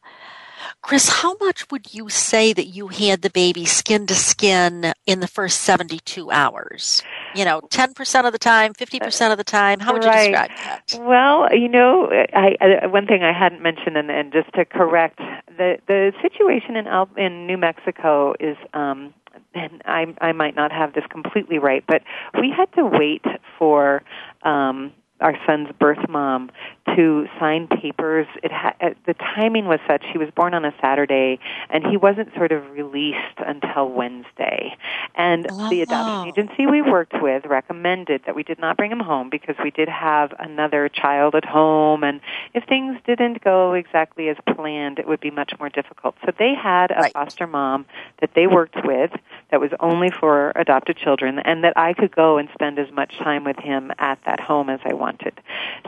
Chris, 0.83 1.09
how 1.09 1.35
much 1.41 1.71
would 1.71 1.95
you 1.95 2.11
say 2.11 2.53
that 2.53 2.67
you 2.67 2.89
had 2.89 3.23
the 3.23 3.31
baby 3.31 3.65
skin 3.65 4.07
to 4.07 4.15
skin 4.15 4.93
in 5.07 5.21
the 5.21 5.27
first 5.27 5.63
72 5.63 6.31
hours? 6.31 7.03
You 7.35 7.45
know, 7.47 7.63
10% 7.63 8.27
of 8.27 8.33
the 8.33 8.39
time, 8.39 8.75
50% 8.75 9.33
of 9.33 9.39
the 9.39 9.45
time? 9.45 9.81
How 9.81 9.93
would 9.95 10.05
you 10.05 10.11
describe 10.11 10.51
that? 10.51 10.99
Well, 11.01 11.49
you 11.55 11.69
know, 11.69 12.11
I, 12.35 12.57
I 12.61 12.87
one 12.87 13.07
thing 13.07 13.23
I 13.23 13.33
hadn't 13.33 13.63
mentioned, 13.63 13.97
and, 13.97 14.11
and 14.11 14.33
just 14.33 14.53
to 14.55 14.65
correct 14.65 15.19
the 15.57 15.79
the 15.87 16.13
situation 16.21 16.77
in 16.77 16.87
Al, 16.87 17.09
in 17.17 17.47
New 17.47 17.57
Mexico 17.57 18.35
is. 18.39 18.57
um 18.75 19.15
and 19.55 19.83
I, 19.85 20.15
I 20.21 20.33
might 20.33 20.55
not 20.55 20.73
have 20.73 20.95
this 20.95 21.05
completely 21.11 21.59
right, 21.59 21.85
but 21.87 22.03
we 22.41 22.53
had 22.57 22.73
to 22.75 22.85
wait 22.85 23.25
for 23.59 24.03
um, 24.43 24.93
our 25.25 25.35
son's 25.47 25.71
birth 25.81 26.07
mom 26.09 26.51
to 26.95 27.27
sign 27.41 27.67
papers. 27.67 28.27
It 28.43 28.53
ha- 28.53 28.75
uh, 28.81 28.91
the 29.07 29.15
timing 29.15 29.67
was 29.67 29.81
such 29.89 30.05
he 30.13 30.19
was 30.19 30.29
born 30.37 30.53
on 30.55 30.65
a 30.67 30.75
Saturday, 30.81 31.41
and 31.71 31.85
he 31.85 31.97
wasn't 31.97 32.33
sort 32.35 32.53
of 32.53 32.71
released 32.73 33.39
until 33.39 33.89
Wednesday. 33.89 34.77
And 35.17 35.51
the 35.71 35.81
adoption 35.81 36.21
Oh. 36.21 36.29
agency 36.29 36.67
we 36.67 36.83
worked 36.83 37.15
with 37.23 37.47
recommended 37.47 38.23
that 38.27 38.37
we 38.37 38.43
did 38.43 38.59
not 38.59 38.77
bring 38.77 38.93
him 38.93 39.01
home 39.01 39.31
because 39.31 39.57
we 39.65 39.71
did 39.71 39.89
have 39.89 40.35
another 40.39 40.89
child 40.91 41.35
at 41.35 41.45
home, 41.47 42.05
and 42.05 42.21
if 42.53 42.65
things 42.65 42.99
didn't 43.07 43.43
go 43.43 43.73
exactly 43.73 44.29
as 44.29 44.37
planned, 44.55 44.99
it 44.99 45.09
would 45.09 45.21
be 45.21 45.31
much 45.31 45.55
more 45.59 45.71
difficult. 45.71 46.15
So 46.25 46.33
they 46.39 46.53
had 46.55 46.91
a 46.91 47.01
Right. 47.01 47.13
foster 47.15 47.47
mom 47.47 47.87
that 48.21 48.35
they 48.35 48.47
worked 48.47 48.77
with 48.85 49.11
that 49.55 49.61
was 49.61 49.71
only 49.79 50.11
for 50.11 50.51
adopted 50.57 50.97
children, 50.97 51.39
and 51.39 51.63
that 51.63 51.75
I 51.77 51.93
could 51.93 52.11
go 52.11 52.39
and 52.39 52.49
spend 52.53 52.77
as 52.81 52.91
much 52.91 53.17
time 53.19 53.45
with 53.45 53.57
him 53.57 53.93
at 54.01 54.19
that 54.27 54.41
home 54.41 54.69
as 54.69 54.81
I 54.85 54.95
wanted. 54.95 55.33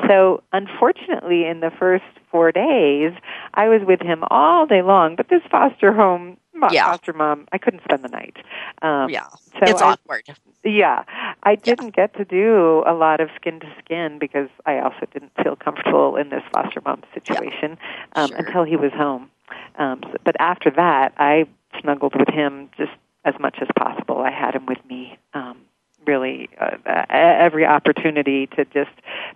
So, 0.07 0.41
unfortunately, 0.53 1.45
in 1.47 1.59
the 1.59 1.73
first 1.77 2.05
four 2.31 2.53
days, 2.53 3.13
I 3.55 3.67
was 3.67 3.83
with 3.85 4.01
him 4.01 4.23
all 4.31 4.67
day 4.67 4.83
long. 4.83 5.17
But 5.17 5.31
this 5.31 5.43
foster 5.51 5.93
home, 5.93 6.37
Yeah. 6.71 6.85
foster 6.93 7.13
mom, 7.13 7.49
I 7.51 7.59
couldn't 7.59 7.83
spend 7.83 8.05
the 8.05 8.09
night. 8.09 8.37
Um, 8.83 9.11
Yeah, 9.11 9.27
so 9.59 9.65
it's 9.67 9.83
I, 9.83 9.95
awkward. 9.95 10.23
yeah, 10.63 11.03
I 11.43 11.57
didn't 11.57 11.91
get 11.97 12.15
to 12.19 12.25
do 12.25 12.85
a 12.87 12.95
lot 12.95 13.19
of 13.19 13.31
skin 13.35 13.59
to 13.59 13.67
skin 13.85 14.21
because 14.21 14.49
I 14.65 14.79
also 14.79 15.07
didn't 15.13 15.33
feel 15.43 15.57
comfortable 15.57 16.15
in 16.15 16.29
this 16.29 16.45
foster 16.53 16.81
mom 16.85 17.03
situation 17.13 17.79
um, 18.13 18.29
Sure. 18.29 18.37
until 18.39 18.63
he 18.63 18.77
was 18.77 18.93
home. 18.93 19.29
Um, 19.77 20.03
so, 20.05 20.15
but 20.23 20.37
after 20.39 20.71
that, 20.71 21.15
I 21.19 21.47
snuggled 21.81 22.15
with 22.17 22.29
him 22.29 22.71
just 22.79 22.93
as 23.27 23.35
much 23.39 23.59
as 23.61 23.69
possible. 23.77 24.19
I 24.19 24.31
had 24.31 24.55
him 24.55 24.65
with 24.65 24.79
me. 24.89 25.19
Um, 25.35 25.59
really 26.07 26.49
uh, 26.61 26.77
uh, 26.87 27.05
every 27.11 27.67
opportunity 27.67 28.47
to 28.47 28.65
just 28.67 28.93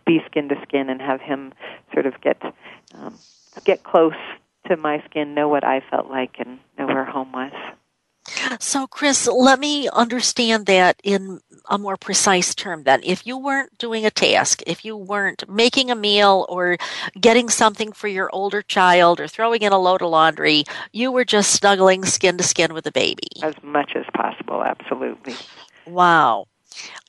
be 0.07 0.23
skin 0.27 0.49
to 0.49 0.57
skin 0.63 0.89
and 0.89 1.03
have 1.03 1.21
him 1.21 1.53
sort 1.93 2.07
of 2.07 2.21
get 2.21 2.41
um, 2.95 3.19
get 3.65 3.83
close 3.83 4.15
to 4.69 4.77
my 4.77 5.03
skin, 5.11 5.35
know 5.35 5.49
what 5.49 5.65
I 5.65 5.83
felt 5.91 6.09
like, 6.09 6.37
and 6.39 6.61
know 6.79 6.87
where 6.87 7.05
home 7.05 7.33
was. 7.33 7.53
So, 8.59 8.87
Chris, 8.87 9.27
let 9.27 9.59
me 9.59 9.89
understand 9.89 10.67
that 10.67 11.01
in 11.03 11.41
a 11.69 11.79
more 11.79 11.97
precise 11.97 12.55
term 12.55 12.85
then. 12.85 13.01
If 13.05 13.27
you 13.27 13.39
weren't 13.39 13.77
doing 13.79 14.05
a 14.05 14.11
task, 14.11 14.63
if 14.67 14.85
you 14.85 14.97
weren't 14.97 15.49
making 15.49 15.91
a 15.91 15.95
meal 15.95 16.47
or 16.49 16.77
getting 17.21 17.49
something 17.49 17.93
for 17.93 18.09
your 18.09 18.29
older 18.33 18.63
child 18.63 19.21
or 19.21 19.29
throwing 19.29 19.63
in 19.63 19.73
a 19.73 19.79
load 19.79 20.03
of 20.03 20.11
laundry, 20.11 20.65
you 20.93 21.13
were 21.13 21.25
just 21.25 21.53
snuggling 21.53 22.05
skin 22.05 22.37
to 22.39 22.45
skin 22.45 22.75
with 22.75 22.85
the 22.85 22.93
baby. 22.93 23.29
as 23.43 23.55
much 23.63 23.93
as 23.95 24.05
possible. 24.15 24.63
Absolutely. 24.63 25.35
Wow. 25.87 26.47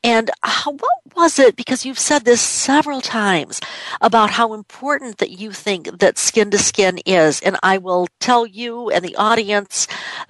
And 0.03 0.31
how, 0.41 0.71
what 0.71 1.15
was 1.15 1.37
it? 1.37 1.55
Because 1.55 1.85
you've 1.85 1.99
said 1.99 2.25
this 2.25 2.41
several 2.41 3.01
times 3.01 3.61
about 4.01 4.31
how 4.31 4.53
important 4.53 5.19
that 5.19 5.29
you 5.29 5.51
think 5.51 5.99
that 5.99 6.17
skin 6.17 6.49
to 6.51 6.57
skin 6.57 6.99
is. 7.05 7.39
And 7.41 7.57
I 7.61 7.77
will 7.77 8.07
tell 8.19 8.45
you 8.45 8.89
and 8.89 9.05
the 9.05 9.15
audience 9.15 9.87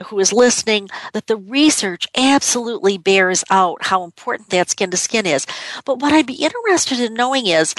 who 0.08 0.20
is 0.20 0.34
listening 0.34 0.90
that 1.14 1.28
the 1.28 1.38
research 1.38 2.08
absolutely 2.18 2.98
bears 2.98 3.46
out 3.50 3.86
how 3.86 4.04
important 4.04 4.50
that 4.50 4.70
skin 4.70 4.92
to 4.92 4.98
skin 4.98 5.26
is. 5.26 5.46
But 5.86 6.00
what 6.00 6.12
I'd 6.12 6.28
be 6.28 6.34
interested 6.34 7.00
in 7.00 7.14
knowing 7.14 7.48
is 7.48 7.74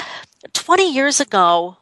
20 0.54 0.90
years 0.90 1.20
ago, 1.20 1.76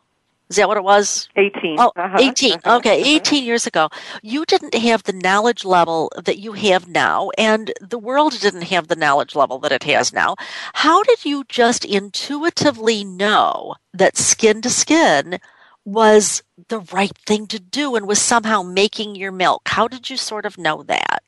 is 0.50 0.56
that 0.56 0.68
what 0.68 0.76
it 0.76 0.82
was? 0.84 1.28
18. 1.36 1.76
Oh, 1.78 1.92
Uh-huh, 1.96 2.18
18. 2.20 2.52
uh-huh, 2.54 2.76
Okay, 2.78 3.00
uh-huh. 3.00 3.10
18 3.16 3.44
years 3.44 3.66
ago. 3.66 3.88
You 4.22 4.44
didn't 4.44 4.74
have 4.74 5.04
the 5.04 5.12
knowledge 5.12 5.64
level 5.64 6.10
that 6.22 6.38
you 6.38 6.52
have 6.52 6.88
now, 6.88 7.30
and 7.38 7.72
the 7.80 7.98
world 7.98 8.38
didn't 8.40 8.62
have 8.64 8.88
the 8.88 8.96
knowledge 8.96 9.34
level 9.36 9.58
that 9.60 9.72
it 9.72 9.84
has 9.84 10.12
now. 10.12 10.34
How 10.74 11.02
did 11.04 11.24
you 11.24 11.44
just 11.48 11.84
intuitively 11.84 13.04
know 13.04 13.76
that 13.94 14.16
skin 14.16 14.60
to 14.62 14.70
skin 14.70 15.38
was 15.84 16.42
the 16.68 16.80
right 16.92 17.16
thing 17.26 17.46
to 17.46 17.58
do 17.58 17.94
and 17.96 18.06
was 18.06 18.20
somehow 18.20 18.62
making 18.62 19.14
your 19.16 19.32
milk? 19.32 19.62
How 19.66 19.88
did 19.88 20.10
you 20.10 20.16
sort 20.16 20.44
of 20.46 20.58
know 20.58 20.82
that? 20.82 21.22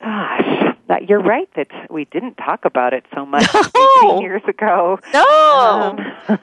Gosh, 0.00 0.74
that, 0.88 1.08
you're 1.08 1.22
right 1.22 1.48
that 1.54 1.68
we 1.90 2.06
didn't 2.06 2.36
talk 2.36 2.64
about 2.64 2.92
it 2.92 3.04
so 3.14 3.26
much 3.26 3.46
No. 3.74 3.88
18 4.04 4.20
years 4.22 4.42
ago. 4.48 4.98
No. 5.12 5.94
Um, 6.28 6.38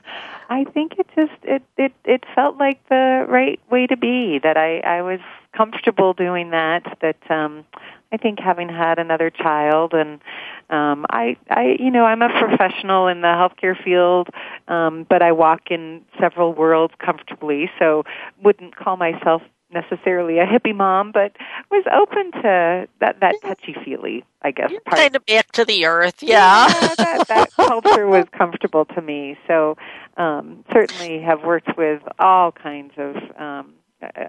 I 0.50 0.64
think 0.66 0.94
it 0.98 1.08
just 1.16 1.34
it 1.44 1.64
it 1.78 1.94
it 2.04 2.24
felt 2.36 2.58
like 2.58 2.88
the 2.90 3.26
right 3.28 3.60
way 3.72 3.88
to 3.88 3.98
be. 3.98 4.40
That 4.40 4.58
I 4.58 4.80
I 4.80 5.02
was 5.02 5.20
comfortable 5.56 6.14
doing 6.14 6.52
that. 6.52 6.98
That 7.02 7.18
um, 7.30 7.66
I 8.12 8.18
think 8.18 8.40
having 8.40 8.70
had 8.70 9.00
another 9.00 9.30
child 9.30 9.94
and 9.94 10.20
um, 10.70 11.06
I 11.10 11.38
I 11.50 11.78
you 11.80 11.92
know 11.92 12.06
I'm 12.06 12.22
a 12.22 12.30
professional 12.40 13.08
in 13.08 13.22
the 13.22 13.28
healthcare 13.28 13.82
field, 13.82 14.30
um, 14.68 15.06
but 15.10 15.22
I 15.22 15.32
walk 15.32 15.72
in 15.72 16.02
several 16.20 16.54
worlds 16.54 16.94
comfortably. 17.00 17.70
So 17.80 18.04
wouldn't 18.44 18.76
call 18.76 18.98
myself 18.98 19.42
necessarily 19.76 20.40
a 20.40 20.46
hippie 20.46 20.76
mom, 20.76 21.12
but 21.12 21.36
was 21.70 21.86
open 21.94 22.32
to 22.42 22.88
that 23.00 23.20
that 23.20 23.36
touchy 23.44 23.76
feely, 23.86 24.24
I 24.42 24.52
guess. 24.52 24.72
You're 24.72 24.82
part. 24.82 24.98
kind 24.98 25.16
of 25.16 25.26
back 25.26 25.52
to 25.52 25.66
the 25.66 25.86
earth, 25.86 26.24
yeah. 26.24 26.68
yeah 26.68 26.96
that, 26.96 27.28
that 27.28 27.52
culture 27.56 28.08
was 28.08 28.26
comfortable 28.36 28.86
to 28.86 29.02
me. 29.02 29.38
So 29.48 29.78
um, 30.18 30.64
certainly 30.74 31.22
have 31.22 31.44
worked 31.44 31.78
with 31.78 32.02
all 32.18 32.52
kinds 32.52 32.94
of 32.98 33.16
um, 33.40 33.74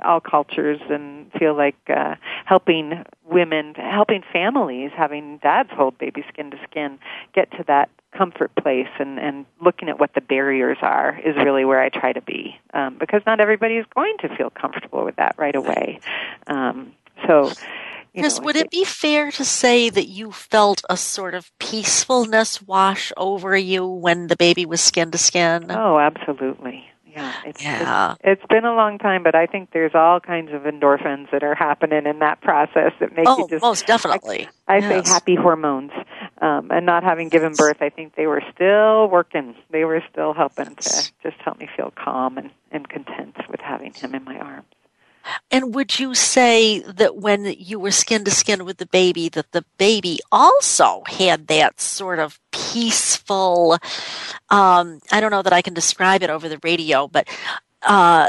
all 0.04 0.20
cultures 0.20 0.80
and 0.90 1.30
feel 1.32 1.56
like 1.56 1.76
uh, 1.88 2.16
helping 2.44 3.04
women, 3.24 3.74
helping 3.74 4.22
families, 4.32 4.90
having 4.96 5.38
dads 5.38 5.70
hold 5.72 5.98
baby 5.98 6.24
skin 6.28 6.50
to 6.50 6.58
skin, 6.70 6.98
get 7.34 7.50
to 7.52 7.64
that 7.66 7.90
comfort 8.16 8.54
place 8.56 8.88
and, 8.98 9.18
and 9.18 9.46
looking 9.60 9.88
at 9.88 10.00
what 10.00 10.14
the 10.14 10.20
barriers 10.20 10.78
are 10.80 11.18
is 11.24 11.36
really 11.36 11.64
where 11.64 11.80
I 11.80 11.88
try 11.88 12.12
to 12.12 12.22
be 12.22 12.56
um, 12.72 12.96
because 12.98 13.22
not 13.26 13.40
everybody 13.40 13.74
is 13.74 13.86
going 13.94 14.16
to 14.20 14.34
feel 14.36 14.50
comfortable 14.50 15.04
with 15.04 15.16
that 15.16 15.34
right 15.38 15.54
away. 15.54 16.00
Um, 16.46 16.92
so. 17.26 17.52
Chris, 18.16 18.40
would 18.40 18.56
it 18.56 18.70
be 18.70 18.84
fair 18.84 19.30
to 19.32 19.44
say 19.44 19.90
that 19.90 20.06
you 20.06 20.32
felt 20.32 20.82
a 20.88 20.96
sort 20.96 21.34
of 21.34 21.52
peacefulness 21.58 22.62
wash 22.62 23.12
over 23.14 23.54
you 23.54 23.86
when 23.86 24.28
the 24.28 24.36
baby 24.36 24.64
was 24.64 24.80
skin 24.80 25.10
to 25.10 25.18
skin? 25.18 25.70
Oh, 25.70 25.98
absolutely. 25.98 26.88
Yeah, 27.16 27.32
it's, 27.46 27.64
yeah. 27.64 28.12
It's, 28.12 28.42
it's 28.42 28.46
been 28.50 28.66
a 28.66 28.74
long 28.74 28.98
time, 28.98 29.22
but 29.22 29.34
I 29.34 29.46
think 29.46 29.70
there's 29.72 29.94
all 29.94 30.20
kinds 30.20 30.52
of 30.52 30.62
endorphins 30.62 31.30
that 31.32 31.42
are 31.42 31.54
happening 31.54 32.04
in 32.04 32.18
that 32.18 32.42
process 32.42 32.92
that 33.00 33.16
make 33.16 33.26
oh, 33.26 33.38
you 33.38 33.48
just 33.48 33.62
most 33.62 33.86
definitely. 33.86 34.48
I, 34.68 34.74
I 34.74 34.78
yes. 34.78 35.06
say 35.06 35.10
happy 35.10 35.34
hormones, 35.34 35.92
um, 36.42 36.70
and 36.70 36.84
not 36.84 37.04
having 37.04 37.30
given 37.30 37.54
birth, 37.54 37.78
I 37.80 37.88
think 37.88 38.16
they 38.16 38.26
were 38.26 38.42
still 38.54 39.08
working. 39.08 39.54
They 39.70 39.84
were 39.84 40.02
still 40.12 40.34
helping 40.34 40.76
to 40.76 41.10
just 41.22 41.36
help 41.42 41.58
me 41.58 41.70
feel 41.74 41.90
calm 41.96 42.36
and, 42.36 42.50
and 42.70 42.86
content 42.86 43.36
with 43.48 43.60
having 43.60 43.94
him 43.94 44.14
in 44.14 44.22
my 44.24 44.36
arms. 44.36 44.66
And 45.50 45.74
would 45.74 45.98
you 45.98 46.14
say 46.14 46.80
that 46.80 47.16
when 47.16 47.44
you 47.58 47.78
were 47.78 47.90
skin 47.90 48.24
to 48.24 48.30
skin 48.30 48.64
with 48.64 48.78
the 48.78 48.86
baby, 48.86 49.28
that 49.30 49.52
the 49.52 49.64
baby 49.78 50.18
also 50.30 51.02
had 51.06 51.46
that 51.48 51.80
sort 51.80 52.18
of 52.18 52.38
peaceful, 52.52 53.78
um, 54.50 55.00
I 55.10 55.20
don't 55.20 55.30
know 55.30 55.42
that 55.42 55.52
I 55.52 55.62
can 55.62 55.74
describe 55.74 56.22
it 56.22 56.30
over 56.30 56.48
the 56.48 56.60
radio, 56.62 57.08
but 57.08 57.28
uh, 57.82 58.28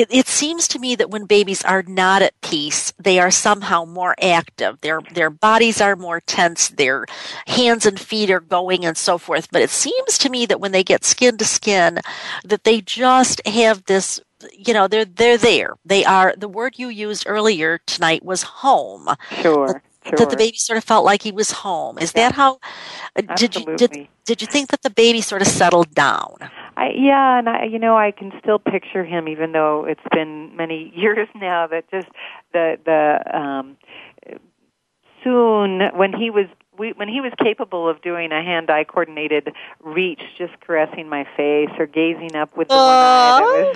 it, 0.00 0.08
it, 0.10 0.26
seems 0.26 0.68
to 0.68 0.78
me 0.78 0.94
that 0.96 1.10
when 1.10 1.26
babies 1.26 1.62
are 1.64 1.82
not 1.82 2.22
at 2.22 2.40
peace, 2.40 2.92
they 2.98 3.18
are 3.18 3.30
somehow 3.30 3.84
more 3.84 4.14
active. 4.20 4.80
Their 4.80 5.00
their 5.14 5.30
bodies 5.30 5.80
are 5.80 5.96
more 5.96 6.20
tense. 6.20 6.68
Their 6.68 7.06
hands 7.46 7.86
and 7.86 7.98
feet 7.98 8.30
are 8.30 8.40
going 8.40 8.84
and 8.84 8.96
so 8.96 9.18
forth. 9.18 9.48
But 9.50 9.62
it 9.62 9.70
seems 9.70 10.18
to 10.18 10.30
me 10.30 10.46
that 10.46 10.60
when 10.60 10.72
they 10.72 10.84
get 10.84 11.04
skin 11.04 11.36
to 11.38 11.44
skin, 11.44 12.00
that 12.44 12.64
they 12.64 12.80
just 12.80 13.46
have 13.46 13.84
this 13.84 14.20
you 14.52 14.72
know 14.72 14.88
they're 14.88 15.04
they're 15.04 15.36
there 15.36 15.74
they 15.84 16.02
are 16.02 16.34
the 16.34 16.48
word 16.48 16.78
you 16.78 16.88
used 16.88 17.24
earlier 17.26 17.78
tonight 17.86 18.24
was 18.24 18.42
home 18.42 19.06
sure 19.42 19.82
Sure. 20.02 20.16
that 20.16 20.30
the 20.30 20.36
baby 20.36 20.56
sort 20.56 20.78
of 20.78 20.84
felt 20.84 21.04
like 21.04 21.20
he 21.20 21.30
was 21.30 21.50
home 21.50 21.98
is 21.98 22.12
yeah. 22.16 22.30
that 22.30 22.34
how 22.34 22.58
uh, 23.16 23.34
did 23.36 23.54
you 23.54 23.76
did, 23.76 24.08
did 24.24 24.40
you 24.40 24.46
think 24.46 24.70
that 24.70 24.80
the 24.80 24.88
baby 24.88 25.20
sort 25.20 25.42
of 25.42 25.48
settled 25.48 25.94
down 25.94 26.38
I, 26.80 26.92
yeah, 26.96 27.38
and 27.38 27.46
I, 27.46 27.64
you 27.64 27.78
know, 27.78 27.94
I 27.98 28.10
can 28.10 28.32
still 28.40 28.58
picture 28.58 29.04
him, 29.04 29.28
even 29.28 29.52
though 29.52 29.84
it's 29.86 30.00
been 30.12 30.56
many 30.56 30.90
years 30.96 31.28
now. 31.34 31.66
That 31.66 31.90
just 31.90 32.08
the 32.54 32.78
the 32.86 33.38
um, 33.38 33.76
soon 35.22 35.82
when 35.94 36.14
he 36.14 36.30
was 36.30 36.46
we, 36.80 36.92
when 36.92 37.08
he 37.08 37.20
was 37.20 37.32
capable 37.38 37.88
of 37.88 38.00
doing 38.00 38.32
a 38.32 38.42
hand-eye 38.42 38.84
coordinated 38.84 39.52
reach, 39.84 40.22
just 40.38 40.58
caressing 40.60 41.08
my 41.08 41.24
face 41.36 41.68
or 41.78 41.86
gazing 41.86 42.34
up 42.34 42.56
with 42.56 42.68
the 42.68 42.74
one 42.74 42.82
eye. 42.82 43.72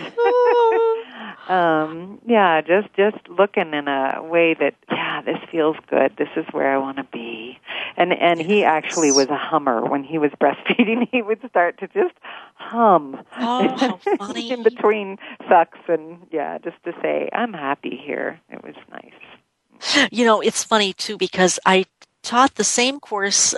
Was, 1.47 1.49
um, 1.49 2.19
yeah, 2.27 2.63
just 2.63 2.89
just 2.95 3.29
looking 3.29 3.75
in 3.75 3.87
a 3.87 4.23
way 4.23 4.55
that 4.55 4.75
yeah, 4.91 5.21
this 5.21 5.39
feels 5.53 5.77
good. 5.89 6.17
This 6.17 6.31
is 6.35 6.47
where 6.53 6.73
I 6.75 6.79
want 6.79 6.97
to 6.97 7.05
be. 7.05 7.59
And 7.97 8.13
and 8.15 8.41
he 8.41 8.65
actually 8.65 9.13
was 9.13 9.29
a 9.29 9.37
hummer 9.37 9.85
when 9.85 10.03
he 10.03 10.17
was 10.19 10.31
breastfeeding. 10.41 11.07
He 11.13 11.21
would 11.21 11.41
start 11.49 11.79
to 11.81 11.89
just 11.89 12.15
hum 12.55 13.23
oh, 13.39 14.01
funny. 14.19 14.51
in 14.51 14.63
between 14.63 15.19
sucks, 15.47 15.79
and 15.89 16.19
yeah, 16.33 16.57
just 16.59 16.83
to 16.85 16.93
say 17.03 17.29
I'm 17.33 17.53
happy 17.53 18.01
here. 18.03 18.41
It 18.51 18.65
was 18.65 18.75
nice. 18.91 20.09
You 20.11 20.25
know, 20.25 20.41
it's 20.41 20.65
funny 20.65 20.95
too 20.95 21.19
because 21.19 21.61
I 21.67 21.85
taught 22.25 22.57
the 22.57 22.65
same 22.65 22.99
course 22.99 23.55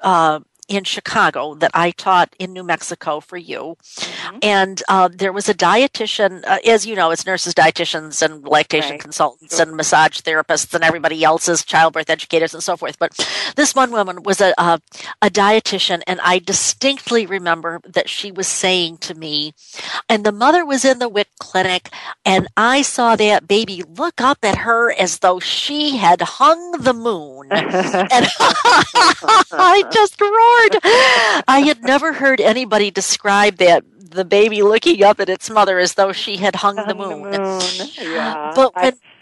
uh, 0.00 0.40
in 0.68 0.84
Chicago 0.84 1.54
that 1.54 1.70
I 1.74 1.90
taught 1.90 2.34
in 2.38 2.52
New 2.52 2.62
Mexico 2.62 3.20
for 3.20 3.36
you. 3.36 3.76
Mm-hmm. 3.84 4.38
And 4.42 4.82
uh, 4.88 5.08
there 5.12 5.32
was 5.32 5.48
a 5.48 5.54
dietitian, 5.54 6.44
uh, 6.46 6.58
as 6.66 6.86
you 6.86 6.96
know, 6.96 7.10
it's 7.10 7.26
nurses, 7.26 7.54
dietitians, 7.54 8.22
and 8.22 8.46
lactation 8.46 8.92
right. 8.92 9.00
consultants, 9.00 9.56
sure. 9.56 9.66
and 9.66 9.76
massage 9.76 10.20
therapists, 10.20 10.72
and 10.74 10.82
everybody 10.82 11.22
else's 11.22 11.64
childbirth 11.64 12.08
educators, 12.08 12.54
and 12.54 12.62
so 12.62 12.76
forth. 12.76 12.98
But 12.98 13.12
this 13.56 13.74
one 13.74 13.90
woman 13.90 14.22
was 14.22 14.40
a, 14.40 14.54
a, 14.56 14.80
a 15.20 15.30
dietitian, 15.30 16.02
and 16.06 16.20
I 16.22 16.38
distinctly 16.38 17.26
remember 17.26 17.80
that 17.86 18.08
she 18.08 18.32
was 18.32 18.46
saying 18.46 18.98
to 18.98 19.14
me, 19.14 19.54
and 20.08 20.24
the 20.24 20.32
mother 20.32 20.64
was 20.64 20.84
in 20.84 20.98
the 20.98 21.08
WIC 21.08 21.28
clinic, 21.38 21.90
and 22.24 22.48
I 22.56 22.82
saw 22.82 23.16
that 23.16 23.46
baby 23.46 23.82
look 23.82 24.20
up 24.20 24.38
at 24.42 24.58
her 24.58 24.92
as 24.92 25.18
though 25.18 25.40
she 25.40 25.96
had 25.96 26.22
hung 26.22 26.72
the 26.72 26.94
moon. 26.94 27.48
and 27.50 28.26
I 29.52 29.84
just 29.90 30.20
roared 30.20 30.53
I 31.48 31.64
had 31.66 31.82
never 31.82 32.12
heard 32.12 32.40
anybody 32.40 32.90
describe 32.90 33.56
that 33.56 33.84
the 33.98 34.24
baby 34.24 34.62
looking 34.62 35.02
up 35.02 35.20
at 35.20 35.28
its 35.28 35.50
mother 35.50 35.78
as 35.78 35.94
though 35.94 36.12
she 36.12 36.36
had 36.36 36.56
hung, 36.56 36.76
hung 36.76 36.88
the 36.88 36.94
moon. 36.94 37.30
The 37.30 37.38
moon. 37.38 37.90
Yeah. 38.00 38.52
But 38.54 38.74
when 38.76 38.94
I, 38.94 39.13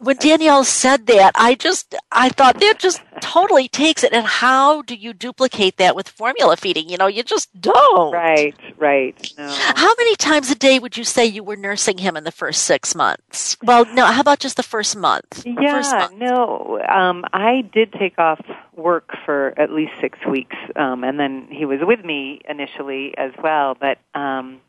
when 0.00 0.16
Danielle 0.16 0.64
said 0.64 1.06
that, 1.06 1.32
I 1.34 1.54
just 1.54 1.94
I 2.10 2.30
thought 2.30 2.58
that 2.58 2.78
just 2.78 3.02
totally 3.20 3.68
takes 3.68 4.02
it. 4.02 4.12
And 4.12 4.26
how 4.26 4.80
do 4.82 4.94
you 4.94 5.12
duplicate 5.12 5.76
that 5.76 5.94
with 5.94 6.08
formula 6.08 6.56
feeding? 6.56 6.88
You 6.88 6.96
know, 6.96 7.06
you 7.06 7.22
just 7.22 7.48
don't. 7.60 8.12
Right, 8.12 8.54
right. 8.78 9.32
No. 9.36 9.46
How 9.48 9.92
many 9.98 10.16
times 10.16 10.50
a 10.50 10.54
day 10.54 10.78
would 10.78 10.96
you 10.96 11.04
say 11.04 11.26
you 11.26 11.44
were 11.44 11.56
nursing 11.56 11.98
him 11.98 12.16
in 12.16 12.24
the 12.24 12.32
first 12.32 12.64
six 12.64 12.94
months? 12.94 13.58
Well, 13.62 13.84
no. 13.94 14.06
How 14.06 14.22
about 14.22 14.38
just 14.38 14.56
the 14.56 14.62
first 14.62 14.96
month? 14.96 15.44
Yeah, 15.44 15.72
first 15.72 15.92
month. 15.92 16.14
no. 16.14 16.80
Um, 16.88 17.24
I 17.32 17.62
did 17.72 17.92
take 17.92 18.18
off 18.18 18.40
work 18.74 19.10
for 19.26 19.52
at 19.60 19.70
least 19.70 19.92
six 20.00 20.18
weeks, 20.26 20.56
um, 20.76 21.04
and 21.04 21.20
then 21.20 21.46
he 21.50 21.66
was 21.66 21.80
with 21.82 22.02
me 22.04 22.40
initially 22.48 23.14
as 23.18 23.32
well. 23.42 23.76
But 23.78 23.98
um, 24.18 24.60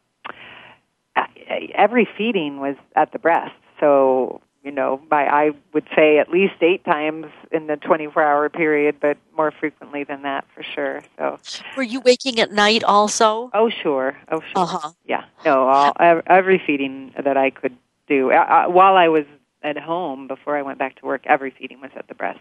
every 1.73 2.07
feeding 2.17 2.59
was 2.59 2.75
at 2.97 3.13
the 3.13 3.19
breast, 3.19 3.55
so 3.79 4.41
you 4.64 4.72
know, 4.72 5.01
by 5.09 5.26
I 5.26 5.51
would 5.74 5.88
say 5.95 6.20
at 6.20 6.30
least 6.30 6.53
eight 6.62 6.84
times 6.86 7.26
in 7.51 7.68
the 7.68 7.78
24 7.78 8.22
hour 8.24 8.49
period, 8.49 8.97
but 9.01 9.18
more 9.36 9.51
frequently 9.51 10.03
than 10.03 10.22
that 10.24 10.45
for 10.53 10.64
sure. 10.64 11.01
So, 11.18 11.39
were 11.76 11.84
you 11.84 11.99
waking 12.01 12.39
at 12.39 12.51
night 12.51 12.84
also? 12.84 13.49
Oh, 13.53 13.70
sure. 13.70 14.18
Oh, 14.32 14.39
sure. 14.41 14.64
Uh-huh. 14.64 14.91
Yeah. 15.05 15.24
No, 15.45 15.68
all, 15.68 15.93
every 16.28 16.62
feeding 16.66 17.14
that 17.24 17.38
I 17.38 17.49
could 17.49 17.76
do 18.07 18.32
uh, 18.32 18.66
while 18.68 18.95
I 18.97 19.07
was 19.07 19.26
at 19.64 19.78
home 19.78 20.28
before 20.28 20.57
I 20.57 20.62
went 20.64 20.80
back 20.80 20.95
to 20.99 21.05
work. 21.05 21.22
Every 21.26 21.51
feeding 21.51 21.82
was 21.82 21.91
at 21.95 22.07
the 22.07 22.16
breast. 22.16 22.39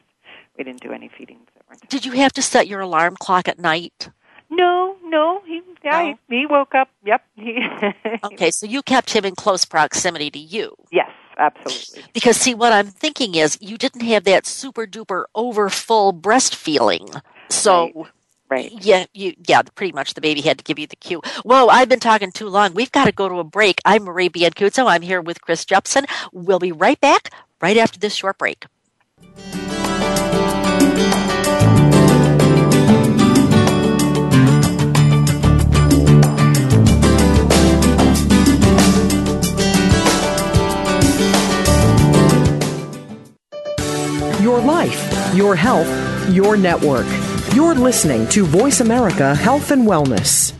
We 0.58 0.64
didn't 0.64 0.80
do 0.80 0.92
any 0.92 1.08
feedings 1.16 1.46
that 1.54 1.62
weren't. 1.68 1.88
Did 1.88 2.04
you 2.04 2.12
have 2.12 2.32
to 2.32 2.42
set 2.42 2.66
your 2.66 2.80
alarm 2.80 3.16
clock 3.18 3.46
at 3.48 3.58
night? 3.58 4.10
No, 4.50 4.96
no. 5.04 5.42
He, 5.46 5.62
yeah, 5.84 5.90
No? 6.02 6.18
he, 6.28 6.40
he 6.40 6.46
woke 6.46 6.74
up. 6.74 6.88
Yep. 7.04 7.22
He, 7.36 7.58
Okay, 8.24 8.50
so 8.50 8.66
you 8.66 8.82
kept 8.82 9.10
him 9.12 9.24
in 9.24 9.34
close 9.36 9.64
proximity 9.64 10.30
to 10.30 10.38
you. 10.38 10.74
yes, 10.90 11.10
absolutely. 11.40 12.04
Because 12.12 12.36
see, 12.36 12.54
what 12.54 12.72
I'm 12.72 12.86
thinking 12.86 13.34
is 13.34 13.58
you 13.60 13.76
didn't 13.76 14.02
have 14.02 14.24
that 14.24 14.46
super 14.46 14.86
duper 14.86 15.24
over 15.34 15.68
full 15.70 16.12
breast 16.12 16.54
feeling. 16.54 17.08
So 17.48 18.06
Right. 18.48 18.72
yeah, 18.80 19.06
you 19.14 19.34
yeah, 19.46 19.62
pretty 19.62 19.92
much 19.92 20.14
the 20.14 20.20
baby 20.20 20.40
had 20.40 20.58
to 20.58 20.64
give 20.64 20.78
you 20.78 20.86
the 20.88 20.96
cue. 20.96 21.22
Whoa, 21.44 21.68
I've 21.68 21.88
been 21.88 22.00
talking 22.00 22.32
too 22.32 22.48
long. 22.48 22.74
We've 22.74 22.90
got 22.90 23.04
to 23.04 23.12
go 23.12 23.28
to 23.28 23.38
a 23.38 23.44
break. 23.44 23.80
I'm 23.84 24.02
Marie 24.04 24.28
Biancuzzo. 24.28 24.86
I'm 24.88 25.02
here 25.02 25.20
with 25.20 25.40
Chris 25.40 25.64
Jepson. 25.64 26.04
We'll 26.32 26.58
be 26.58 26.72
right 26.72 27.00
back 27.00 27.30
right 27.60 27.76
after 27.76 27.98
this 28.00 28.14
short 28.14 28.38
break. 28.38 28.66
Your 44.50 44.60
life, 44.60 45.32
your 45.32 45.54
health, 45.54 45.88
your 46.28 46.56
network. 46.56 47.06
You're 47.54 47.76
listening 47.76 48.26
to 48.30 48.44
Voice 48.44 48.80
America 48.80 49.32
Health 49.32 49.70
and 49.70 49.86
Wellness. 49.86 50.52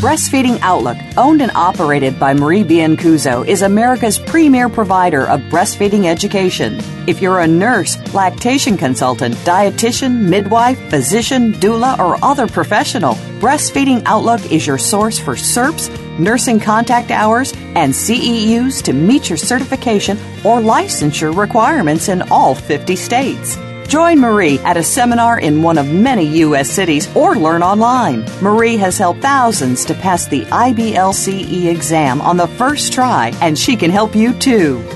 Breastfeeding 0.00 0.58
Outlook, 0.62 0.96
owned 1.16 1.42
and 1.42 1.52
operated 1.54 2.18
by 2.18 2.34
Marie 2.34 2.64
Biancuzzo, 2.64 3.46
is 3.46 3.62
America's 3.62 4.18
premier 4.18 4.68
provider 4.68 5.28
of 5.28 5.40
breastfeeding 5.42 6.06
education. 6.06 6.80
If 7.06 7.22
you're 7.22 7.38
a 7.38 7.46
nurse, 7.46 7.96
lactation 8.12 8.76
consultant, 8.76 9.36
dietitian, 9.36 10.28
midwife, 10.28 10.80
physician, 10.90 11.52
doula, 11.52 11.96
or 12.00 12.18
other 12.20 12.48
professional, 12.48 13.14
Breastfeeding 13.38 14.02
Outlook 14.06 14.50
is 14.50 14.66
your 14.66 14.76
source 14.76 15.20
for 15.20 15.34
CERPs, 15.34 15.88
nursing 16.18 16.60
contact 16.60 17.10
hours, 17.10 17.52
and 17.74 17.92
CEUs 17.92 18.82
to 18.84 18.92
meet 18.92 19.28
your 19.28 19.36
certification 19.36 20.16
or 20.44 20.60
licensure 20.60 21.36
requirements 21.36 22.08
in 22.08 22.22
all 22.30 22.54
50 22.54 22.96
states. 22.96 23.56
Join 23.88 24.18
Marie 24.18 24.58
at 24.60 24.76
a 24.76 24.82
seminar 24.82 25.38
in 25.38 25.62
one 25.62 25.78
of 25.78 25.88
many 25.88 26.24
U.S. 26.38 26.68
cities 26.68 27.08
or 27.14 27.36
learn 27.36 27.62
online. 27.62 28.24
Marie 28.42 28.76
has 28.76 28.98
helped 28.98 29.22
thousands 29.22 29.84
to 29.84 29.94
pass 29.94 30.26
the 30.26 30.42
IBLCE 30.46 31.66
exam 31.66 32.20
on 32.20 32.36
the 32.36 32.48
first 32.48 32.92
try, 32.92 33.32
and 33.40 33.56
she 33.56 33.76
can 33.76 33.90
help 33.90 34.16
you 34.16 34.32
too. 34.34 34.82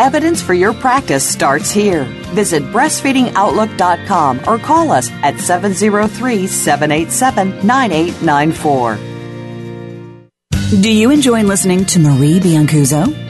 Evidence 0.00 0.40
for 0.40 0.54
your 0.54 0.72
practice 0.72 1.28
starts 1.28 1.70
here. 1.70 2.04
Visit 2.32 2.62
breastfeedingoutlook.com 2.72 4.40
or 4.48 4.58
call 4.58 4.90
us 4.90 5.10
at 5.22 5.38
703 5.38 6.46
787 6.46 7.66
9894. 7.66 8.98
Do 10.80 10.90
you 10.90 11.10
enjoy 11.10 11.42
listening 11.42 11.84
to 11.84 11.98
Marie 11.98 12.40
Biancuzzo? 12.40 13.29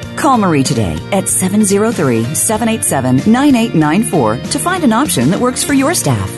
Call 0.21 0.37
Marie 0.37 0.61
today 0.61 0.99
at 1.11 1.27
703 1.27 2.35
787 2.35 3.31
9894 3.31 4.37
to 4.51 4.59
find 4.59 4.83
an 4.83 4.93
option 4.93 5.31
that 5.31 5.39
works 5.39 5.63
for 5.63 5.73
your 5.73 5.95
staff. 5.95 6.29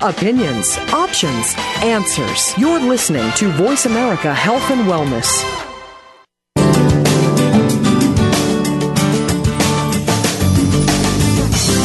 Opinions, 0.00 0.78
options, 0.94 1.54
answers. 1.82 2.56
You're 2.56 2.80
listening 2.80 3.30
to 3.32 3.50
Voice 3.50 3.84
America 3.84 4.32
Health 4.32 4.70
and 4.70 4.88
Wellness. 4.88 5.28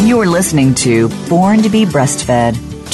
You're 0.08 0.28
listening 0.28 0.74
to 0.76 1.10
Born 1.28 1.64
to 1.64 1.70
be 1.70 1.84
Breastfed. 1.84 2.75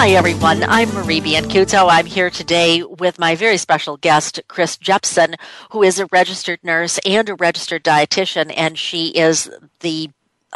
Hi, 0.00 0.12
everyone. 0.12 0.62
I'm 0.62 0.90
Marie 0.94 1.20
Biancuzzo. 1.20 1.86
I'm 1.90 2.06
here 2.06 2.30
today 2.30 2.82
with 2.82 3.18
my 3.18 3.34
very 3.34 3.58
special 3.58 3.98
guest, 3.98 4.40
Chris 4.48 4.78
Jepson, 4.78 5.34
who 5.72 5.82
is 5.82 5.98
a 5.98 6.06
registered 6.06 6.58
nurse 6.62 6.98
and 7.04 7.28
a 7.28 7.34
registered 7.34 7.84
dietitian, 7.84 8.50
and 8.56 8.78
she 8.78 9.08
is 9.08 9.50
the 9.80 10.08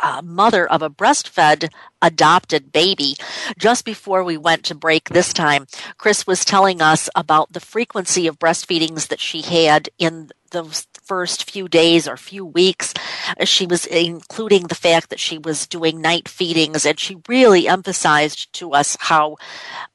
uh, 0.03 0.23
mother 0.25 0.67
of 0.67 0.81
a 0.81 0.89
breastfed 0.89 1.69
adopted 2.01 2.73
baby. 2.73 3.17
Just 3.59 3.85
before 3.85 4.25
we 4.25 4.39
went 4.39 4.65
to 4.65 4.75
break 4.75 5.11
this 5.11 5.35
time, 5.35 5.67
Chris 5.99 6.27
was 6.27 6.47
telling 6.47 6.81
us 6.81 7.11
about 7.15 7.53
the 7.53 7.61
frequency 7.61 8.27
of 8.27 8.39
breastfeedings 8.39 9.09
that 9.09 9.21
she 9.21 9.43
had 9.43 9.91
in 9.99 10.31
those 10.53 10.87
first 11.05 11.51
few 11.51 11.69
days 11.69 12.09
or 12.09 12.17
few 12.17 12.45
weeks. 12.45 12.95
She 13.45 13.67
was 13.67 13.87
including 13.87 14.65
the 14.65 14.75
fact 14.75 15.11
that 15.11 15.21
she 15.21 15.39
was 15.39 15.67
doing 15.67 16.01
night 16.01 16.29
feedings, 16.29 16.85
and 16.85 16.99
she 16.99 17.17
really 17.29 17.69
emphasized 17.69 18.53
to 18.55 18.73
us 18.73 18.97
how. 19.01 19.37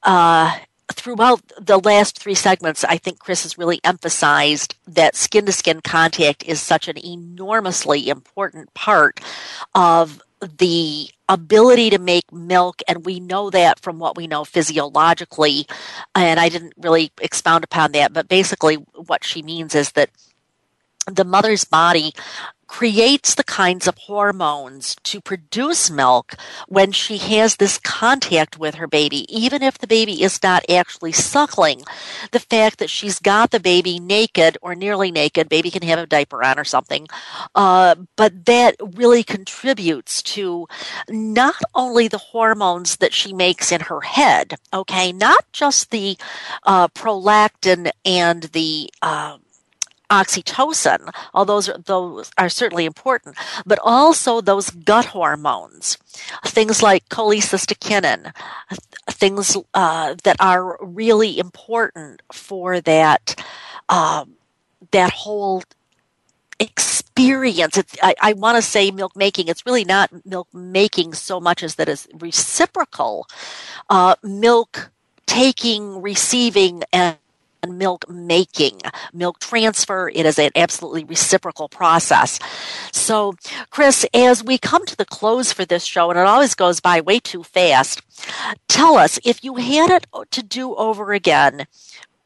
Uh, 0.04 0.58
throughout 0.92 1.42
the 1.62 1.78
last 1.78 2.20
three 2.20 2.34
segments, 2.34 2.84
I 2.84 2.98
think 2.98 3.20
Chris 3.20 3.44
has 3.44 3.60
really 3.60 3.80
emphasized 3.84 4.76
that 4.88 5.16
skin 5.16 5.46
to 5.46 5.52
skin 5.52 5.82
contact 5.82 6.44
is 6.44 6.60
such 6.62 6.88
an 6.88 6.98
enormously 6.98 8.10
important 8.10 8.74
part 8.74 9.20
of 9.76 10.20
the 10.58 11.10
ability 11.28 11.90
to 11.92 12.00
make 12.00 12.32
milk, 12.32 12.82
and 12.88 13.06
we 13.06 13.20
know 13.20 13.50
that 13.50 13.80
from 13.80 14.00
what 14.00 14.18
we 14.18 14.28
know 14.28 14.44
physiologically. 14.46 15.68
And 16.16 16.40
I 16.40 16.50
didn't 16.50 16.74
really 16.78 17.12
expound 17.22 17.64
upon 17.64 17.92
that, 17.92 18.14
but 18.14 18.28
basically, 18.28 18.76
what 18.76 19.24
she 19.24 19.42
means 19.42 19.76
is 19.76 19.92
that 19.94 20.10
the 21.16 21.26
mother's 21.26 21.64
body 21.64 22.14
creates 22.70 23.34
the 23.34 23.44
kinds 23.44 23.88
of 23.88 23.98
hormones 23.98 24.96
to 25.04 25.20
produce 25.20 25.90
milk 25.90 26.36
when 26.68 26.92
she 26.92 27.18
has 27.18 27.56
this 27.56 27.80
contact 27.80 28.60
with 28.60 28.76
her 28.76 28.88
baby, 28.88 29.26
even 29.36 29.64
if 29.64 29.80
the 29.80 29.88
baby 29.88 30.22
is 30.22 30.42
not 30.44 30.64
actually 30.70 31.12
suckling. 31.12 31.82
The 32.32 32.40
fact 32.40 32.78
that 32.78 32.90
she's 32.90 33.20
got 33.20 33.50
the 33.50 33.60
baby 33.60 34.00
naked 34.00 34.58
or 34.62 34.76
nearly 34.76 35.12
naked, 35.12 35.50
baby 35.50 35.72
can 35.72 35.82
have 35.82 36.00
a 36.00 36.06
diaper 36.06 36.44
on 36.44 36.60
or 36.60 36.64
something, 36.64 37.08
uh, 37.56 37.96
but 38.16 38.46
that 38.46 38.76
really 38.80 39.24
contributes 39.24 40.22
to 40.22 40.68
not 41.10 41.56
only 41.74 42.08
the 42.08 42.20
hormones 42.20 42.98
that 42.98 43.14
she 43.14 43.34
makes 43.34 43.72
in 43.72 43.82
her 43.82 44.02
head, 44.02 44.54
okay, 44.72 45.12
not 45.12 45.44
just 45.52 45.90
the 45.90 46.16
uh, 46.64 46.88
prolactin 46.90 47.90
and 48.06 48.44
the 48.44 48.92
uh, 49.02 49.38
oxytocin, 50.10 51.12
all 51.34 51.46
those 51.46 51.70
are, 51.70 51.78
those 51.78 52.32
are 52.38 52.50
certainly 52.50 52.86
important, 52.86 53.36
but 53.66 53.80
also 53.84 54.42
those 54.42 54.70
gut 54.70 55.06
hormones, 55.06 55.98
things 56.46 56.82
like 56.82 57.08
cholecystokinin, 57.10 58.34
things 59.10 59.56
uh, 59.74 60.16
that 60.24 60.36
are 60.40 60.78
really 60.82 61.38
important 61.40 62.22
for 62.32 62.82
that 62.82 63.44
um, 63.90 64.36
that 64.92 65.12
whole 65.12 65.64
experience. 66.60 67.78
It's, 67.78 67.96
I, 68.02 68.16
I 68.22 68.34
want 68.34 68.58
to 68.58 68.62
say 68.62 68.92
milk 68.92 69.16
making. 69.16 69.48
It's 69.48 69.66
really 69.66 69.86
not 69.86 70.26
milk 70.26 70.48
making 70.54 71.14
so 71.14 71.40
much 71.40 71.64
as 71.64 71.76
that 71.76 71.90
is 71.90 72.08
reciprocal 72.20 73.28
uh, 73.90 74.16
milk 74.24 74.92
taking, 75.26 76.02
receiving, 76.02 76.84
and 76.92 77.18
milk 77.68 78.10
making, 78.10 78.82
milk 79.14 79.40
transfer. 79.40 80.10
It 80.10 80.26
is 80.26 80.40
an 80.40 80.52
absolutely 80.56 81.04
reciprocal 81.04 81.70
process. 81.70 82.40
So, 82.92 83.36
Chris, 83.70 84.06
as 84.14 84.44
we 84.44 84.58
come 84.58 84.86
to 84.86 84.96
the 84.96 85.06
close 85.06 85.52
for 85.52 85.66
this 85.66 85.84
show, 85.84 86.10
and 86.10 86.20
it 86.20 86.26
always 86.26 86.56
goes 86.56 86.80
by 86.80 87.02
way 87.02 87.20
too 87.20 87.44
fast, 87.44 88.02
tell 88.68 88.98
us 88.98 89.20
if 89.24 89.44
you 89.44 89.56
had 89.56 89.92
it 89.92 90.08
to 90.32 90.44
do 90.44 90.76
over 90.76 91.14
again, 91.14 91.68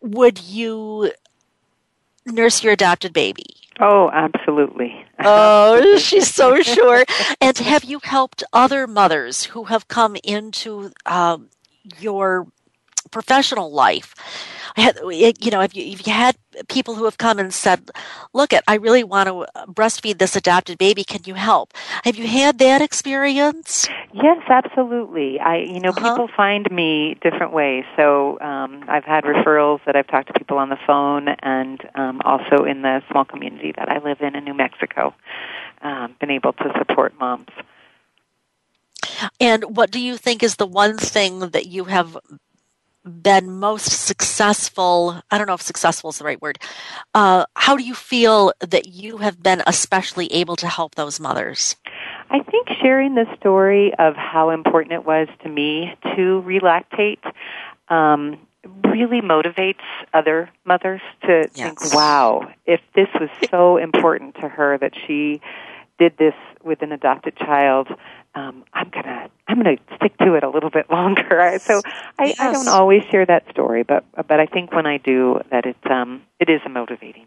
would 0.02 0.42
you 0.42 1.12
nurse 2.26 2.64
your 2.64 2.74
adopted 2.74 3.14
baby? 3.14 3.46
Oh, 3.80 4.10
absolutely. 4.14 5.06
oh, 5.20 5.98
she's 5.98 6.34
so 6.34 6.62
sure. 6.62 7.04
And 7.42 7.58
have 7.58 7.84
you 7.84 8.00
helped 8.04 8.44
other 8.54 8.88
mothers 8.88 9.46
who 9.46 9.66
have 9.66 9.88
come 9.88 10.16
into 10.24 10.92
um, 11.06 11.50
your 12.00 12.48
professional 13.14 13.72
life. 13.72 14.16
you 14.76 15.52
know, 15.52 15.62
if 15.62 15.76
you, 15.76 15.86
if 15.86 16.08
you 16.08 16.12
had 16.12 16.36
people 16.68 16.96
who 16.96 17.06
have 17.06 17.20
come 17.20 17.38
and 17.38 17.54
said, 17.54 17.92
"Look, 18.34 18.52
at 18.54 18.64
I 18.68 18.76
really 18.76 19.04
want 19.04 19.30
to 19.30 19.46
breastfeed 19.72 20.18
this 20.18 20.36
adopted 20.36 20.80
baby. 20.80 21.04
Can 21.04 21.22
you 21.26 21.36
help?" 21.36 21.74
Have 22.06 22.16
you 22.16 22.28
had 22.28 22.58
that 22.58 22.82
experience? 22.82 23.88
Yes, 24.14 24.42
absolutely. 24.50 25.40
I, 25.40 25.58
you 25.58 25.80
know, 25.80 25.90
uh-huh. 25.90 26.12
people 26.12 26.30
find 26.36 26.70
me 26.72 27.18
different 27.22 27.54
ways. 27.54 27.86
So 27.96 28.40
um, 28.42 28.84
I've 28.88 29.04
had 29.04 29.26
referrals 29.26 29.80
that 29.86 29.96
I've 29.96 30.08
talked 30.08 30.28
to 30.30 30.34
people 30.34 30.58
on 30.58 30.70
the 30.70 30.80
phone, 30.88 31.28
and 31.44 31.80
um, 31.94 32.22
also 32.26 32.66
in 32.66 32.82
the 32.82 33.04
small 33.12 33.26
community 33.26 33.74
that 33.78 33.90
I 33.90 34.00
live 34.00 34.22
in 34.22 34.36
in 34.36 34.44
New 34.44 34.56
Mexico, 34.56 35.14
um, 35.84 36.16
been 36.20 36.32
able 36.32 36.54
to 36.54 36.74
support 36.80 37.14
moms. 37.20 37.50
And 39.40 39.76
what 39.78 39.92
do 39.92 40.00
you 40.00 40.18
think 40.18 40.42
is 40.42 40.56
the 40.56 40.66
one 40.66 40.98
thing 40.98 41.40
that 41.52 41.68
you 41.68 41.86
have 41.86 42.18
been 43.06 43.52
most 43.60 44.06
successful? 44.06 45.22
I 45.30 45.38
don't 45.38 45.48
know 45.48 45.54
if 45.54 45.62
successful 45.62 46.10
is 46.10 46.18
the 46.18 46.26
right 46.26 46.42
word. 46.42 46.60
Uh, 47.14 47.46
how 47.56 47.76
do 47.76 47.84
you 47.84 47.94
feel 47.94 48.54
that 48.60 48.88
you 48.88 49.18
have 49.18 49.42
been 49.42 49.62
especially 49.68 50.28
able 50.28 50.56
to 50.58 50.68
help 50.68 50.96
those 50.96 51.20
mothers? 51.20 51.76
I 52.30 52.40
think 52.40 52.68
sharing 52.82 53.16
the 53.16 53.26
story 53.38 53.94
of 54.00 54.16
how 54.16 54.50
important 54.50 54.94
it 54.94 55.06
was 55.06 55.28
to 55.44 55.50
me 55.50 55.96
to 56.16 56.42
relactate 56.42 57.20
um, 57.90 58.40
really 58.86 59.22
motivates 59.22 59.84
other 60.14 60.50
mothers 60.66 61.02
to 61.24 61.50
yes. 61.54 61.54
think, 61.56 61.94
wow, 61.94 62.50
if 62.66 62.82
this 62.96 63.10
was 63.20 63.30
so 63.50 63.78
important 63.78 64.36
to 64.36 64.48
her 64.48 64.78
that 64.78 64.94
she 65.06 65.42
did 66.00 66.18
this 66.18 66.34
with 66.64 66.82
an 66.82 66.92
adopted 66.92 67.36
child, 67.36 67.88
um, 68.36 68.64
I'm 68.74 68.90
gonna 68.90 69.30
I'm 69.48 69.58
gonna 69.58 69.78
stick 69.96 70.18
to 70.18 70.36
it 70.36 70.44
a 70.44 70.50
little 70.50 70.70
bit 70.70 70.90
longer. 70.92 71.60
So 71.62 71.82
I, 72.20 72.26
yes. 72.26 72.40
I 72.40 72.52
don't 72.52 72.68
always 72.68 73.04
share 73.12 73.26
that 73.26 73.50
story, 73.52 73.84
but 73.84 74.04
but 74.16 74.40
I 74.40 74.46
think 74.46 74.72
when 74.74 74.86
I 74.86 74.98
do, 74.98 75.40
that 75.52 75.66
it's 75.66 75.80
um 75.90 76.24
it 76.40 76.50
is 76.50 76.62
motivating. 76.70 77.26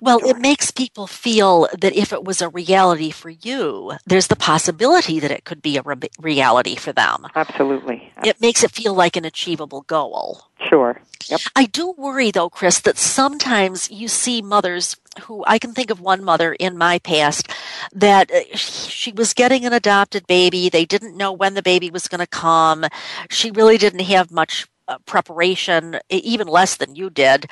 Well, 0.00 0.18
it 0.26 0.38
makes 0.38 0.70
people 0.70 1.06
feel 1.06 1.68
that 1.78 1.94
if 1.94 2.12
it 2.12 2.24
was 2.24 2.40
a 2.40 2.48
reality 2.48 3.10
for 3.10 3.30
you, 3.30 3.92
there's 4.06 4.28
the 4.28 4.36
possibility 4.36 5.20
that 5.20 5.30
it 5.30 5.44
could 5.44 5.60
be 5.60 5.76
a 5.76 5.82
re- 5.82 6.08
reality 6.18 6.76
for 6.76 6.92
them. 6.92 7.26
Absolutely. 7.34 8.10
It 8.24 8.40
makes 8.40 8.64
it 8.64 8.70
feel 8.70 8.94
like 8.94 9.16
an 9.16 9.24
achievable 9.24 9.82
goal. 9.82 10.42
Sure. 10.68 11.00
Yep. 11.28 11.40
I 11.54 11.66
do 11.66 11.94
worry, 11.96 12.30
though, 12.30 12.50
Chris, 12.50 12.80
that 12.80 12.98
sometimes 12.98 13.90
you 13.90 14.08
see 14.08 14.42
mothers 14.42 14.96
who 15.20 15.44
I 15.46 15.58
can 15.58 15.72
think 15.72 15.90
of 15.90 16.00
one 16.00 16.24
mother 16.24 16.54
in 16.54 16.76
my 16.76 16.98
past 16.98 17.50
that 17.92 18.30
uh, 18.30 18.56
she 18.56 19.12
was 19.12 19.34
getting 19.34 19.64
an 19.64 19.72
adopted 19.72 20.26
baby. 20.26 20.68
They 20.68 20.84
didn't 20.84 21.16
know 21.16 21.32
when 21.32 21.54
the 21.54 21.62
baby 21.62 21.90
was 21.90 22.08
going 22.08 22.20
to 22.20 22.26
come. 22.26 22.84
She 23.30 23.50
really 23.50 23.78
didn't 23.78 24.00
have 24.00 24.30
much 24.30 24.66
uh, 24.88 24.98
preparation, 25.06 25.98
even 26.10 26.48
less 26.48 26.76
than 26.76 26.96
you 26.96 27.08
did. 27.08 27.46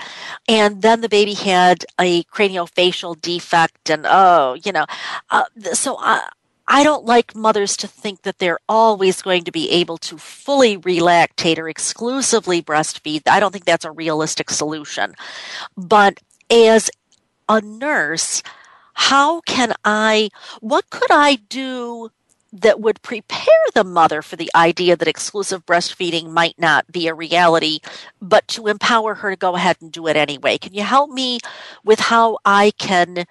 And 0.48 0.82
then 0.82 1.00
the 1.00 1.08
baby 1.08 1.34
had 1.34 1.84
a 2.00 2.24
craniofacial 2.24 3.20
defect, 3.20 3.90
and 3.90 4.04
oh, 4.08 4.56
you 4.64 4.72
know. 4.72 4.86
Uh, 5.30 5.44
so 5.72 5.96
I, 5.98 6.28
I 6.66 6.84
don't 6.84 7.04
like 7.04 7.34
mothers 7.34 7.76
to 7.78 7.88
think 7.88 8.22
that 8.22 8.38
they're 8.38 8.60
always 8.68 9.22
going 9.22 9.44
to 9.44 9.52
be 9.52 9.70
able 9.70 9.98
to 9.98 10.18
fully 10.18 10.76
relactate 10.76 11.58
or 11.58 11.68
exclusively 11.68 12.62
breastfeed. 12.62 13.22
I 13.26 13.40
don't 13.40 13.52
think 13.52 13.64
that's 13.64 13.84
a 13.84 13.90
realistic 13.90 14.50
solution. 14.50 15.14
But 15.76 16.20
as 16.50 16.90
a 17.50 17.60
nurse, 17.60 18.42
how 18.94 19.40
can 19.40 19.74
I, 19.84 20.30
what 20.60 20.88
could 20.88 21.10
I 21.10 21.36
do 21.48 22.10
that 22.52 22.80
would 22.80 23.02
prepare 23.02 23.64
the 23.74 23.84
mother 23.84 24.22
for 24.22 24.36
the 24.36 24.50
idea 24.54 24.96
that 24.96 25.06
exclusive 25.08 25.66
breastfeeding 25.66 26.30
might 26.30 26.58
not 26.58 26.90
be 26.90 27.06
a 27.06 27.14
reality, 27.14 27.80
but 28.20 28.46
to 28.48 28.66
empower 28.66 29.16
her 29.16 29.30
to 29.30 29.36
go 29.36 29.54
ahead 29.54 29.76
and 29.80 29.92
do 29.92 30.06
it 30.06 30.16
anyway. 30.16 30.58
Can 30.58 30.74
you 30.74 30.82
help 30.82 31.10
me 31.10 31.38
with 31.84 32.00
how 32.00 32.38
I 32.44 32.72
can 32.72 33.24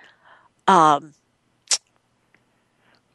um, 0.68 1.14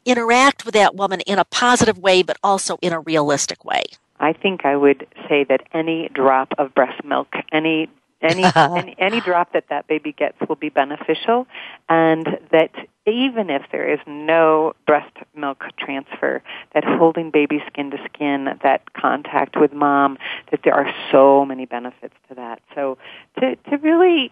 interact 0.04 0.64
with 0.64 0.74
that 0.74 0.94
woman 0.94 1.20
in 1.20 1.38
a 1.38 1.44
positive 1.44 1.98
way, 1.98 2.22
but 2.22 2.36
also 2.42 2.78
in 2.82 2.92
a 2.92 3.00
realistic 3.00 3.64
way? 3.64 3.84
I 4.20 4.32
think 4.32 4.64
I 4.64 4.76
would 4.76 5.06
say 5.28 5.44
that 5.44 5.66
any 5.72 6.08
drop 6.14 6.52
of 6.58 6.74
breast 6.74 7.02
milk, 7.04 7.28
any 7.52 7.88
any, 8.24 8.44
any 8.56 8.94
any 8.98 9.20
drop 9.20 9.52
that 9.52 9.68
that 9.68 9.86
baby 9.86 10.12
gets 10.12 10.36
will 10.48 10.56
be 10.56 10.68
beneficial, 10.68 11.46
and 11.88 12.38
that 12.50 12.70
even 13.06 13.50
if 13.50 13.62
there 13.70 13.92
is 13.92 14.00
no 14.06 14.74
breast 14.86 15.14
milk 15.36 15.64
transfer, 15.78 16.42
that 16.72 16.84
holding 16.84 17.30
baby 17.30 17.62
skin 17.66 17.90
to 17.90 17.98
skin, 18.12 18.58
that 18.62 18.92
contact 18.94 19.56
with 19.60 19.72
mom, 19.72 20.18
that 20.50 20.60
there 20.64 20.74
are 20.74 20.92
so 21.12 21.44
many 21.44 21.66
benefits 21.66 22.14
to 22.28 22.34
that. 22.34 22.60
So 22.74 22.98
to 23.38 23.56
to 23.56 23.76
really 23.78 24.30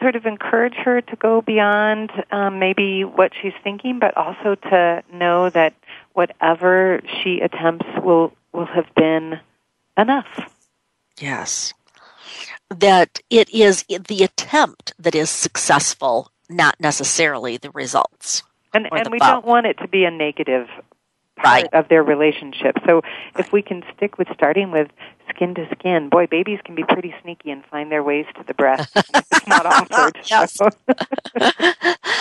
sort 0.00 0.14
of 0.14 0.26
encourage 0.26 0.74
her 0.74 1.00
to 1.00 1.16
go 1.16 1.40
beyond 1.40 2.12
um, 2.30 2.60
maybe 2.60 3.04
what 3.04 3.32
she's 3.40 3.54
thinking, 3.64 3.98
but 3.98 4.16
also 4.16 4.54
to 4.54 5.02
know 5.12 5.50
that 5.50 5.74
whatever 6.12 7.00
she 7.22 7.40
attempts 7.40 7.86
will 8.02 8.32
will 8.52 8.66
have 8.66 8.92
been 8.94 9.40
enough. 9.96 10.52
Yes 11.20 11.74
that 12.70 13.20
it 13.30 13.48
is 13.50 13.84
the 13.84 14.22
attempt 14.22 14.92
that 14.98 15.14
is 15.14 15.30
successful, 15.30 16.30
not 16.48 16.76
necessarily 16.80 17.56
the 17.56 17.70
results. 17.70 18.42
And, 18.74 18.88
and 18.92 19.08
we 19.10 19.18
don't 19.18 19.46
want 19.46 19.66
it 19.66 19.78
to 19.78 19.88
be 19.88 20.04
a 20.04 20.10
negative 20.10 20.68
part 21.38 21.62
right. 21.62 21.68
of 21.72 21.88
their 21.88 22.02
relationship. 22.02 22.76
So 22.86 22.96
right. 22.96 23.04
if 23.38 23.52
we 23.52 23.62
can 23.62 23.82
stick 23.96 24.18
with 24.18 24.28
starting 24.34 24.70
with 24.70 24.88
skin 25.30 25.54
to 25.54 25.68
skin, 25.72 26.08
boy, 26.08 26.26
babies 26.26 26.58
can 26.64 26.74
be 26.74 26.84
pretty 26.84 27.14
sneaky 27.22 27.50
and 27.50 27.64
find 27.66 27.90
their 27.90 28.02
ways 28.02 28.26
to 28.36 28.44
the 28.44 28.54
breast. 28.54 28.90
it's 29.14 29.46
not 29.46 29.66
offered. 29.66 30.18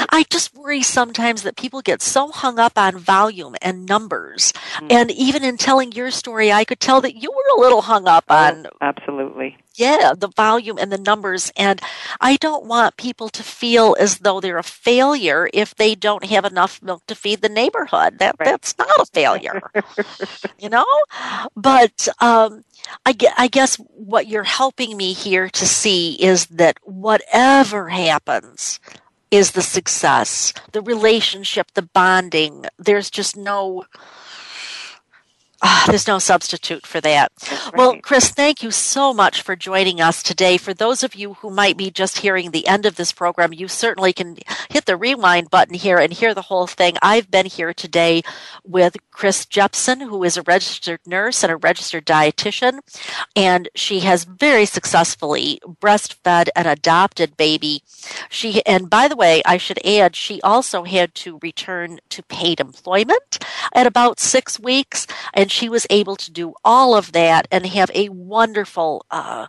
I 0.09 0.25
just 0.29 0.55
worry 0.55 0.83
sometimes 0.83 1.43
that 1.43 1.57
people 1.57 1.81
get 1.81 2.01
so 2.01 2.29
hung 2.29 2.59
up 2.59 2.77
on 2.77 2.97
volume 2.97 3.55
and 3.61 3.85
numbers. 3.85 4.53
Mm. 4.77 4.91
And 4.91 5.11
even 5.11 5.43
in 5.43 5.57
telling 5.57 5.91
your 5.91 6.11
story, 6.11 6.51
I 6.51 6.63
could 6.63 6.79
tell 6.79 7.01
that 7.01 7.15
you 7.15 7.31
were 7.31 7.57
a 7.57 7.61
little 7.61 7.81
hung 7.81 8.07
up 8.07 8.25
oh, 8.29 8.35
on. 8.35 8.67
Absolutely 8.81 9.57
yeah, 9.77 10.13
the 10.17 10.27
volume 10.27 10.77
and 10.77 10.91
the 10.91 10.97
numbers. 10.97 11.51
And 11.55 11.81
I 12.19 12.35
don't 12.37 12.65
want 12.65 12.97
people 12.97 13.29
to 13.29 13.43
feel 13.43 13.95
as 13.99 14.19
though 14.19 14.41
they're 14.41 14.57
a 14.57 14.63
failure 14.63 15.49
if 15.53 15.75
they 15.75 15.95
don't 15.95 16.25
have 16.25 16.45
enough 16.45 16.81
milk 16.81 17.05
to 17.07 17.15
feed 17.15 17.41
the 17.41 17.49
neighborhood. 17.49 18.19
That 18.19 18.35
right. 18.39 18.45
that's 18.45 18.77
not 18.77 18.89
a 18.99 19.05
failure, 19.05 19.61
you 20.59 20.69
know. 20.69 20.85
But 21.55 22.07
um, 22.19 22.65
I, 23.05 23.15
I 23.37 23.47
guess 23.47 23.75
what 23.75 24.27
you're 24.27 24.43
helping 24.43 24.97
me 24.97 25.13
here 25.13 25.49
to 25.49 25.65
see 25.65 26.13
is 26.13 26.47
that 26.47 26.79
whatever 26.83 27.89
happens 27.89 28.79
is 29.29 29.51
the 29.51 29.61
success, 29.61 30.53
the 30.71 30.81
relationship, 30.81 31.71
the 31.73 31.81
bonding. 31.81 32.65
There's 32.77 33.09
just 33.09 33.35
no 33.35 33.85
Oh, 35.63 35.85
there's 35.87 36.07
no 36.07 36.19
substitute 36.19 36.85
for 36.85 37.01
that. 37.01 37.31
Right. 37.41 37.71
Well, 37.75 37.97
Chris, 38.01 38.29
thank 38.29 38.61
you 38.61 38.69
so 38.69 39.13
much 39.13 39.41
for 39.41 39.55
joining 39.55 39.99
us 39.99 40.21
today. 40.21 40.57
For 40.57 40.73
those 40.73 41.03
of 41.03 41.15
you 41.15 41.33
who 41.35 41.49
might 41.49 41.77
be 41.77 41.89
just 41.89 42.19
hearing 42.19 42.51
the 42.51 42.67
end 42.67 42.85
of 42.85 42.95
this 42.95 43.11
program, 43.11 43.53
you 43.53 43.67
certainly 43.67 44.13
can 44.13 44.37
hit 44.77 44.85
the 44.85 44.95
rewind 44.95 45.49
button 45.49 45.73
here 45.73 45.97
and 45.97 46.13
hear 46.13 46.35
the 46.35 46.43
whole 46.43 46.67
thing. 46.67 46.95
I've 47.01 47.31
been 47.31 47.47
here 47.47 47.73
today 47.73 48.21
with 48.63 48.95
Chris 49.09 49.43
Jepson, 49.43 50.01
who 50.01 50.23
is 50.23 50.37
a 50.37 50.43
registered 50.43 50.99
nurse 51.03 51.41
and 51.41 51.51
a 51.51 51.55
registered 51.57 52.05
dietitian, 52.05 52.81
and 53.35 53.69
she 53.73 54.01
has 54.01 54.25
very 54.25 54.67
successfully 54.67 55.59
breastfed 55.81 56.49
an 56.55 56.67
adopted 56.67 57.35
baby. 57.37 57.81
She, 58.29 58.63
and 58.67 58.87
by 58.87 59.07
the 59.07 59.15
way, 59.15 59.41
I 59.47 59.57
should 59.57 59.83
add, 59.83 60.15
she 60.15 60.39
also 60.43 60.83
had 60.83 61.15
to 61.15 61.39
return 61.41 61.97
to 62.09 62.21
paid 62.21 62.59
employment 62.59 63.43
at 63.73 63.87
about 63.87 64.19
six 64.19 64.59
weeks, 64.59 65.07
and 65.33 65.51
she 65.51 65.69
was 65.69 65.87
able 65.89 66.17
to 66.17 66.29
do 66.29 66.53
all 66.63 66.93
of 66.93 67.13
that 67.13 67.47
and 67.51 67.65
have 67.65 67.89
a 67.95 68.09
wonderful, 68.09 69.07
uh, 69.09 69.47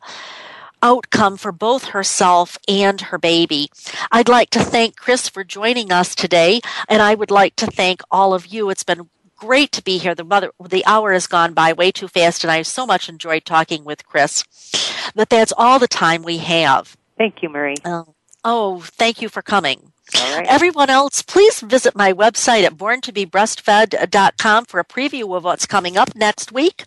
outcome 0.83 1.37
for 1.37 1.53
both 1.53 1.87
herself 1.87 2.59
and 2.69 3.01
her 3.01 3.19
baby. 3.19 3.71
I'd 4.11 4.29
like 4.29 4.51
to 4.51 4.61
thank 4.61 4.97
Chris 4.97 5.29
for 5.29 5.45
joining 5.45 5.93
us 5.93 6.15
today, 6.15 6.61
and 6.89 7.03
I 7.03 7.15
would 7.15 7.31
like 7.31 7.57
to 7.57 7.67
thank 7.67 8.03
all 8.11 8.35
of 8.35 8.47
you. 8.47 8.71
It's 8.71 8.85
been 8.85 9.09
great 9.37 9.73
to 9.73 9.83
be 9.83 9.99
here. 9.99 10.15
The 10.15 10.25
mother, 10.25 10.51
the 10.63 10.85
hour 10.85 11.13
has 11.13 11.27
gone 11.27 11.55
by 11.55 11.73
way 11.73 11.91
too 11.91 12.09
fast, 12.09 12.45
and 12.45 12.51
I 12.51 12.63
so 12.63 12.87
much 12.87 13.09
enjoyed 13.09 13.45
talking 13.45 13.85
with 13.85 14.07
Chris. 14.07 14.45
But 15.15 15.31
that's 15.31 15.53
all 15.57 15.79
the 15.79 15.89
time 15.89 16.23
we 16.23 16.39
have. 16.39 16.97
Thank 17.17 17.43
you, 17.43 17.49
Marie. 17.49 17.77
Uh, 17.85 18.05
oh, 18.45 18.81
thank 18.81 19.23
you 19.23 19.29
for 19.29 19.43
coming. 19.43 19.93
Everyone 20.15 20.91
else, 20.91 21.23
please 21.23 21.61
visit 21.61 21.95
my 21.95 22.13
website 22.13 22.65
at 22.65 22.77
borntobebreastfed.com 22.77 24.65
for 24.65 24.81
a 24.81 24.85
preview 24.85 25.37
of 25.37 25.45
what's 25.45 25.67
coming 25.67 25.97
up 25.97 26.15
next 26.15 26.53
week. 26.53 26.85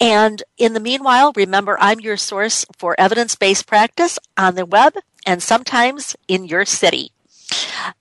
And 0.00 0.42
in 0.58 0.74
the 0.74 0.80
meanwhile, 0.80 1.32
remember 1.34 1.78
I'm 1.80 2.00
your 2.00 2.16
source 2.16 2.66
for 2.76 2.94
evidence 2.98 3.34
based 3.34 3.66
practice 3.66 4.18
on 4.36 4.54
the 4.54 4.66
web 4.66 4.94
and 5.26 5.42
sometimes 5.42 6.16
in 6.28 6.44
your 6.44 6.64
city. 6.64 7.12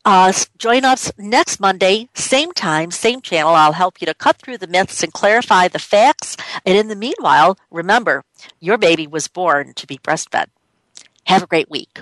Uh, 0.05 0.32
join 0.57 0.86
us 0.86 1.12
next 1.18 1.60
Monday, 1.60 2.10
same 2.14 2.51
time, 2.51 2.91
same 2.91 3.22
channel. 3.22 3.55
I'll 3.55 3.74
help 3.74 4.01
you 4.01 4.05
to 4.05 4.14
cut 4.14 4.38
through 4.38 4.57
the 4.57 4.68
myths 4.68 5.03
and 5.03 5.14
clarify 5.14 5.68
the 5.68 5.80
facts. 5.80 6.38
And 6.66 6.78
in 6.78 6.88
the 6.88 6.95
meanwhile, 6.95 7.57
remember, 7.72 8.24
your 8.60 8.78
baby 8.78 9.07
was 9.07 9.28
born 9.28 9.74
to 9.76 9.88
be 9.88 9.97
breastfed. 9.97 10.47
Have 11.26 11.43
a 11.43 11.47
great 11.47 11.70
week. 11.70 12.01